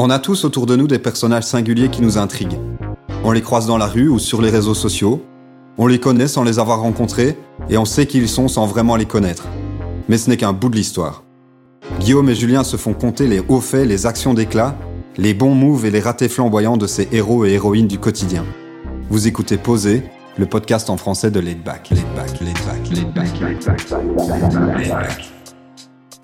On 0.00 0.10
a 0.10 0.20
tous 0.20 0.44
autour 0.44 0.66
de 0.66 0.76
nous 0.76 0.86
des 0.86 1.00
personnages 1.00 1.42
singuliers 1.42 1.88
qui 1.88 2.02
nous 2.02 2.18
intriguent. 2.18 2.60
On 3.24 3.32
les 3.32 3.42
croise 3.42 3.66
dans 3.66 3.78
la 3.78 3.88
rue 3.88 4.08
ou 4.08 4.20
sur 4.20 4.40
les 4.40 4.48
réseaux 4.48 4.72
sociaux, 4.72 5.24
on 5.76 5.88
les 5.88 5.98
connaît 5.98 6.28
sans 6.28 6.44
les 6.44 6.60
avoir 6.60 6.82
rencontrés, 6.82 7.36
et 7.68 7.76
on 7.78 7.84
sait 7.84 8.06
qui 8.06 8.18
ils 8.18 8.28
sont 8.28 8.46
sans 8.46 8.64
vraiment 8.66 8.94
les 8.94 9.06
connaître. 9.06 9.48
Mais 10.08 10.16
ce 10.16 10.30
n'est 10.30 10.36
qu'un 10.36 10.52
bout 10.52 10.68
de 10.68 10.76
l'histoire. 10.76 11.24
Guillaume 11.98 12.28
et 12.28 12.36
Julien 12.36 12.62
se 12.62 12.76
font 12.76 12.94
compter 12.94 13.26
les 13.26 13.42
hauts 13.48 13.60
faits, 13.60 13.88
les 13.88 14.06
actions 14.06 14.34
d'éclat, 14.34 14.78
les 15.16 15.34
bons 15.34 15.56
moves 15.56 15.84
et 15.84 15.90
les 15.90 15.98
ratés 15.98 16.28
flamboyants 16.28 16.76
de 16.76 16.86
ces 16.86 17.08
héros 17.10 17.44
et 17.44 17.54
héroïnes 17.54 17.88
du 17.88 17.98
quotidien. 17.98 18.44
Vous 19.10 19.26
écoutez 19.26 19.56
Poser, 19.56 20.04
le 20.36 20.46
podcast 20.46 20.90
en 20.90 20.96
français 20.96 21.32
de 21.32 21.40
Laid 21.40 21.64
Back. 21.64 21.90
Laid 21.90 22.06
Back, 22.14 22.40
Laid 22.40 22.62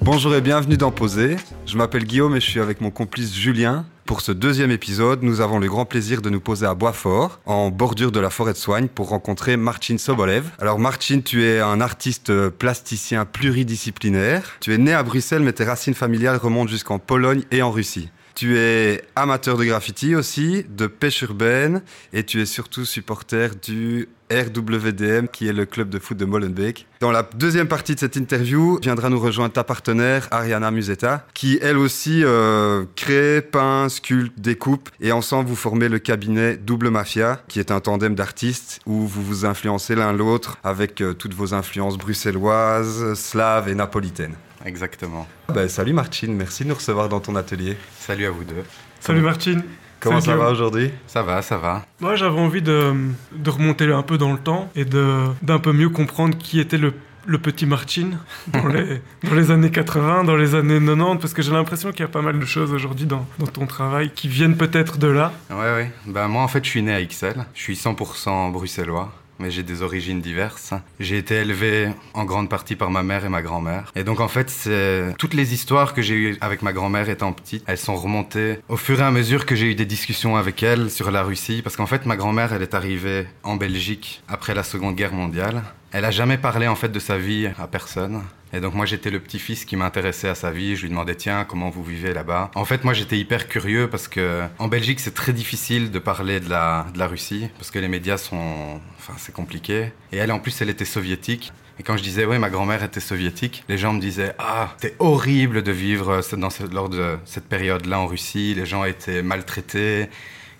Bonjour 0.04 0.34
et 0.34 0.42
bienvenue 0.42 0.76
dans 0.76 0.90
Poser. 0.90 1.36
Je 1.64 1.78
m'appelle 1.78 2.04
Guillaume 2.04 2.36
et 2.36 2.40
je 2.40 2.44
suis 2.44 2.60
avec 2.60 2.82
mon 2.82 2.90
complice 2.90 3.34
Julien. 3.34 3.86
Pour 4.04 4.20
ce 4.20 4.32
deuxième 4.32 4.70
épisode, 4.70 5.22
nous 5.22 5.40
avons 5.40 5.58
le 5.58 5.66
grand 5.66 5.86
plaisir 5.86 6.20
de 6.20 6.28
nous 6.28 6.40
poser 6.40 6.66
à 6.66 6.74
Boisfort, 6.74 7.40
en 7.46 7.70
bordure 7.70 8.12
de 8.12 8.20
la 8.20 8.28
forêt 8.28 8.52
de 8.52 8.58
Soigne, 8.58 8.88
pour 8.88 9.08
rencontrer 9.08 9.56
Martin 9.56 9.96
Sobolev. 9.96 10.50
Alors 10.58 10.78
Martin, 10.78 11.20
tu 11.20 11.42
es 11.42 11.58
un 11.58 11.80
artiste 11.80 12.50
plasticien 12.50 13.24
pluridisciplinaire. 13.24 14.42
Tu 14.60 14.74
es 14.74 14.78
né 14.78 14.92
à 14.92 15.02
Bruxelles, 15.02 15.42
mais 15.42 15.54
tes 15.54 15.64
racines 15.64 15.94
familiales 15.94 16.36
remontent 16.36 16.70
jusqu'en 16.70 16.98
Pologne 16.98 17.44
et 17.50 17.62
en 17.62 17.70
Russie. 17.70 18.10
Tu 18.34 18.58
es 18.58 19.00
amateur 19.16 19.56
de 19.56 19.64
graffiti 19.64 20.14
aussi, 20.14 20.66
de 20.68 20.86
pêche 20.86 21.22
urbaine, 21.22 21.82
et 22.12 22.24
tu 22.24 22.42
es 22.42 22.46
surtout 22.46 22.84
supporter 22.84 23.54
du 23.54 24.08
RWDM, 24.30 25.28
qui 25.28 25.48
est 25.48 25.52
le 25.52 25.66
club 25.66 25.88
de 25.88 25.98
foot 25.98 26.16
de 26.16 26.24
Molenbeek. 26.24 26.86
Dans 27.00 27.10
la 27.10 27.28
deuxième 27.34 27.68
partie 27.68 27.94
de 27.94 28.00
cette 28.00 28.16
interview, 28.16 28.78
viendra 28.82 29.10
nous 29.10 29.20
rejoindre 29.20 29.52
ta 29.52 29.64
partenaire, 29.64 30.28
Ariana 30.30 30.70
Musetta, 30.70 31.26
qui 31.34 31.58
elle 31.60 31.78
aussi 31.78 32.22
euh, 32.24 32.84
crée, 32.96 33.42
peint, 33.42 33.88
sculpte, 33.88 34.38
découpe, 34.38 34.88
et 35.00 35.12
ensemble 35.12 35.48
vous 35.48 35.56
formez 35.56 35.88
le 35.88 35.98
cabinet 35.98 36.56
Double 36.56 36.90
Mafia, 36.90 37.42
qui 37.48 37.60
est 37.60 37.70
un 37.70 37.80
tandem 37.80 38.14
d'artistes 38.14 38.80
où 38.86 39.06
vous 39.06 39.22
vous 39.22 39.44
influencez 39.44 39.94
l'un 39.94 40.12
l'autre 40.12 40.58
avec 40.64 41.00
euh, 41.00 41.12
toutes 41.12 41.34
vos 41.34 41.54
influences 41.54 41.98
bruxelloises, 41.98 43.14
slaves 43.14 43.68
et 43.68 43.74
napolitaines. 43.74 44.34
Exactement. 44.64 45.26
Ben, 45.52 45.68
salut 45.68 45.92
Martine, 45.92 46.34
merci 46.34 46.64
de 46.64 46.70
nous 46.70 46.74
recevoir 46.74 47.08
dans 47.08 47.20
ton 47.20 47.36
atelier. 47.36 47.76
Salut 47.98 48.26
à 48.26 48.30
vous 48.30 48.44
deux. 48.44 48.64
Salut 49.00 49.20
Martine. 49.20 49.62
Comment 50.04 50.20
Salut 50.20 50.38
ça 50.38 50.44
va 50.44 50.50
aujourd'hui? 50.52 50.90
Ça 51.06 51.22
va, 51.22 51.42
ça 51.42 51.56
va. 51.58 51.84
Moi 52.00 52.14
j'avais 52.16 52.38
envie 52.38 52.62
de, 52.62 52.92
de 53.34 53.50
remonter 53.50 53.90
un 53.92 54.02
peu 54.02 54.18
dans 54.18 54.32
le 54.32 54.38
temps 54.38 54.70
et 54.76 54.84
de- 54.84 55.24
d'un 55.42 55.58
peu 55.58 55.72
mieux 55.72 55.88
comprendre 55.88 56.36
qui 56.38 56.60
était 56.60 56.78
le, 56.78 56.92
le 57.26 57.38
petit 57.38 57.64
Martin 57.66 58.10
dans 58.48 58.66
les, 58.68 59.00
dans 59.24 59.34
les 59.34 59.50
années 59.50 59.70
80, 59.70 60.24
dans 60.24 60.36
les 60.36 60.54
années 60.54 60.78
90, 60.78 61.18
parce 61.20 61.32
que 61.34 61.42
j'ai 61.42 61.52
l'impression 61.52 61.90
qu'il 61.90 62.00
y 62.00 62.04
a 62.04 62.08
pas 62.08 62.20
mal 62.22 62.38
de 62.38 62.44
choses 62.44 62.72
aujourd'hui 62.72 63.06
dans, 63.06 63.26
dans 63.38 63.46
ton 63.46 63.66
travail 63.66 64.10
qui 64.14 64.28
viennent 64.28 64.56
peut-être 64.56 64.98
de 64.98 65.06
là. 65.08 65.32
Ouais, 65.50 65.56
ouais. 65.56 65.90
Ben, 66.06 66.28
moi, 66.28 66.42
en 66.42 66.48
fait, 66.48 66.62
je 66.64 66.68
suis 66.70 66.82
né 66.82 66.92
à 66.92 67.00
Ixelles. 67.00 67.44
Je 67.54 67.60
suis 67.62 67.74
100% 67.74 68.52
bruxellois. 68.52 69.10
Mais 69.38 69.50
j'ai 69.50 69.62
des 69.62 69.82
origines 69.82 70.20
diverses. 70.20 70.74
J'ai 71.00 71.18
été 71.18 71.34
élevé 71.36 71.90
en 72.14 72.24
grande 72.24 72.48
partie 72.48 72.76
par 72.76 72.90
ma 72.90 73.02
mère 73.02 73.24
et 73.24 73.28
ma 73.28 73.42
grand-mère. 73.42 73.92
Et 73.96 74.04
donc, 74.04 74.20
en 74.20 74.28
fait, 74.28 74.50
c'est 74.50 75.14
toutes 75.18 75.34
les 75.34 75.54
histoires 75.54 75.94
que 75.94 76.02
j'ai 76.02 76.14
eues 76.14 76.36
avec 76.40 76.62
ma 76.62 76.72
grand-mère 76.72 77.08
étant 77.08 77.32
petite, 77.32 77.64
elles 77.66 77.78
sont 77.78 77.96
remontées 77.96 78.58
au 78.68 78.76
fur 78.76 79.00
et 79.00 79.04
à 79.04 79.10
mesure 79.10 79.46
que 79.46 79.54
j'ai 79.54 79.66
eu 79.66 79.74
des 79.74 79.86
discussions 79.86 80.36
avec 80.36 80.62
elle 80.62 80.90
sur 80.90 81.10
la 81.10 81.22
Russie. 81.22 81.62
Parce 81.62 81.76
qu'en 81.76 81.86
fait, 81.86 82.06
ma 82.06 82.16
grand-mère, 82.16 82.52
elle 82.52 82.62
est 82.62 82.74
arrivée 82.74 83.26
en 83.42 83.56
Belgique 83.56 84.22
après 84.28 84.54
la 84.54 84.62
Seconde 84.62 84.94
Guerre 84.94 85.12
mondiale. 85.12 85.62
Elle 85.92 86.04
a 86.04 86.10
jamais 86.10 86.38
parlé, 86.38 86.66
en 86.66 86.74
fait, 86.74 86.88
de 86.88 86.98
sa 86.98 87.18
vie 87.18 87.48
à 87.58 87.66
personne. 87.66 88.22
Et 88.54 88.60
donc 88.60 88.74
moi 88.74 88.86
j'étais 88.86 89.10
le 89.10 89.18
petit-fils 89.18 89.64
qui 89.64 89.74
m'intéressait 89.74 90.28
à 90.28 90.36
sa 90.36 90.52
vie, 90.52 90.76
je 90.76 90.82
lui 90.82 90.88
demandais 90.88 91.16
tiens 91.16 91.44
comment 91.44 91.70
vous 91.70 91.82
vivez 91.82 92.14
là-bas? 92.14 92.52
En 92.54 92.64
fait 92.64 92.84
moi 92.84 92.94
j'étais 92.94 93.18
hyper 93.18 93.48
curieux 93.48 93.90
parce 93.90 94.06
que 94.06 94.42
en 94.60 94.68
Belgique 94.68 95.00
c'est 95.00 95.12
très 95.14 95.32
difficile 95.32 95.90
de 95.90 95.98
parler 95.98 96.38
de 96.38 96.48
la, 96.48 96.86
de 96.94 96.98
la 97.00 97.08
Russie 97.08 97.48
parce 97.58 97.72
que 97.72 97.80
les 97.80 97.88
médias 97.88 98.16
sont... 98.16 98.80
Enfin 98.96 99.14
c'est 99.16 99.34
compliqué. 99.34 99.92
Et 100.12 100.18
elle 100.18 100.30
en 100.30 100.38
plus 100.38 100.62
elle 100.62 100.70
était 100.70 100.84
soviétique. 100.84 101.52
Et 101.80 101.82
quand 101.82 101.96
je 101.96 102.04
disais 102.04 102.26
ouais 102.26 102.38
ma 102.38 102.48
grand-mère 102.48 102.84
était 102.84 103.00
soviétique, 103.00 103.64
les 103.68 103.76
gens 103.76 103.92
me 103.92 104.00
disaient 104.00 104.34
ah 104.38 104.72
c'est 104.80 104.94
horrible 105.00 105.64
de 105.64 105.72
vivre 105.72 106.20
dans 106.36 106.50
ce- 106.50 106.72
lors 106.72 106.88
de 106.88 107.18
cette 107.24 107.48
période-là 107.48 107.98
en 107.98 108.06
Russie, 108.06 108.54
les 108.54 108.66
gens 108.66 108.84
étaient 108.84 109.22
maltraités. 109.22 110.08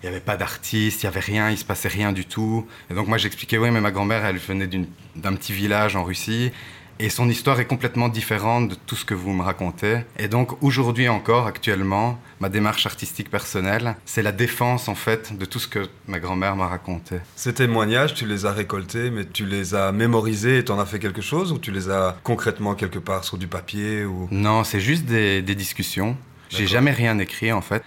Il 0.03 0.09
n'y 0.09 0.15
avait 0.17 0.23
pas 0.23 0.37
d'artistes, 0.37 1.01
il 1.01 1.05
n'y 1.05 1.07
avait 1.07 1.21
rien, 1.21 1.49
il 1.49 1.57
se 1.57 1.65
passait 1.65 1.87
rien 1.87 2.11
du 2.11 2.25
tout. 2.25 2.67
Et 2.91 2.93
donc 2.93 3.07
moi 3.07 3.17
j'expliquais, 3.17 3.57
oui, 3.57 3.71
mais 3.71 3.81
ma 3.81 3.89
grand-mère, 3.89 4.23
elle 4.23 4.37
venait 4.37 4.69
d'un 5.15 5.33
petit 5.33 5.53
village 5.53 5.95
en 5.95 6.03
Russie. 6.03 6.51
Et 6.99 7.09
son 7.09 7.29
histoire 7.29 7.59
est 7.59 7.65
complètement 7.65 8.07
différente 8.07 8.69
de 8.69 8.75
tout 8.75 8.95
ce 8.95 9.03
que 9.03 9.13
vous 9.13 9.33
me 9.33 9.43
racontez. 9.43 9.99
Et 10.17 10.29
donc 10.29 10.63
aujourd'hui 10.63 11.09
encore, 11.09 11.45
actuellement, 11.45 12.17
ma 12.39 12.47
démarche 12.47 12.85
artistique 12.85 13.29
personnelle, 13.29 13.95
c'est 14.05 14.21
la 14.21 14.31
défense 14.31 14.87
en 14.87 14.95
fait 14.95 15.37
de 15.37 15.43
tout 15.43 15.59
ce 15.59 15.67
que 15.67 15.87
ma 16.07 16.19
grand-mère 16.19 16.55
m'a 16.55 16.67
raconté. 16.67 17.17
Ces 17.35 17.53
témoignages, 17.53 18.13
tu 18.13 18.25
les 18.25 18.45
as 18.45 18.53
récoltés, 18.53 19.09
mais 19.09 19.25
tu 19.25 19.45
les 19.45 19.75
as 19.75 19.91
mémorisés 19.91 20.59
et 20.59 20.63
t'en 20.63 20.79
as 20.79 20.85
fait 20.85 20.99
quelque 20.99 21.21
chose 21.21 21.51
ou 21.51 21.57
tu 21.57 21.71
les 21.71 21.89
as 21.89 22.15
concrètement 22.23 22.75
quelque 22.75 22.99
part 22.99 23.25
sur 23.25 23.37
du 23.37 23.47
papier 23.47 24.05
ou... 24.05 24.29
Non, 24.31 24.63
c'est 24.63 24.79
juste 24.79 25.05
des, 25.05 25.41
des 25.41 25.55
discussions. 25.55 26.15
J'ai 26.49 26.67
jamais 26.67 26.91
rien 26.91 27.19
écrit 27.19 27.51
en 27.51 27.61
fait. 27.61 27.83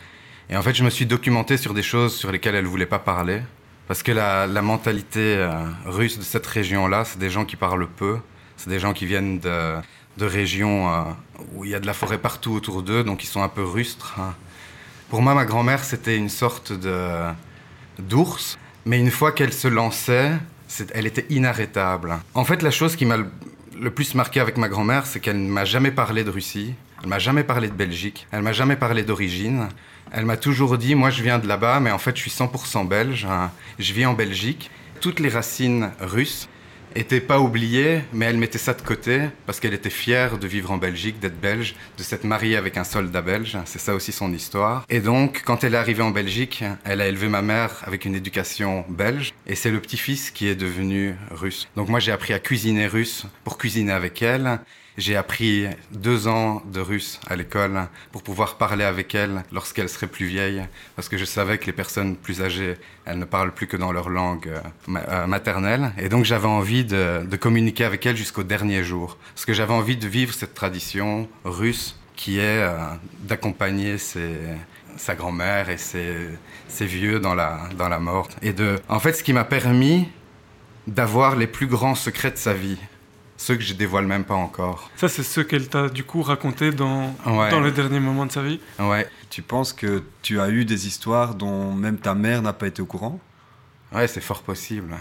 Et 0.50 0.56
en 0.56 0.62
fait, 0.62 0.74
je 0.74 0.84
me 0.84 0.90
suis 0.90 1.06
documenté 1.06 1.56
sur 1.56 1.72
des 1.72 1.82
choses 1.82 2.14
sur 2.14 2.30
lesquelles 2.30 2.54
elle 2.54 2.66
voulait 2.66 2.86
pas 2.86 2.98
parler. 2.98 3.40
Parce 3.86 4.02
que 4.02 4.12
la, 4.12 4.46
la 4.46 4.60
mentalité 4.60 5.36
euh, 5.36 5.50
russe 5.86 6.18
de 6.18 6.22
cette 6.22 6.46
région-là, 6.46 7.06
c'est 7.06 7.18
des 7.18 7.30
gens 7.30 7.46
qui 7.46 7.56
parlent 7.56 7.88
peu. 7.88 8.18
C'est 8.58 8.68
des 8.68 8.78
gens 8.78 8.92
qui 8.92 9.06
viennent 9.06 9.38
de, 9.38 9.76
de 10.18 10.26
régions 10.26 10.92
euh, 10.92 11.02
où 11.54 11.64
il 11.64 11.70
y 11.70 11.74
a 11.74 11.80
de 11.80 11.86
la 11.86 11.94
forêt 11.94 12.18
partout 12.18 12.52
autour 12.52 12.82
d'eux, 12.82 13.02
donc 13.04 13.24
ils 13.24 13.28
sont 13.28 13.42
un 13.42 13.48
peu 13.48 13.64
rustres. 13.64 14.16
hein. 14.20 14.34
Pour 15.08 15.22
moi, 15.22 15.32
ma 15.34 15.46
grand-mère, 15.46 15.82
c'était 15.84 16.16
une 16.16 16.28
sorte 16.28 16.72
de 16.72 17.22
d'ours. 17.98 18.58
Mais 18.84 18.98
une 19.00 19.10
fois 19.10 19.32
qu'elle 19.32 19.52
se 19.52 19.68
lançait, 19.68 20.32
elle 20.94 21.06
était 21.06 21.26
inarrêtable. 21.30 22.18
En 22.34 22.44
fait, 22.44 22.62
la 22.62 22.70
chose 22.70 22.94
qui 22.96 23.06
m'a 23.06 23.16
le- 23.16 23.30
le 23.80 23.90
plus 23.90 24.14
marqué 24.14 24.40
avec 24.40 24.56
ma 24.56 24.68
grand-mère, 24.68 25.06
c'est 25.06 25.20
qu'elle 25.20 25.42
ne 25.42 25.50
m'a 25.50 25.64
jamais 25.64 25.90
parlé 25.90 26.24
de 26.24 26.30
Russie, 26.30 26.74
elle 27.02 27.08
m'a 27.08 27.18
jamais 27.18 27.44
parlé 27.44 27.68
de 27.68 27.74
Belgique, 27.74 28.26
elle 28.32 28.42
m'a 28.42 28.52
jamais 28.52 28.76
parlé 28.76 29.02
d'origine. 29.02 29.68
Elle 30.10 30.24
m'a 30.24 30.36
toujours 30.38 30.78
dit, 30.78 30.94
moi 30.94 31.10
je 31.10 31.22
viens 31.22 31.38
de 31.38 31.46
là-bas, 31.46 31.80
mais 31.80 31.90
en 31.90 31.98
fait 31.98 32.16
je 32.16 32.22
suis 32.22 32.30
100% 32.30 32.84
belge, 32.88 33.26
hein. 33.26 33.50
je 33.78 33.92
vis 33.92 34.06
en 34.06 34.14
Belgique. 34.14 34.70
Toutes 35.00 35.20
les 35.20 35.28
racines 35.28 35.90
russes 36.00 36.48
étaient 36.98 37.20
pas 37.20 37.40
oubliées, 37.40 38.00
mais 38.12 38.26
elle 38.26 38.36
mettait 38.36 38.58
ça 38.58 38.74
de 38.74 38.82
côté 38.82 39.22
parce 39.46 39.60
qu'elle 39.60 39.74
était 39.74 39.90
fière 39.90 40.38
de 40.38 40.46
vivre 40.46 40.70
en 40.70 40.78
Belgique, 40.78 41.20
d'être 41.20 41.40
belge, 41.40 41.74
de 41.96 42.02
s'être 42.02 42.24
mariée 42.24 42.56
avec 42.56 42.76
un 42.76 42.84
soldat 42.84 43.22
belge. 43.22 43.56
C'est 43.64 43.78
ça 43.78 43.94
aussi 43.94 44.12
son 44.12 44.32
histoire. 44.32 44.84
Et 44.88 45.00
donc, 45.00 45.42
quand 45.44 45.64
elle 45.64 45.74
est 45.74 45.78
arrivée 45.78 46.02
en 46.02 46.10
Belgique, 46.10 46.64
elle 46.84 47.00
a 47.00 47.08
élevé 47.08 47.28
ma 47.28 47.42
mère 47.42 47.82
avec 47.84 48.04
une 48.04 48.14
éducation 48.14 48.84
belge. 48.88 49.34
Et 49.46 49.54
c'est 49.54 49.70
le 49.70 49.80
petit-fils 49.80 50.30
qui 50.30 50.48
est 50.48 50.54
devenu 50.54 51.14
russe. 51.30 51.68
Donc 51.76 51.88
moi, 51.88 52.00
j'ai 52.00 52.12
appris 52.12 52.32
à 52.32 52.38
cuisiner 52.38 52.86
russe 52.86 53.26
pour 53.44 53.58
cuisiner 53.58 53.92
avec 53.92 54.22
elle. 54.22 54.60
J'ai 54.98 55.14
appris 55.14 55.64
deux 55.92 56.26
ans 56.26 56.60
de 56.66 56.80
russe 56.80 57.20
à 57.28 57.36
l'école 57.36 57.86
pour 58.10 58.24
pouvoir 58.24 58.56
parler 58.58 58.82
avec 58.82 59.14
elle 59.14 59.44
lorsqu'elle 59.52 59.88
serait 59.88 60.08
plus 60.08 60.26
vieille, 60.26 60.66
parce 60.96 61.08
que 61.08 61.16
je 61.16 61.24
savais 61.24 61.56
que 61.58 61.66
les 61.66 61.72
personnes 61.72 62.16
plus 62.16 62.42
âgées, 62.42 62.74
elles 63.04 63.20
ne 63.20 63.24
parlent 63.24 63.54
plus 63.54 63.68
que 63.68 63.76
dans 63.76 63.92
leur 63.92 64.08
langue 64.08 64.48
euh, 64.48 64.60
euh, 65.08 65.26
maternelle. 65.28 65.92
Et 65.98 66.08
donc 66.08 66.24
j'avais 66.24 66.48
envie 66.48 66.84
de, 66.84 67.24
communiquer 67.36 67.84
avec 67.84 68.06
elle 68.06 68.16
jusqu'au 68.16 68.42
dernier 68.42 68.82
jour, 68.82 69.18
parce 69.36 69.44
que 69.44 69.54
j'avais 69.54 69.72
envie 69.72 69.96
de 69.96 70.08
vivre 70.08 70.34
cette 70.34 70.54
tradition 70.54 71.28
russe 71.44 71.96
qui 72.16 72.40
est 72.40 72.62
euh, 72.62 72.76
d'accompagner 73.20 73.98
sa 73.98 75.14
grand-mère 75.14 75.70
et 75.70 75.78
ses, 75.78 76.12
ses 76.66 76.86
vieux 76.86 77.20
dans 77.20 77.36
la, 77.36 77.68
dans 77.78 77.88
la 77.88 78.00
mort. 78.00 78.28
Et 78.42 78.52
de, 78.52 78.80
en 78.88 78.98
fait, 78.98 79.12
ce 79.12 79.22
qui 79.22 79.32
m'a 79.32 79.44
permis 79.44 80.08
d'avoir 80.88 81.36
les 81.36 81.46
plus 81.46 81.68
grands 81.68 81.94
secrets 81.94 82.32
de 82.32 82.36
sa 82.36 82.52
vie, 82.52 82.78
ceux 83.38 83.56
que 83.56 83.62
je 83.62 83.72
dévoile 83.72 84.06
même 84.06 84.24
pas 84.24 84.34
encore. 84.34 84.90
Ça 84.96 85.08
c'est 85.08 85.22
ce 85.22 85.40
qu'elle 85.40 85.68
t'a 85.68 85.88
du 85.88 86.04
coup 86.04 86.20
raconté 86.22 86.70
dans, 86.72 87.14
Ouais. 87.24 87.50
dans 87.50 87.60
les 87.60 87.72
derniers 87.72 88.00
moments 88.00 88.26
de 88.26 88.32
sa 88.32 88.42
vie. 88.42 88.60
Ouais, 88.78 89.08
Tu 89.30 89.40
penses 89.42 89.72
que 89.72 90.02
tu 90.22 90.38
as 90.40 90.50
eu 90.50 90.64
des 90.66 90.86
histoires 90.86 91.34
dont 91.34 91.72
même 91.72 91.96
ta 91.98 92.14
mère 92.14 92.42
n'a 92.42 92.52
pas 92.52 92.66
été 92.66 92.82
au 92.82 92.86
courant? 92.86 93.18
Ouais, 93.92 94.06
c'est 94.08 94.20
fort 94.20 94.42
possible. 94.42 94.94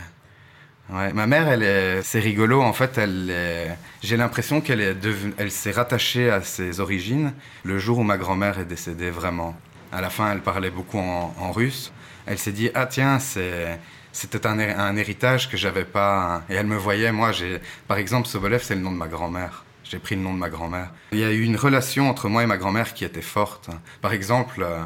ouais. 0.89 1.11
Ma 1.13 1.27
mère, 1.27 1.47
elle 1.49 1.63
est, 1.63 2.01
c'est 2.03 2.19
rigolo. 2.21 2.61
En 2.61 2.71
fait, 2.73 2.97
elle 2.97 3.29
est, 3.29 3.77
j'ai 4.01 4.15
l'impression 4.15 4.61
qu'elle 4.61 4.79
est 4.81 4.95
elle 5.37 5.51
s'est 5.51 5.71
rattachée 5.71 6.29
à 6.29 6.41
ses 6.41 6.79
origines 6.79 7.33
le 7.63 7.77
jour 7.79 7.97
où 7.99 8.03
ma 8.03 8.17
grand-mère 8.17 8.59
est 8.59 8.65
décédée 8.65 9.09
vraiment. 9.11 9.57
À 9.91 9.99
la 9.99 10.09
fin, 10.09 10.31
elle 10.31 10.41
parlait 10.41 10.69
beaucoup 10.71 10.99
en, 10.99 11.33
en 11.37 11.51
russe. 11.51 11.91
Elle 12.25 12.37
s'est 12.37 12.51
dit 12.53 12.69
ah 12.75 12.85
tiens, 12.85 13.19
c'est 13.19 13.79
c'était 14.17 14.47
un, 14.47 14.57
hé- 14.59 14.71
un 14.73 14.95
héritage 14.97 15.49
que 15.49 15.57
j'avais 15.57 15.85
pas. 15.85 16.43
Et 16.49 16.55
elle 16.55 16.65
me 16.67 16.75
voyait, 16.77 17.11
moi, 17.11 17.31
j'ai, 17.31 17.59
par 17.87 17.97
exemple, 17.97 18.27
Sobolev, 18.27 18.61
c'est 18.63 18.75
le 18.75 18.81
nom 18.81 18.91
de 18.91 18.97
ma 18.97 19.07
grand-mère. 19.07 19.63
J'ai 19.83 19.99
pris 19.99 20.15
le 20.15 20.21
nom 20.21 20.33
de 20.33 20.39
ma 20.39 20.49
grand-mère. 20.49 20.89
Il 21.11 21.19
y 21.19 21.23
a 21.23 21.31
eu 21.31 21.41
une 21.43 21.55
relation 21.55 22.09
entre 22.09 22.27
moi 22.27 22.43
et 22.43 22.47
ma 22.47 22.57
grand-mère 22.57 22.93
qui 22.93 23.05
était 23.05 23.21
forte. 23.21 23.69
Par 24.01 24.11
exemple, 24.13 24.61
euh, 24.63 24.83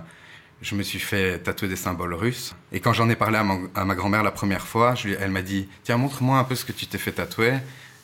je 0.61 0.75
me 0.75 0.83
suis 0.83 0.99
fait 0.99 1.39
tatouer 1.39 1.69
des 1.69 1.75
symboles 1.77 2.13
russes. 2.13 2.53
Et 2.71 2.81
quand 2.81 2.93
j'en 2.93 3.09
ai 3.09 3.15
parlé 3.15 3.37
à, 3.37 3.43
mon- 3.43 3.69
à 3.73 3.85
ma 3.85 3.95
grand-mère 3.95 4.21
la 4.21 4.31
première 4.31 4.67
fois, 4.67 4.93
je 4.95 5.07
lui- 5.07 5.15
elle 5.19 5.31
m'a 5.31 5.41
dit 5.41 5.67
Tiens, 5.83 5.97
montre-moi 5.97 6.37
un 6.37 6.43
peu 6.43 6.55
ce 6.55 6.65
que 6.65 6.71
tu 6.73 6.85
t'es 6.85 6.97
fait 6.99 7.13
tatouer. 7.13 7.53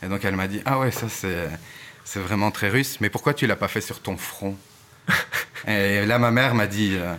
Et 0.02 0.08
donc 0.08 0.24
elle 0.26 0.36
m'a 0.36 0.48
dit 0.48 0.62
Ah 0.66 0.80
ouais, 0.80 0.90
ça 0.92 1.08
c'est, 1.10 1.50
c'est 2.04 2.20
vraiment 2.20 2.50
très 2.52 2.70
russe, 2.70 2.98
mais 3.02 3.10
pourquoi 3.12 3.34
tu 3.36 3.46
l'as 3.48 3.56
pas 3.58 3.68
fait 3.68 3.82
sur 3.82 4.00
ton 4.02 4.16
front? 4.18 4.56
Et 5.68 6.06
là, 6.06 6.18
ma 6.20 6.32
mère 6.32 6.56
m'a 6.56 6.68
dit 6.68 6.96
euh, 6.96 7.14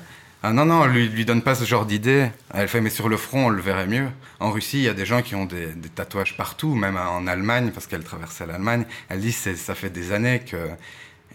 Ah 0.44 0.52
non, 0.52 0.64
non, 0.64 0.86
lui, 0.86 1.08
lui 1.08 1.24
donne 1.24 1.42
pas 1.42 1.56
ce 1.56 1.64
genre 1.64 1.84
d'idée. 1.84 2.30
Elle 2.54 2.68
fait 2.68 2.80
Mais 2.80 2.90
sur 2.90 3.08
le 3.08 3.16
front, 3.16 3.46
on 3.46 3.48
le 3.48 3.60
verrait 3.60 3.88
mieux. 3.88 4.08
En 4.38 4.52
Russie, 4.52 4.78
il 4.78 4.84
y 4.84 4.88
a 4.88 4.94
des 4.94 5.04
gens 5.04 5.20
qui 5.20 5.34
ont 5.34 5.46
des, 5.46 5.74
tatouages 5.94 6.36
partout, 6.36 6.74
même 6.74 6.96
en 6.96 7.26
Allemagne, 7.26 7.72
parce 7.72 7.88
qu'elle 7.88 8.04
traversait 8.04 8.46
l'Allemagne. 8.46 8.84
Elle 9.08 9.20
dit 9.20 9.32
Ça 9.32 9.74
fait 9.74 9.90
des 9.90 10.12
années 10.12 10.40
que. 10.40 10.56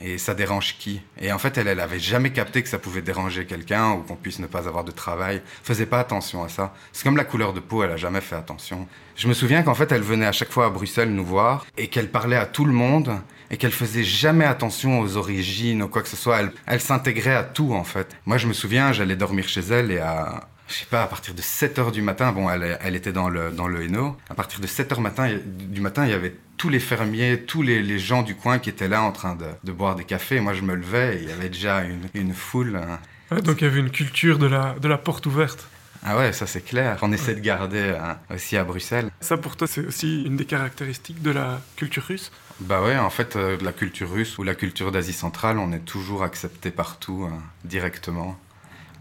Et 0.01 0.17
ça 0.17 0.33
dérange 0.33 0.77
qui? 0.79 1.01
Et 1.21 1.31
en 1.31 1.37
fait, 1.37 1.57
elle, 1.57 1.67
elle 1.67 1.79
avait 1.79 1.99
jamais 1.99 2.31
capté 2.31 2.61
que 2.63 2.67
ça 2.67 2.79
pouvait 2.79 3.01
déranger 3.01 3.45
quelqu'un 3.45 3.91
ou 3.91 3.97
qu'on 3.99 4.15
puisse 4.15 4.39
ne 4.39 4.47
pas 4.47 4.67
avoir 4.67 4.83
de 4.83 4.91
travail. 4.91 5.41
Faisait 5.63 5.85
pas 5.85 5.99
attention 5.99 6.43
à 6.43 6.49
ça. 6.49 6.73
C'est 6.91 7.03
comme 7.03 7.15
la 7.15 7.23
couleur 7.23 7.53
de 7.53 7.59
peau, 7.59 7.83
elle 7.83 7.91
a 7.91 7.97
jamais 7.97 8.19
fait 8.19 8.35
attention. 8.35 8.87
Je 9.15 9.27
me 9.27 9.33
souviens 9.33 9.63
qu'en 9.63 9.75
fait, 9.75 9.91
elle 9.91 10.01
venait 10.01 10.25
à 10.25 10.31
chaque 10.31 10.51
fois 10.51 10.65
à 10.65 10.69
Bruxelles 10.69 11.11
nous 11.11 11.23
voir 11.23 11.65
et 11.77 11.87
qu'elle 11.87 12.09
parlait 12.09 12.35
à 12.35 12.45
tout 12.45 12.65
le 12.65 12.73
monde 12.73 13.17
et 13.53 13.57
qu'elle 13.57 13.71
faisait 13.71 14.03
jamais 14.03 14.45
attention 14.45 14.99
aux 14.99 15.15
origines 15.15 15.83
ou 15.83 15.87
quoi 15.87 16.01
que 16.01 16.07
ce 16.09 16.15
soit. 16.15 16.39
Elle, 16.39 16.51
elle 16.65 16.81
s'intégrait 16.81 17.35
à 17.35 17.43
tout, 17.43 17.73
en 17.73 17.83
fait. 17.83 18.17
Moi, 18.25 18.37
je 18.37 18.47
me 18.47 18.53
souviens, 18.53 18.91
j'allais 18.93 19.15
dormir 19.15 19.47
chez 19.47 19.61
elle 19.61 19.91
et 19.91 19.99
à, 19.99 20.47
je 20.67 20.73
sais 20.73 20.87
pas, 20.89 21.03
à 21.03 21.07
partir 21.07 21.35
de 21.35 21.41
7 21.43 21.77
heures 21.77 21.91
du 21.91 22.01
matin, 22.01 22.31
bon, 22.31 22.49
elle, 22.49 22.79
elle 22.81 22.95
était 22.95 23.11
dans 23.11 23.29
le, 23.29 23.51
dans 23.51 23.67
le 23.67 23.83
Hainaut, 23.83 24.17
à 24.27 24.33
partir 24.33 24.59
de 24.59 24.65
7 24.65 24.93
heures 24.93 25.01
matin, 25.01 25.29
du 25.45 25.81
matin, 25.81 26.03
il 26.05 26.09
y 26.09 26.15
avait 26.15 26.35
tous 26.57 26.69
les 26.69 26.79
fermiers, 26.79 27.43
tous 27.45 27.61
les, 27.61 27.83
les, 27.83 27.99
gens 27.99 28.23
du 28.23 28.33
coin 28.33 28.57
qui 28.57 28.71
étaient 28.71 28.87
là 28.87 29.03
en 29.03 29.11
train 29.11 29.35
de, 29.35 29.45
de 29.63 29.71
boire 29.71 29.95
des 29.95 30.03
cafés. 30.03 30.39
Moi, 30.39 30.53
je 30.53 30.63
me 30.63 30.73
levais 30.73 31.17
et 31.17 31.21
il 31.21 31.29
y 31.29 31.31
avait 31.31 31.49
déjà 31.49 31.83
une, 31.83 32.07
une 32.15 32.33
foule. 32.33 32.75
Hein. 32.77 32.97
Ouais, 33.29 33.43
donc 33.43 33.61
il 33.61 33.65
y 33.65 33.67
avait 33.67 33.81
une 33.81 33.91
culture 33.91 34.39
de 34.39 34.47
la, 34.47 34.73
de 34.81 34.87
la 34.87 34.97
porte 34.97 35.27
ouverte. 35.27 35.67
Ah 36.05 36.17
ouais, 36.17 36.33
ça 36.33 36.45
c'est 36.47 36.61
clair. 36.61 36.97
On 37.01 37.13
essaie 37.13 37.33
de 37.33 37.39
garder 37.39 37.95
hein, 38.01 38.17
aussi 38.33 38.57
à 38.57 38.63
Bruxelles. 38.63 39.09
Ça 39.21 39.37
pour 39.37 39.55
toi, 39.55 39.67
c'est 39.67 39.85
aussi 39.85 40.23
une 40.23 40.35
des 40.35 40.45
caractéristiques 40.45 41.21
de 41.21 41.31
la 41.31 41.61
culture 41.77 42.03
russe? 42.03 42.31
Bah 42.59 42.81
ouais, 42.81 42.97
en 42.97 43.09
fait, 43.09 43.35
euh, 43.35 43.57
la 43.61 43.73
culture 43.73 44.09
russe 44.11 44.37
ou 44.37 44.43
la 44.43 44.55
culture 44.55 44.91
d'Asie 44.91 45.13
centrale, 45.13 45.57
on 45.57 45.71
est 45.71 45.83
toujours 45.83 46.23
accepté 46.23 46.71
partout, 46.71 47.27
hein, 47.29 47.41
directement, 47.63 48.37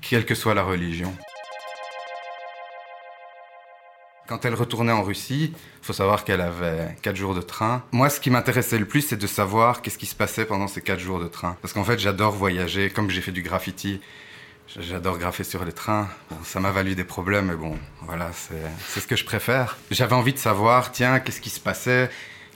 quelle 0.00 0.24
que 0.24 0.34
soit 0.34 0.54
la 0.54 0.62
religion. 0.62 1.14
Quand 4.26 4.44
elle 4.46 4.54
retournait 4.54 4.92
en 4.92 5.02
Russie, 5.02 5.52
il 5.54 5.84
faut 5.86 5.92
savoir 5.92 6.24
qu'elle 6.24 6.40
avait 6.40 6.96
4 7.02 7.16
jours 7.16 7.34
de 7.34 7.42
train. 7.42 7.82
Moi, 7.92 8.08
ce 8.08 8.18
qui 8.18 8.30
m'intéressait 8.30 8.78
le 8.78 8.86
plus, 8.86 9.02
c'est 9.02 9.16
de 9.16 9.26
savoir 9.26 9.82
qu'est-ce 9.82 9.98
qui 9.98 10.06
se 10.06 10.14
passait 10.14 10.46
pendant 10.46 10.68
ces 10.68 10.80
4 10.80 10.98
jours 10.98 11.20
de 11.20 11.28
train. 11.28 11.56
Parce 11.60 11.74
qu'en 11.74 11.84
fait, 11.84 11.98
j'adore 11.98 12.32
voyager, 12.32 12.88
comme 12.88 13.10
j'ai 13.10 13.20
fait 13.20 13.32
du 13.32 13.42
graffiti. 13.42 14.00
J'adore 14.78 15.18
graffer 15.18 15.44
sur 15.44 15.64
les 15.66 15.72
trains. 15.72 16.08
Ça 16.44 16.58
m'a 16.60 16.70
valu 16.70 16.94
des 16.94 17.04
problèmes, 17.04 17.46
mais 17.46 17.56
bon, 17.56 17.78
voilà, 18.02 18.30
c'est 18.32 19.00
ce 19.00 19.06
que 19.06 19.16
je 19.16 19.24
préfère. 19.24 19.76
J'avais 19.90 20.14
envie 20.14 20.32
de 20.32 20.38
savoir, 20.38 20.92
tiens, 20.92 21.20
qu'est-ce 21.20 21.42
qui 21.42 21.50
se 21.50 21.60
passait? 21.60 22.08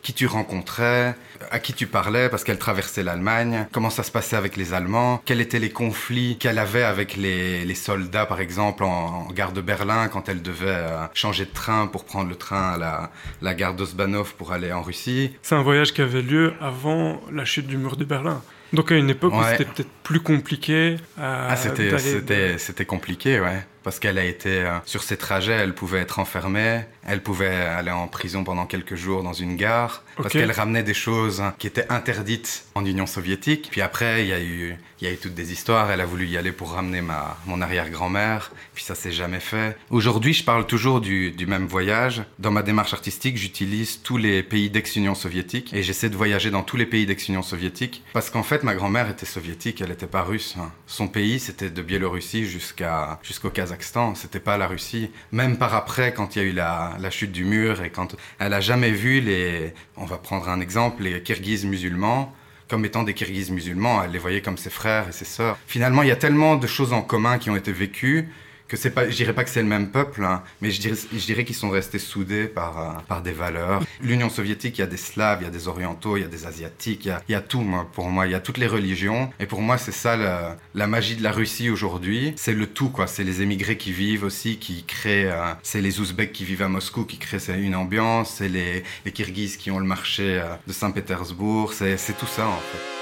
Qui 0.06 0.12
tu 0.12 0.28
rencontrais, 0.28 1.16
à 1.50 1.58
qui 1.58 1.72
tu 1.72 1.88
parlais 1.88 2.28
parce 2.28 2.44
qu'elle 2.44 2.60
traversait 2.60 3.02
l'Allemagne, 3.02 3.66
comment 3.72 3.90
ça 3.90 4.04
se 4.04 4.12
passait 4.12 4.36
avec 4.36 4.56
les 4.56 4.72
Allemands, 4.72 5.20
quels 5.24 5.40
étaient 5.40 5.58
les 5.58 5.70
conflits 5.70 6.38
qu'elle 6.38 6.60
avait 6.60 6.84
avec 6.84 7.16
les, 7.16 7.64
les, 7.64 7.74
soldats 7.74 8.24
par 8.24 8.40
exemple 8.40 8.84
en, 8.84 9.26
en, 9.28 9.32
gare 9.32 9.50
de 9.50 9.60
Berlin 9.60 10.06
quand 10.06 10.28
elle 10.28 10.42
devait 10.42 10.68
euh, 10.68 11.06
changer 11.12 11.44
de 11.44 11.50
train 11.50 11.88
pour 11.88 12.04
prendre 12.04 12.28
le 12.28 12.36
train 12.36 12.74
à 12.74 12.78
la, 12.78 13.10
la 13.42 13.54
gare 13.54 13.74
d'Osbanov 13.74 14.36
pour 14.36 14.52
aller 14.52 14.72
en 14.72 14.80
Russie. 14.80 15.32
C'est 15.42 15.56
un 15.56 15.62
voyage 15.62 15.92
qui 15.92 16.02
avait 16.02 16.22
lieu 16.22 16.54
avant 16.60 17.20
la 17.32 17.44
chute 17.44 17.66
du 17.66 17.76
mur 17.76 17.96
de 17.96 18.04
Berlin. 18.04 18.42
Donc 18.72 18.92
à 18.92 18.96
une 18.96 19.10
époque 19.10 19.32
ouais. 19.32 19.40
où 19.40 19.44
c'était 19.44 19.64
peut-être 19.64 19.90
plus 20.06 20.20
compliqué. 20.20 20.98
Euh, 21.18 21.48
ah, 21.50 21.56
c'était, 21.56 21.98
c'était, 21.98 22.58
c'était 22.58 22.84
compliqué, 22.84 23.40
ouais. 23.40 23.66
Parce 23.82 24.00
qu'elle 24.00 24.18
a 24.18 24.24
été 24.24 24.62
euh, 24.62 24.78
sur 24.84 25.04
ses 25.04 25.16
trajets, 25.16 25.52
elle 25.52 25.72
pouvait 25.72 26.00
être 26.00 26.18
enfermée, 26.18 26.80
elle 27.06 27.22
pouvait 27.22 27.54
aller 27.54 27.92
en 27.92 28.08
prison 28.08 28.42
pendant 28.42 28.66
quelques 28.66 28.96
jours 28.96 29.22
dans 29.22 29.32
une 29.32 29.54
gare, 29.54 30.02
parce 30.16 30.32
qu'elle 30.32 30.50
ramenait 30.50 30.82
des 30.82 30.94
choses 30.94 31.40
qui 31.58 31.68
étaient 31.68 31.86
interdites 31.88 32.64
en 32.74 32.84
Union 32.84 33.06
soviétique. 33.06 33.68
Puis 33.70 33.82
après, 33.82 34.22
il 34.22 34.28
y 34.28 34.32
a 34.32 34.40
eu, 34.40 34.76
il 35.00 35.06
y 35.06 35.10
a 35.10 35.12
eu 35.12 35.16
toutes 35.16 35.34
des 35.34 35.52
histoires. 35.52 35.88
Elle 35.92 36.00
a 36.00 36.04
voulu 36.04 36.26
y 36.26 36.36
aller 36.36 36.50
pour 36.50 36.72
ramener 36.72 37.00
ma, 37.00 37.36
mon 37.46 37.60
arrière-grand-mère, 37.60 38.50
puis 38.74 38.82
ça 38.82 38.96
s'est 38.96 39.12
jamais 39.12 39.38
fait. 39.38 39.76
Aujourd'hui, 39.90 40.32
je 40.32 40.42
parle 40.42 40.66
toujours 40.66 41.00
du, 41.00 41.30
du 41.30 41.46
même 41.46 41.68
voyage. 41.68 42.24
Dans 42.40 42.50
ma 42.50 42.64
démarche 42.64 42.92
artistique, 42.92 43.36
j'utilise 43.36 44.02
tous 44.02 44.16
les 44.16 44.42
pays 44.42 44.68
d'ex-Union 44.68 45.14
soviétique 45.14 45.72
et 45.72 45.84
j'essaie 45.84 46.10
de 46.10 46.16
voyager 46.16 46.50
dans 46.50 46.64
tous 46.64 46.76
les 46.76 46.86
pays 46.86 47.06
d'ex-Union 47.06 47.42
soviétique, 47.42 48.02
parce 48.14 48.30
qu'en 48.30 48.42
fait, 48.42 48.64
ma 48.64 48.74
grand-mère 48.74 49.08
était 49.08 49.26
soviétique, 49.26 49.80
elle 49.80 49.92
n'était 49.96 50.06
pas 50.06 50.22
russe. 50.22 50.56
Son 50.86 51.08
pays, 51.08 51.40
c'était 51.40 51.70
de 51.70 51.82
Biélorussie 51.82 52.46
jusqu'à 52.46 53.18
jusqu'au 53.22 53.50
Kazakhstan. 53.50 54.14
C'était 54.14 54.40
pas 54.40 54.58
la 54.58 54.66
Russie. 54.66 55.10
Même 55.32 55.56
par 55.56 55.74
après, 55.74 56.12
quand 56.12 56.36
il 56.36 56.42
y 56.42 56.44
a 56.44 56.48
eu 56.48 56.52
la, 56.52 56.96
la 57.00 57.10
chute 57.10 57.32
du 57.32 57.44
mur 57.44 57.82
et 57.82 57.90
quand 57.90 58.14
elle 58.38 58.52
a 58.52 58.60
jamais 58.60 58.90
vu 58.90 59.20
les, 59.20 59.72
on 59.96 60.04
va 60.04 60.18
prendre 60.18 60.48
un 60.48 60.60
exemple, 60.60 61.02
les 61.02 61.22
Kirghizes 61.22 61.64
musulmans 61.64 62.32
comme 62.68 62.84
étant 62.84 63.04
des 63.04 63.14
Kirghizes 63.14 63.52
musulmans, 63.52 64.02
elle 64.02 64.10
les 64.10 64.18
voyait 64.18 64.42
comme 64.42 64.56
ses 64.56 64.70
frères 64.70 65.08
et 65.08 65.12
ses 65.12 65.24
sœurs. 65.24 65.56
Finalement, 65.68 66.02
il 66.02 66.08
y 66.08 66.12
a 66.12 66.16
tellement 66.16 66.56
de 66.56 66.66
choses 66.66 66.92
en 66.92 67.00
commun 67.00 67.38
qui 67.38 67.48
ont 67.48 67.56
été 67.56 67.70
vécues 67.70 68.28
que 68.68 68.76
c'est 68.76 68.90
pas, 68.90 69.08
je 69.08 69.14
dirais 69.14 69.32
pas 69.32 69.44
que 69.44 69.50
c'est 69.50 69.62
le 69.62 69.68
même 69.68 69.90
peuple, 69.90 70.24
hein, 70.24 70.42
mais 70.60 70.70
je 70.70 70.80
dirais, 70.80 70.96
je 71.12 71.24
dirais 71.24 71.44
qu'ils 71.44 71.54
sont 71.54 71.70
restés 71.70 71.98
soudés 71.98 72.46
par, 72.46 72.78
euh, 72.78 72.92
par 73.06 73.22
des 73.22 73.32
valeurs. 73.32 73.82
L'Union 74.00 74.28
soviétique, 74.28 74.78
il 74.78 74.80
y 74.80 74.84
a 74.84 74.88
des 74.88 74.96
Slaves, 74.96 75.38
il 75.40 75.44
y 75.44 75.46
a 75.46 75.50
des 75.50 75.68
Orientaux, 75.68 76.16
il 76.16 76.22
y 76.22 76.24
a 76.24 76.28
des 76.28 76.46
Asiatiques, 76.46 77.06
il 77.06 77.32
y 77.32 77.34
a, 77.34 77.40
tout, 77.40 77.60
moi, 77.60 77.86
pour 77.92 78.08
moi, 78.08 78.26
il 78.26 78.32
y 78.32 78.34
a 78.34 78.40
toutes 78.40 78.58
les 78.58 78.66
religions. 78.66 79.30
Et 79.38 79.46
pour 79.46 79.62
moi, 79.62 79.78
c'est 79.78 79.92
ça 79.92 80.16
la, 80.16 80.56
la, 80.74 80.86
magie 80.86 81.16
de 81.16 81.22
la 81.22 81.32
Russie 81.32 81.70
aujourd'hui. 81.70 82.32
C'est 82.36 82.54
le 82.54 82.66
tout, 82.66 82.88
quoi. 82.88 83.06
C'est 83.06 83.24
les 83.24 83.42
émigrés 83.42 83.76
qui 83.76 83.92
vivent 83.92 84.24
aussi, 84.24 84.58
qui 84.58 84.84
créent, 84.84 85.30
euh, 85.30 85.52
c'est 85.62 85.80
les 85.80 86.00
Ouzbeks 86.00 86.32
qui 86.32 86.44
vivent 86.44 86.62
à 86.62 86.68
Moscou, 86.68 87.04
qui 87.04 87.18
créent 87.18 87.36
une 87.56 87.76
ambiance, 87.76 88.34
c'est 88.38 88.48
les, 88.48 88.82
les 89.04 89.12
Kirghizes 89.12 89.56
qui 89.56 89.70
ont 89.70 89.78
le 89.78 89.86
marché 89.86 90.40
euh, 90.40 90.54
de 90.66 90.72
Saint-Pétersbourg, 90.72 91.72
c'est 91.72 91.96
tout 92.18 92.26
ça, 92.26 92.46
en 92.46 92.58
fait. 92.58 92.96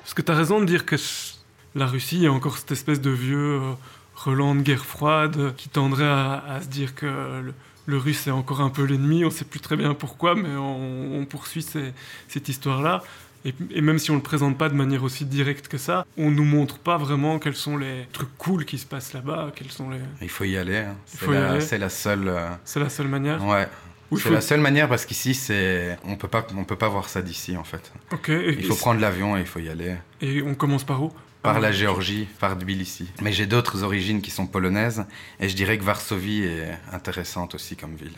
Parce 0.00 0.14
que 0.14 0.22
tu 0.22 0.30
as 0.30 0.34
raison 0.34 0.60
de 0.60 0.66
dire 0.66 0.84
que 0.84 0.96
la 1.74 1.86
Russie, 1.86 2.16
il 2.16 2.22
y 2.22 2.26
a 2.26 2.32
encore 2.32 2.58
cette 2.58 2.72
espèce 2.72 3.00
de 3.00 3.10
vieux 3.10 3.60
euh, 3.60 3.72
relent 4.14 4.54
de 4.54 4.60
guerre 4.62 4.84
froide 4.84 5.54
qui 5.56 5.68
tendrait 5.68 6.04
à, 6.04 6.42
à 6.48 6.60
se 6.60 6.68
dire 6.68 6.94
que 6.94 7.06
le, 7.06 7.54
le 7.86 7.96
russe 7.96 8.26
est 8.26 8.30
encore 8.30 8.60
un 8.60 8.70
peu 8.70 8.84
l'ennemi, 8.84 9.24
on 9.24 9.28
ne 9.28 9.32
sait 9.32 9.44
plus 9.44 9.60
très 9.60 9.76
bien 9.76 9.94
pourquoi, 9.94 10.34
mais 10.34 10.54
on, 10.54 11.20
on 11.20 11.24
poursuit 11.24 11.62
ces, 11.62 11.92
cette 12.28 12.48
histoire-là. 12.48 13.02
Et, 13.44 13.54
et, 13.74 13.80
même 13.80 13.98
si 13.98 14.10
on 14.12 14.14
ne 14.14 14.18
le 14.18 14.22
présente 14.22 14.56
pas 14.56 14.68
de 14.68 14.74
manière 14.74 15.02
aussi 15.02 15.24
directe 15.24 15.66
que 15.66 15.78
ça, 15.78 16.06
on 16.16 16.30
ne 16.30 16.36
nous 16.36 16.44
montre 16.44 16.78
pas 16.78 16.96
vraiment 16.96 17.40
quels 17.40 17.56
sont 17.56 17.76
les 17.76 18.06
trucs 18.12 18.36
cool 18.38 18.64
qui 18.64 18.78
se 18.78 18.86
passent 18.86 19.12
là-bas, 19.14 19.50
quels 19.56 19.72
sont 19.72 19.90
les... 19.90 19.98
Il 20.20 20.28
faut 20.28 20.44
y 20.44 20.56
aller, 20.56 20.76
hein. 20.76 20.96
c'est 21.06 21.26
la, 21.26 21.58
la, 21.78 21.88
seule... 21.88 22.28
Euh... 22.28 22.48
C'est 22.64 22.78
la 22.78 22.88
seule 22.88 23.08
manière 23.08 23.44
Ouais. 23.44 23.66
C'est 24.12 24.18
faut... 24.18 24.30
la 24.30 24.42
seule 24.42 24.60
manière 24.60 24.88
parce 24.88 25.06
qu'ici, 25.06 25.32
c'est 25.32 25.98
on 26.04 26.16
peut 26.16 26.28
pas 26.28 26.46
on 26.54 26.64
peut 26.64 26.76
pas 26.76 26.90
voir 26.90 27.08
ça 27.08 27.22
d'ici 27.22 27.56
en 27.56 27.64
fait. 27.64 27.90
Ok. 28.12 28.28
il 28.28 28.62
faut 28.66 28.74
prendre 28.74 29.00
l'avion 29.00 29.38
et 29.38 29.40
il 29.40 29.46
faut 29.46 29.58
y 29.58 29.70
aller. 29.70 29.96
Et 30.20 30.42
on 30.42 30.54
commence 30.54 30.84
par 30.84 31.02
où? 31.02 31.10
Par 31.42 31.60
la 31.60 31.72
Géorgie, 31.72 32.28
par 32.38 32.56
Tbilissi. 32.56 33.10
Mais 33.20 33.32
j'ai 33.32 33.46
d'autres 33.46 33.82
origines 33.82 34.22
qui 34.22 34.30
sont 34.30 34.46
polonaises 34.46 35.04
et 35.40 35.48
je 35.48 35.56
dirais 35.56 35.76
que 35.78 35.84
Varsovie 35.84 36.44
est 36.44 36.78
intéressante 36.92 37.54
aussi 37.54 37.76
comme 37.76 37.96
ville. 37.96 38.16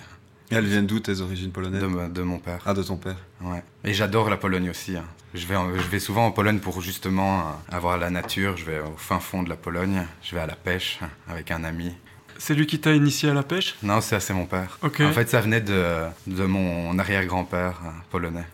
Et 0.50 0.56
elles 0.56 0.66
viennent 0.66 0.86
d'où 0.86 1.00
tes 1.00 1.20
origines 1.20 1.50
polonaises 1.50 1.82
de, 1.82 2.08
de, 2.08 2.22
mon 2.22 2.38
père. 2.38 2.60
Ah, 2.66 2.74
de 2.74 2.82
ton 2.82 2.96
père. 2.96 3.16
Ouais. 3.40 3.62
Et 3.82 3.94
j'adore 3.94 4.28
la 4.28 4.36
Pologne 4.36 4.68
aussi. 4.68 4.96
Hein. 4.96 5.04
Je 5.32 5.46
vais, 5.46 5.54
je 5.76 5.88
vais 5.88 5.98
souvent 5.98 6.26
en 6.26 6.32
Pologne 6.32 6.58
pour 6.58 6.82
justement 6.82 7.60
avoir 7.72 7.96
la 7.96 8.10
nature. 8.10 8.56
Je 8.58 8.66
vais 8.66 8.80
au 8.80 8.94
fin 8.98 9.20
fond 9.20 9.42
de 9.42 9.48
la 9.48 9.56
Pologne. 9.56 10.06
Je 10.22 10.34
vais 10.34 10.42
à 10.42 10.46
la 10.46 10.54
pêche 10.54 11.00
avec 11.28 11.50
un 11.50 11.64
ami. 11.64 11.94
C'est 12.36 12.54
lui 12.54 12.66
qui 12.66 12.78
t'a 12.78 12.92
initié 12.92 13.30
à 13.30 13.34
la 13.34 13.42
pêche? 13.42 13.76
Non, 13.82 14.00
c'est 14.02 14.30
mon 14.34 14.44
père. 14.44 14.78
Okay. 14.82 15.06
En 15.06 15.12
fait, 15.12 15.30
ça 15.30 15.40
venait 15.40 15.62
de, 15.62 16.02
de 16.26 16.44
mon 16.44 16.98
arrière-grand-père 16.98 17.80
polonais. 18.10 18.44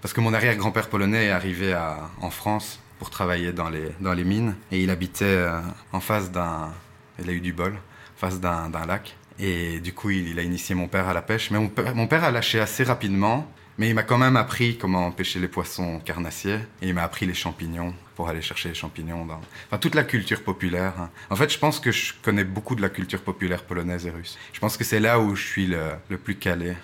Parce 0.00 0.14
que 0.14 0.20
mon 0.20 0.32
arrière-grand-père 0.32 0.88
polonais 0.88 1.26
est 1.26 1.30
arrivé 1.30 1.74
à, 1.74 2.08
en 2.22 2.30
France 2.30 2.80
pour 2.98 3.10
travailler 3.10 3.52
dans 3.52 3.68
les, 3.68 3.90
dans 4.00 4.14
les 4.14 4.24
mines. 4.24 4.54
Et 4.72 4.82
il 4.82 4.90
habitait 4.90 5.24
euh, 5.24 5.60
en 5.92 6.00
face 6.00 6.30
d'un... 6.30 6.72
Il 7.18 7.30
a 7.30 7.32
eu 7.32 7.40
du 7.40 7.52
bol, 7.52 7.74
face 8.16 8.40
d'un 8.40 8.70
lac. 8.86 9.16
Et 9.38 9.80
du 9.80 9.92
coup, 9.92 10.10
il, 10.10 10.28
il, 10.28 10.38
a 10.38 10.42
initié 10.42 10.74
mon 10.74 10.88
père 10.88 11.08
à 11.08 11.14
la 11.14 11.22
pêche. 11.22 11.50
Mais 11.50 11.58
mon 11.58 11.68
père, 11.68 11.94
mon 11.94 12.06
père 12.06 12.24
a 12.24 12.30
lâché 12.30 12.60
assez 12.60 12.84
rapidement. 12.84 13.50
Mais 13.78 13.90
il 13.90 13.94
m'a 13.94 14.02
quand 14.02 14.16
même 14.16 14.36
appris 14.36 14.78
comment 14.78 15.10
pêcher 15.10 15.38
les 15.38 15.48
poissons 15.48 16.00
carnassiers. 16.00 16.58
Et 16.80 16.88
il 16.88 16.94
m'a 16.94 17.02
appris 17.02 17.26
les 17.26 17.34
champignons 17.34 17.94
pour 18.16 18.28
aller 18.28 18.40
chercher 18.40 18.70
les 18.70 18.74
champignons 18.74 19.26
dans... 19.26 19.40
Enfin, 19.66 19.78
toute 19.78 19.94
la 19.94 20.04
culture 20.04 20.42
populaire. 20.42 20.94
Hein. 20.98 21.10
En 21.28 21.36
fait, 21.36 21.52
je 21.52 21.58
pense 21.58 21.80
que 21.80 21.92
je 21.92 22.14
connais 22.22 22.44
beaucoup 22.44 22.74
de 22.74 22.82
la 22.82 22.88
culture 22.88 23.20
populaire 23.20 23.62
polonaise 23.62 24.06
et 24.06 24.10
russe. 24.10 24.38
Je 24.54 24.60
pense 24.60 24.78
que 24.78 24.84
c'est 24.84 25.00
là 25.00 25.20
où 25.20 25.36
je 25.36 25.46
suis 25.46 25.66
le, 25.66 25.92
le 26.08 26.16
plus 26.16 26.36
calé. 26.36 26.74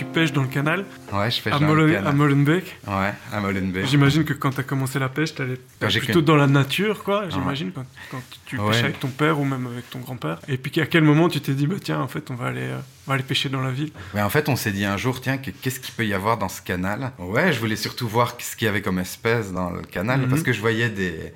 Tu 0.00 0.06
pêches 0.06 0.32
dans 0.32 0.40
le 0.40 0.48
canal. 0.48 0.86
Ouais, 1.12 1.30
je 1.30 1.42
pêche 1.42 1.52
à 1.52 1.58
dans 1.58 1.66
Molen, 1.66 1.86
le 1.86 1.92
canal. 1.92 2.08
À 2.08 2.12
Molenbeek. 2.12 2.78
Ouais, 2.86 3.12
à 3.32 3.40
Molenbeek. 3.40 3.84
J'imagine 3.86 4.24
que 4.24 4.32
quand 4.32 4.48
tu 4.50 4.60
as 4.60 4.62
commencé 4.62 4.98
la 4.98 5.10
pêche, 5.10 5.34
tu 5.34 5.42
allais 5.42 5.58
plutôt 6.00 6.22
dans 6.22 6.36
la 6.36 6.46
nature, 6.46 7.04
quoi. 7.04 7.28
J'imagine, 7.28 7.66
ouais. 7.68 7.74
quand, 7.74 7.84
quand, 8.10 8.22
tu 8.46 8.56
pêchais 8.56 8.68
ouais. 8.68 8.78
avec 8.78 8.98
ton 8.98 9.08
père 9.08 9.38
ou 9.38 9.44
même 9.44 9.66
avec 9.66 9.90
ton 9.90 9.98
grand-père. 9.98 10.38
Et 10.48 10.56
puis 10.56 10.80
à 10.80 10.86
quel 10.86 11.04
moment 11.04 11.28
tu 11.28 11.42
t'es 11.42 11.52
dit, 11.52 11.66
bah 11.66 11.76
tiens, 11.82 12.00
en 12.00 12.08
fait, 12.08 12.30
on 12.30 12.34
va 12.34 12.46
aller, 12.46 12.62
euh, 12.62 12.78
on 13.06 13.10
va 13.10 13.14
aller 13.16 13.22
pêcher 13.22 13.50
dans 13.50 13.60
la 13.60 13.70
ville? 13.70 13.92
Mais 14.14 14.22
en 14.22 14.30
fait, 14.30 14.48
on 14.48 14.56
s'est 14.56 14.72
dit 14.72 14.86
un 14.86 14.96
jour, 14.96 15.20
tiens, 15.20 15.36
qu'est-ce 15.36 15.80
qu'il 15.80 15.92
peut 15.92 16.06
y 16.06 16.14
avoir 16.14 16.38
dans 16.38 16.48
ce 16.48 16.62
canal? 16.62 17.12
Ouais, 17.18 17.52
je 17.52 17.60
voulais 17.60 17.76
surtout 17.76 18.08
voir 18.08 18.36
ce 18.38 18.56
qu'il 18.56 18.64
y 18.64 18.68
avait 18.68 18.80
comme 18.80 19.00
espèce 19.00 19.52
dans 19.52 19.68
le 19.68 19.82
canal, 19.82 20.20
mm 20.20 20.24
-hmm. 20.24 20.30
parce 20.30 20.42
que 20.42 20.54
je 20.54 20.60
voyais 20.60 20.88
des, 20.88 21.34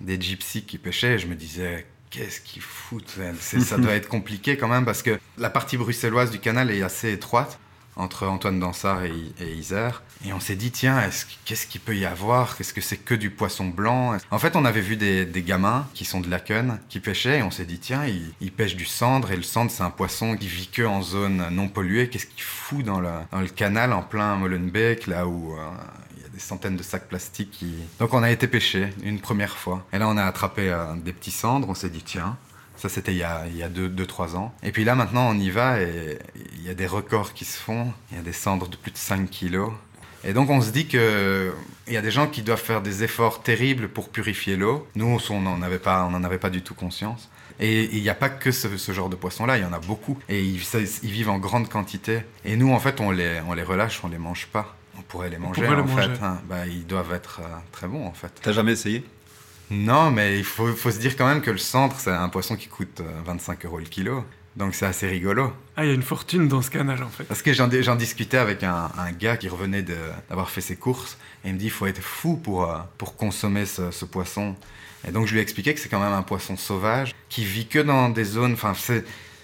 des 0.00 0.18
gypsies 0.18 0.64
qui 0.64 0.78
pêchaient 0.78 1.14
et 1.16 1.18
je 1.18 1.26
me 1.26 1.34
disais, 1.34 1.86
qu'est-ce 2.08 2.40
qu'ils 2.40 2.62
foutent 2.62 3.18
Ça 3.38 3.76
doit 3.84 3.96
être 4.00 4.08
compliqué 4.08 4.56
quand 4.56 4.68
même 4.68 4.86
parce 4.86 5.02
que 5.02 5.18
la 5.36 5.50
partie 5.50 5.76
bruxelloise 5.76 6.30
du 6.30 6.38
canal 6.38 6.70
est 6.70 6.82
assez 6.82 7.12
étroite. 7.12 7.58
Entre 7.98 8.26
Antoine 8.26 8.58
Dansard 8.58 9.04
et, 9.04 9.12
et 9.40 9.52
Isère. 9.52 10.02
Et 10.24 10.32
on 10.32 10.40
s'est 10.40 10.56
dit, 10.56 10.70
tiens, 10.70 11.00
qu'est-ce 11.44 11.66
qu'il 11.66 11.80
peut 11.80 11.96
y 11.96 12.04
avoir? 12.04 12.56
Qu'est-ce 12.56 12.74
que 12.74 12.80
c'est 12.80 12.96
que 12.96 13.14
du 13.14 13.30
poisson 13.30 13.66
blanc? 13.66 14.16
En 14.30 14.38
fait, 14.38 14.56
on 14.56 14.64
avait 14.64 14.80
vu 14.80 14.96
des, 14.96 15.26
gamins 15.42 15.86
qui 15.94 16.04
sont 16.04 16.20
de 16.20 16.28
Laken 16.28 16.80
qui 16.88 16.98
pêchaient 16.98 17.38
et 17.38 17.42
on 17.42 17.50
s'est 17.50 17.64
dit, 17.64 17.78
tiens, 17.78 18.04
ils, 18.40 18.52
pêchent 18.52 18.76
du 18.76 18.84
cendre 18.84 19.30
et 19.30 19.36
le 19.36 19.42
cendre, 19.42 19.70
c'est 19.70 19.84
un 19.84 19.90
poisson 19.90 20.36
qui 20.36 20.48
vit 20.48 20.66
que 20.66 20.82
en 20.82 21.02
zone 21.02 21.48
non 21.50 21.68
polluée. 21.68 22.08
Qu'est-ce 22.08 22.26
qu'il 22.26 22.42
fout 22.42 22.84
dans 22.84 23.00
le, 23.00 23.10
canal 23.54 23.92
en 23.92 24.02
plein 24.02 24.36
Molenbeek, 24.36 25.06
là 25.06 25.26
où 25.26 25.52
euh, 25.52 25.70
il 26.16 26.22
y 26.22 26.26
a 26.26 26.28
des 26.28 26.40
centaines 26.40 26.76
de 26.76 26.82
sacs 26.82 27.08
plastiques. 27.08 27.64
Donc 28.00 28.12
on 28.14 28.22
a 28.22 28.30
été 28.30 28.48
pêcher 28.48 28.92
une 29.02 29.20
première 29.20 29.56
fois. 29.56 29.86
Et 29.92 29.98
là, 29.98 30.08
on 30.08 30.16
a 30.16 30.24
attrapé 30.24 30.68
euh, 30.68 30.94
des 30.96 31.12
petits 31.12 31.30
cendres. 31.30 31.68
On 31.68 31.74
s'est 31.74 31.90
dit, 31.90 32.02
tiens, 32.02 32.36
ça, 32.78 32.88
c'était 32.88 33.12
il 33.12 33.18
y 33.18 33.22
a 33.24 33.68
2-3 33.68 34.36
ans. 34.36 34.54
Et 34.62 34.70
puis 34.70 34.84
là, 34.84 34.94
maintenant, 34.94 35.28
on 35.28 35.38
y 35.38 35.50
va 35.50 35.80
et 35.80 36.18
il 36.56 36.64
y 36.64 36.70
a 36.70 36.74
des 36.74 36.86
records 36.86 37.34
qui 37.34 37.44
se 37.44 37.58
font. 37.58 37.92
Il 38.10 38.16
y 38.16 38.20
a 38.20 38.22
des 38.22 38.32
cendres 38.32 38.68
de 38.68 38.76
plus 38.76 38.92
de 38.92 38.96
5 38.96 39.28
kilos. 39.28 39.72
Et 40.24 40.32
donc 40.32 40.50
on 40.50 40.60
se 40.60 40.70
dit 40.70 40.86
qu'il 40.86 41.52
y 41.88 41.96
a 41.96 42.02
des 42.02 42.10
gens 42.10 42.26
qui 42.26 42.42
doivent 42.42 42.62
faire 42.62 42.82
des 42.82 43.04
efforts 43.04 43.42
terribles 43.42 43.88
pour 43.88 44.08
purifier 44.08 44.56
l'eau. 44.56 44.86
Nous, 44.96 45.18
on 45.30 45.40
n'en 45.40 45.62
avait, 45.62 45.78
pas, 45.78 46.08
on 46.10 46.22
avait 46.24 46.38
pas 46.38 46.50
du 46.50 46.62
tout 46.62 46.74
conscience. 46.74 47.28
Et 47.60 47.96
il 47.96 48.02
n'y 48.02 48.08
a 48.08 48.14
pas 48.14 48.28
que 48.28 48.52
ce, 48.52 48.92
genre 48.92 49.08
de 49.08 49.16
poissons-là, 49.16 49.58
il 49.58 49.62
y 49.62 49.66
en 49.66 49.72
a 49.72 49.80
beaucoup. 49.80 50.16
Et 50.28 50.42
ils, 50.42 50.58
vivent 51.02 51.30
en 51.30 51.38
grande 51.38 51.68
quantité. 51.68 52.20
Et 52.44 52.56
nous, 52.56 52.72
en 52.72 52.78
fait, 52.78 53.00
on 53.00 53.10
les, 53.10 53.40
on 53.48 53.54
les 53.54 53.64
relâche, 53.64 54.00
on 54.04 54.08
les 54.08 54.18
mange 54.18 54.46
pas. 54.46 54.76
On 54.96 55.02
pourrait 55.02 55.30
les 55.30 55.38
manger, 55.38 55.66
en 55.66 55.86
fait. 55.86 56.22
Hein. 56.22 56.40
Bah, 56.48 56.66
ils 56.66 56.86
doivent 56.86 57.12
être 57.12 57.40
euh, 57.42 57.56
très 57.72 57.88
bons, 57.88 58.06
en 58.06 58.12
fait. 58.12 58.32
T'as 58.42 58.52
jamais 58.52 58.72
essayé? 58.72 59.04
Non, 59.70 60.10
mais 60.10 60.38
il 60.38 60.44
faut, 60.44 60.68
faut, 60.74 60.90
se 60.90 60.98
dire 60.98 61.16
quand 61.16 61.26
même 61.26 61.42
que 61.42 61.50
le 61.50 61.58
centre, 61.58 62.00
c'est 62.00 62.10
un 62.10 62.28
poisson 62.28 62.56
qui 62.56 62.68
coûte 62.68 63.02
25 63.26 63.64
euh, 63.64 63.68
euros 63.68 63.78
le 63.78 63.84
kilo. 63.84 64.24
Donc 64.56 64.74
c'est 64.74 64.86
assez 64.86 65.06
rigolo. 65.06 65.52
Ah, 65.76 65.84
il 65.84 65.88
y 65.88 65.90
a 65.92 65.94
une 65.94 66.02
fortune 66.02 66.48
dans 66.48 66.62
ce 66.62 66.70
canal 66.70 67.02
en 67.02 67.08
fait. 67.08 67.22
Parce 67.24 67.42
que 67.42 67.52
j'en 67.52 67.68
discutais 67.68 68.38
avec 68.38 68.64
un, 68.64 68.90
gars 69.16 69.36
qui 69.36 69.48
revenait 69.48 69.84
d'avoir 70.28 70.50
fait 70.50 70.60
ses 70.60 70.74
courses 70.74 71.16
et 71.44 71.48
il 71.48 71.54
me 71.54 71.58
dit 71.58 71.66
il 71.66 71.70
faut 71.70 71.86
être 71.86 72.02
fou 72.02 72.36
pour, 72.36 72.68
euh, 72.68 72.78
pour 72.96 73.14
consommer 73.14 73.66
ce, 73.66 74.04
poisson. 74.04 74.56
Et 75.06 75.12
donc 75.12 75.26
je 75.26 75.32
lui 75.32 75.38
ai 75.38 75.42
expliqué 75.42 75.74
que 75.74 75.80
c'est 75.80 75.88
quand 75.88 76.00
même 76.00 76.12
un 76.12 76.22
poisson 76.22 76.56
sauvage 76.56 77.14
qui 77.28 77.44
vit 77.44 77.68
que 77.68 77.78
dans 77.78 78.08
des 78.08 78.24
zones. 78.24 78.54
Enfin, 78.54 78.72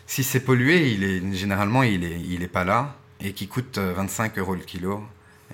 si 0.06 0.24
c'est 0.24 0.40
pollué, 0.40 0.90
il 0.90 1.04
est, 1.04 1.32
généralement 1.32 1.84
il 1.84 2.02
est, 2.02 2.20
il 2.20 2.42
est 2.42 2.48
pas 2.48 2.64
là 2.64 2.96
et 3.20 3.34
qui 3.34 3.46
coûte 3.46 3.78
25 3.78 4.36
euh, 4.36 4.40
euros 4.40 4.54
le 4.56 4.62
kilo. 4.62 5.04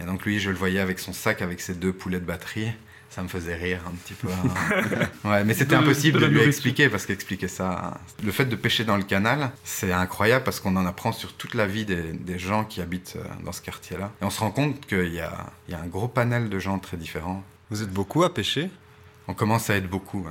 Et 0.00 0.04
donc 0.04 0.24
lui, 0.24 0.40
je 0.40 0.48
le 0.48 0.56
voyais 0.56 0.80
avec 0.80 1.00
son 1.00 1.12
sac 1.12 1.42
avec 1.42 1.60
ses 1.60 1.74
deux 1.74 1.92
poulets 1.92 2.20
de 2.20 2.24
batterie 2.24 2.72
ça 3.10 3.22
me 3.24 3.28
faisait 3.28 3.56
rire 3.56 3.80
un 3.86 3.90
petit 3.90 4.14
peu. 4.14 4.28
Hein. 4.28 5.08
ouais, 5.28 5.44
mais 5.44 5.52
c'était 5.52 5.74
impossible 5.74 6.20
de, 6.20 6.26
lui 6.26 6.40
expliquer 6.42 6.88
parce 6.88 7.06
qu'expliquer 7.06 7.48
ça, 7.48 7.98
le 8.24 8.30
fait 8.30 8.44
de 8.44 8.54
pêcher 8.54 8.84
dans 8.84 8.96
le 8.96 9.02
canal, 9.02 9.50
c'est 9.64 9.92
incroyable 9.92 10.44
parce 10.44 10.60
qu'on 10.60 10.76
en 10.76 10.86
apprend 10.86 11.10
sur 11.10 11.32
toute 11.34 11.54
la 11.54 11.66
vie 11.66 11.84
des, 11.84 12.38
gens 12.38 12.64
qui 12.64 12.80
habitent 12.80 13.16
euh, 13.16 13.44
dans 13.44 13.52
ce 13.52 13.60
quartier-là. 13.60 14.12
Et 14.22 14.24
on 14.24 14.30
se 14.30 14.40
rend 14.40 14.52
compte 14.52 14.86
qu'il 14.86 15.12
y 15.12 15.20
a, 15.20 15.46
il 15.68 15.72
y 15.72 15.74
a 15.74 15.80
un 15.80 15.88
gros 15.88 16.08
panel 16.08 16.48
de 16.48 16.58
gens 16.60 16.78
très 16.78 16.96
différents. 16.96 17.42
Vous 17.68 17.82
êtes 17.82 17.92
beaucoup 17.92 18.22
à 18.22 18.32
pêcher? 18.32 18.70
On 19.26 19.34
commence 19.34 19.68
à 19.68 19.76
être 19.76 19.90
beaucoup. 19.90 20.26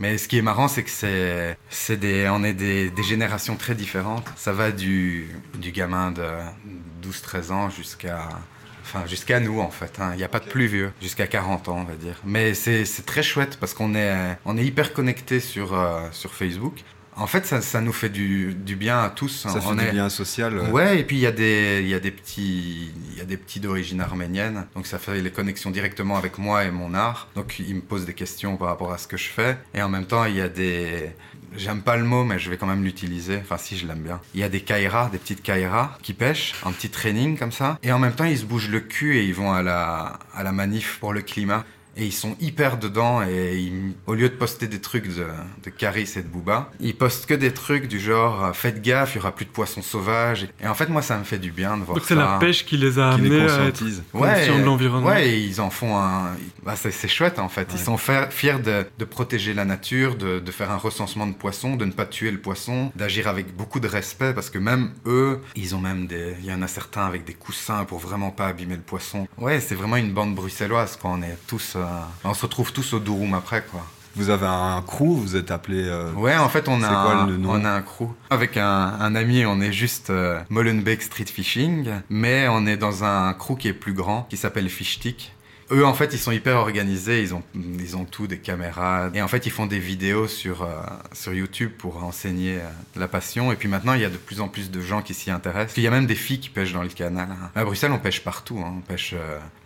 Mais 0.00 0.18
ce 0.18 0.26
qui 0.26 0.38
est 0.38 0.42
marrant, 0.42 0.66
c'est 0.66 0.82
que 0.82 0.90
c'est, 0.90 1.56
c'est 1.68 1.98
des, 1.98 2.28
on 2.30 2.42
est 2.42 2.54
des, 2.54 2.90
des, 2.90 3.02
générations 3.02 3.56
très 3.56 3.74
différentes. 3.74 4.26
Ça 4.34 4.52
va 4.52 4.72
du, 4.72 5.28
du 5.58 5.70
gamin 5.70 6.10
de 6.10 6.26
12-13 7.02 7.52
ans 7.52 7.70
jusqu'à 7.70 8.28
Enfin, 8.84 9.06
jusqu'à 9.06 9.40
nous, 9.40 9.60
en 9.60 9.70
fait. 9.70 9.98
Hein. 9.98 10.10
Il 10.12 10.18
n'y 10.18 10.24
a 10.24 10.28
pas 10.28 10.40
de 10.40 10.48
plus 10.48 10.66
vieux. 10.66 10.92
Jusqu'à 11.00 11.26
40 11.26 11.68
ans, 11.68 11.78
on 11.78 11.84
va 11.84 11.94
dire. 11.94 12.16
Mais 12.24 12.52
c'est 12.52 12.84
très 13.06 13.22
chouette 13.22 13.56
parce 13.58 13.72
qu'on 13.72 13.94
est, 13.94 14.36
on 14.44 14.58
est 14.58 14.64
hyper 14.64 14.92
connectés 14.92 15.40
sur, 15.40 15.72
euh, 15.72 16.06
sur 16.12 16.34
Facebook. 16.34 16.84
En 17.16 17.26
fait, 17.28 17.46
ça, 17.46 17.60
ça, 17.60 17.80
nous 17.80 17.92
fait 17.92 18.08
du, 18.08 18.54
du, 18.54 18.74
bien 18.74 19.00
à 19.00 19.08
tous. 19.08 19.46
Ça 19.48 19.60
fait 19.60 19.84
du 19.86 19.90
bien 19.92 20.08
social. 20.08 20.58
Ouais. 20.72 20.98
et 20.98 21.04
puis 21.04 21.16
il 21.16 21.20
y 21.20 21.26
a 21.26 21.32
des, 21.32 21.80
il 21.80 21.88
y 21.88 21.94
a 21.94 22.00
des 22.00 22.10
petits, 22.10 22.92
il 23.12 23.18
y 23.18 23.20
a 23.20 23.24
des 23.24 23.36
petits 23.36 23.60
d'origine 23.60 24.00
arménienne. 24.00 24.66
Donc 24.74 24.86
ça 24.88 24.98
fait 24.98 25.20
les 25.20 25.30
connexions 25.30 25.70
directement 25.70 26.16
avec 26.16 26.38
moi 26.38 26.64
et 26.64 26.72
mon 26.72 26.92
art. 26.92 27.28
Donc 27.36 27.60
ils 27.60 27.76
me 27.76 27.80
posent 27.80 28.04
des 28.04 28.14
questions 28.14 28.56
par 28.56 28.68
rapport 28.68 28.92
à 28.92 28.98
ce 28.98 29.06
que 29.06 29.16
je 29.16 29.28
fais. 29.28 29.56
Et 29.74 29.82
en 29.82 29.88
même 29.88 30.06
temps, 30.06 30.24
il 30.24 30.36
y 30.36 30.40
a 30.40 30.48
des, 30.48 31.12
J'aime 31.56 31.82
pas 31.82 31.96
le 31.96 32.04
mot, 32.04 32.24
mais 32.24 32.38
je 32.38 32.50
vais 32.50 32.56
quand 32.56 32.66
même 32.66 32.84
l'utiliser. 32.84 33.38
Enfin, 33.40 33.58
si, 33.58 33.76
je 33.76 33.86
l'aime 33.86 34.00
bien. 34.00 34.20
Il 34.34 34.40
y 34.40 34.44
a 34.44 34.48
des 34.48 34.60
kairas, 34.60 35.08
des 35.10 35.18
petites 35.18 35.42
kairas 35.42 35.96
qui 36.02 36.12
pêchent, 36.12 36.54
un 36.64 36.72
petit 36.72 36.90
training 36.90 37.38
comme 37.38 37.52
ça. 37.52 37.78
Et 37.82 37.92
en 37.92 37.98
même 37.98 38.14
temps, 38.14 38.24
ils 38.24 38.38
se 38.38 38.44
bougent 38.44 38.70
le 38.70 38.80
cul 38.80 39.16
et 39.18 39.24
ils 39.24 39.34
vont 39.34 39.52
à 39.52 39.62
la, 39.62 40.18
à 40.34 40.42
la 40.42 40.52
manif 40.52 40.98
pour 40.98 41.12
le 41.12 41.22
climat 41.22 41.64
et 41.96 42.04
ils 42.06 42.12
sont 42.12 42.36
hyper 42.40 42.78
dedans 42.78 43.22
et 43.22 43.72
au 44.06 44.14
lieu 44.14 44.28
de 44.28 44.34
poster 44.34 44.66
des 44.66 44.80
trucs 44.80 45.08
de, 45.08 45.26
de 45.62 45.70
Caris 45.70 46.10
et 46.16 46.22
de 46.22 46.28
Booba, 46.28 46.70
ils 46.80 46.94
postent 46.94 47.26
que 47.26 47.34
des 47.34 47.52
trucs 47.52 47.88
du 47.88 48.00
genre 48.00 48.44
euh, 48.44 48.52
faites 48.52 48.82
gaffe, 48.82 49.14
il 49.14 49.18
y 49.18 49.20
aura 49.20 49.32
plus 49.32 49.44
de 49.44 49.50
poissons 49.50 49.82
sauvages. 49.82 50.46
Et 50.60 50.66
en 50.66 50.74
fait, 50.74 50.88
moi, 50.88 51.02
ça 51.02 51.18
me 51.18 51.24
fait 51.24 51.38
du 51.38 51.52
bien 51.52 51.76
de 51.76 51.84
voir 51.84 51.96
Donc 51.96 52.06
c'est 52.06 52.14
la 52.14 52.38
pêche 52.38 52.64
qui 52.64 52.76
les 52.76 52.98
a 52.98 53.10
amenés 53.10 53.48
à 53.48 53.66
être 53.66 53.84
ouais, 54.12 54.58
de 54.58 54.64
l'environnement. 54.64 55.08
Ouais, 55.08 55.28
et 55.28 55.38
ils 55.38 55.60
en 55.60 55.70
font 55.70 55.96
un. 55.96 56.36
Bah, 56.64 56.74
c'est 56.76 57.08
chouette 57.08 57.38
en 57.38 57.48
fait. 57.48 57.68
Ils 57.72 57.78
sont 57.78 57.96
fiers 57.96 58.58
de, 58.58 58.86
de, 58.98 59.04
protéger 59.04 59.54
la 59.54 59.64
nature, 59.64 60.16
de, 60.16 60.38
de, 60.38 60.50
faire 60.50 60.70
un 60.70 60.76
recensement 60.76 61.26
de 61.26 61.34
poissons, 61.34 61.76
de 61.76 61.84
ne 61.84 61.92
pas 61.92 62.06
tuer 62.06 62.30
le 62.30 62.38
poisson, 62.38 62.90
d'agir 62.96 63.28
avec 63.28 63.54
beaucoup 63.54 63.80
de 63.80 63.88
respect 63.88 64.32
parce 64.32 64.50
que 64.50 64.58
même 64.58 64.92
eux, 65.06 65.40
ils 65.54 65.74
ont 65.74 65.80
même 65.80 66.06
des. 66.06 66.34
Il 66.40 66.46
y 66.46 66.52
en 66.52 66.62
a 66.62 66.68
certains 66.68 67.06
avec 67.06 67.24
des 67.24 67.34
coussins 67.34 67.84
pour 67.84 67.98
vraiment 67.98 68.30
pas 68.30 68.48
abîmer 68.48 68.76
le 68.76 68.82
poisson. 68.82 69.26
Ouais, 69.38 69.60
c'est 69.60 69.74
vraiment 69.74 69.96
une 69.96 70.12
bande 70.12 70.34
bruxelloise 70.34 70.98
quand 71.00 71.18
on 71.18 71.22
est 71.22 71.38
tous. 71.46 71.76
Euh, 71.84 72.00
on 72.24 72.34
se 72.34 72.42
retrouve 72.42 72.72
tous 72.72 72.92
au 72.92 73.00
Durum 73.00 73.34
après, 73.34 73.64
quoi. 73.70 73.84
Vous 74.16 74.30
avez 74.30 74.46
un 74.46 74.80
crew, 74.82 75.16
vous 75.18 75.34
êtes 75.34 75.50
appelé. 75.50 75.82
Euh, 75.88 76.12
ouais, 76.12 76.36
en 76.36 76.48
fait, 76.48 76.68
on 76.68 76.82
a, 76.82 76.88
un, 76.88 77.44
on 77.44 77.64
a 77.64 77.70
un 77.70 77.82
crew. 77.82 78.06
Avec 78.30 78.56
un, 78.56 79.14
ami, 79.14 79.44
on 79.44 79.60
est 79.60 79.72
juste 79.72 80.10
euh, 80.10 80.40
Molenbeek 80.50 81.02
Street 81.02 81.24
Fishing, 81.24 81.90
mais 82.10 82.46
on 82.48 82.64
est 82.66 82.76
dans 82.76 83.02
un 83.02 83.32
crew 83.34 83.56
qui 83.58 83.68
est 83.68 83.72
plus 83.72 83.92
grand, 83.92 84.22
qui 84.30 84.36
s'appelle 84.36 84.68
Fishtick. 84.68 85.32
Eux, 85.72 85.84
en 85.84 85.94
fait, 85.94 86.12
ils 86.12 86.18
sont 86.18 86.30
hyper 86.30 86.56
organisés, 86.58 87.22
ils 87.22 87.34
ont, 87.34 87.42
ils 87.54 87.96
ont 87.96 88.04
tout, 88.04 88.26
des 88.28 88.38
caméras. 88.38 89.10
Et 89.14 89.22
en 89.22 89.28
fait, 89.28 89.46
ils 89.46 89.50
font 89.50 89.66
des 89.66 89.78
vidéos 89.78 90.28
sur, 90.28 90.62
euh, 90.62 90.68
sur 91.12 91.32
YouTube 91.32 91.72
pour 91.76 92.04
enseigner 92.04 92.58
la 92.94 93.08
passion. 93.08 93.50
Et 93.50 93.56
puis 93.56 93.66
maintenant, 93.66 93.94
il 93.94 94.02
y 94.02 94.04
a 94.04 94.10
de 94.10 94.18
plus 94.18 94.40
en 94.40 94.48
plus 94.48 94.70
de 94.70 94.80
gens 94.80 95.02
qui 95.02 95.14
s'y 95.14 95.30
intéressent. 95.30 95.76
Il 95.78 95.82
y 95.82 95.88
a 95.88 95.90
même 95.90 96.06
des 96.06 96.14
filles 96.14 96.38
qui 96.38 96.50
pêchent 96.50 96.74
dans 96.74 96.82
le 96.82 96.88
canal. 96.90 97.28
À 97.56 97.64
Bruxelles, 97.64 97.92
on 97.92 97.98
pêche 97.98 98.22
partout. 98.22 98.62
Hein. 98.64 98.74
On 98.76 98.80
pêche 98.80 99.14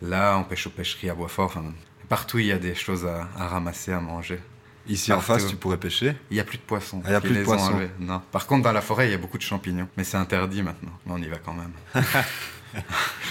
là, 0.01 0.39
on 0.39 0.45
pêche 0.45 0.69
aux 0.69 0.71
pêcheries 0.71 1.11
à 1.11 1.15
Boisfort. 1.15 1.47
Enfin, 1.47 1.65
Partout, 2.09 2.38
il 2.38 2.47
y 2.47 2.53
a 2.53 2.59
des 2.59 2.75
choses 2.75 3.07
à, 3.07 3.47
ramasser, 3.47 3.93
à 3.93 4.00
manger. 4.00 4.41
Ici 4.88 5.12
en 5.12 5.21
face, 5.21 5.47
tu 5.47 5.57
pourrais 5.57 5.77
pêcher 5.77 6.17
Il 6.31 6.35
n'y 6.35 6.41
a 6.41 6.45
plus 6.45 6.57
de 6.57 6.62
poissons. 6.62 7.03
Ah, 7.05 7.09
il 7.09 7.11
n'y 7.11 7.17
a 7.17 7.21
plus 7.21 7.35
de 7.35 7.45
poissons 7.45 7.79
Non. 7.99 8.23
Par 8.33 8.47
contre, 8.47 8.62
dans 8.62 8.73
la 8.73 8.81
forêt, 8.81 9.09
il 9.09 9.11
y 9.11 9.15
a 9.15 9.19
beaucoup 9.19 9.37
de 9.37 9.43
champignons. 9.43 9.88
Mais 9.99 10.05
c'est 10.05 10.17
interdit 10.17 10.62
maintenant. 10.62 10.93
Mais 11.05 11.12
on 11.12 11.19
y 11.19 11.29
va 11.29 11.37
quand 11.37 11.55
même. 11.55 11.73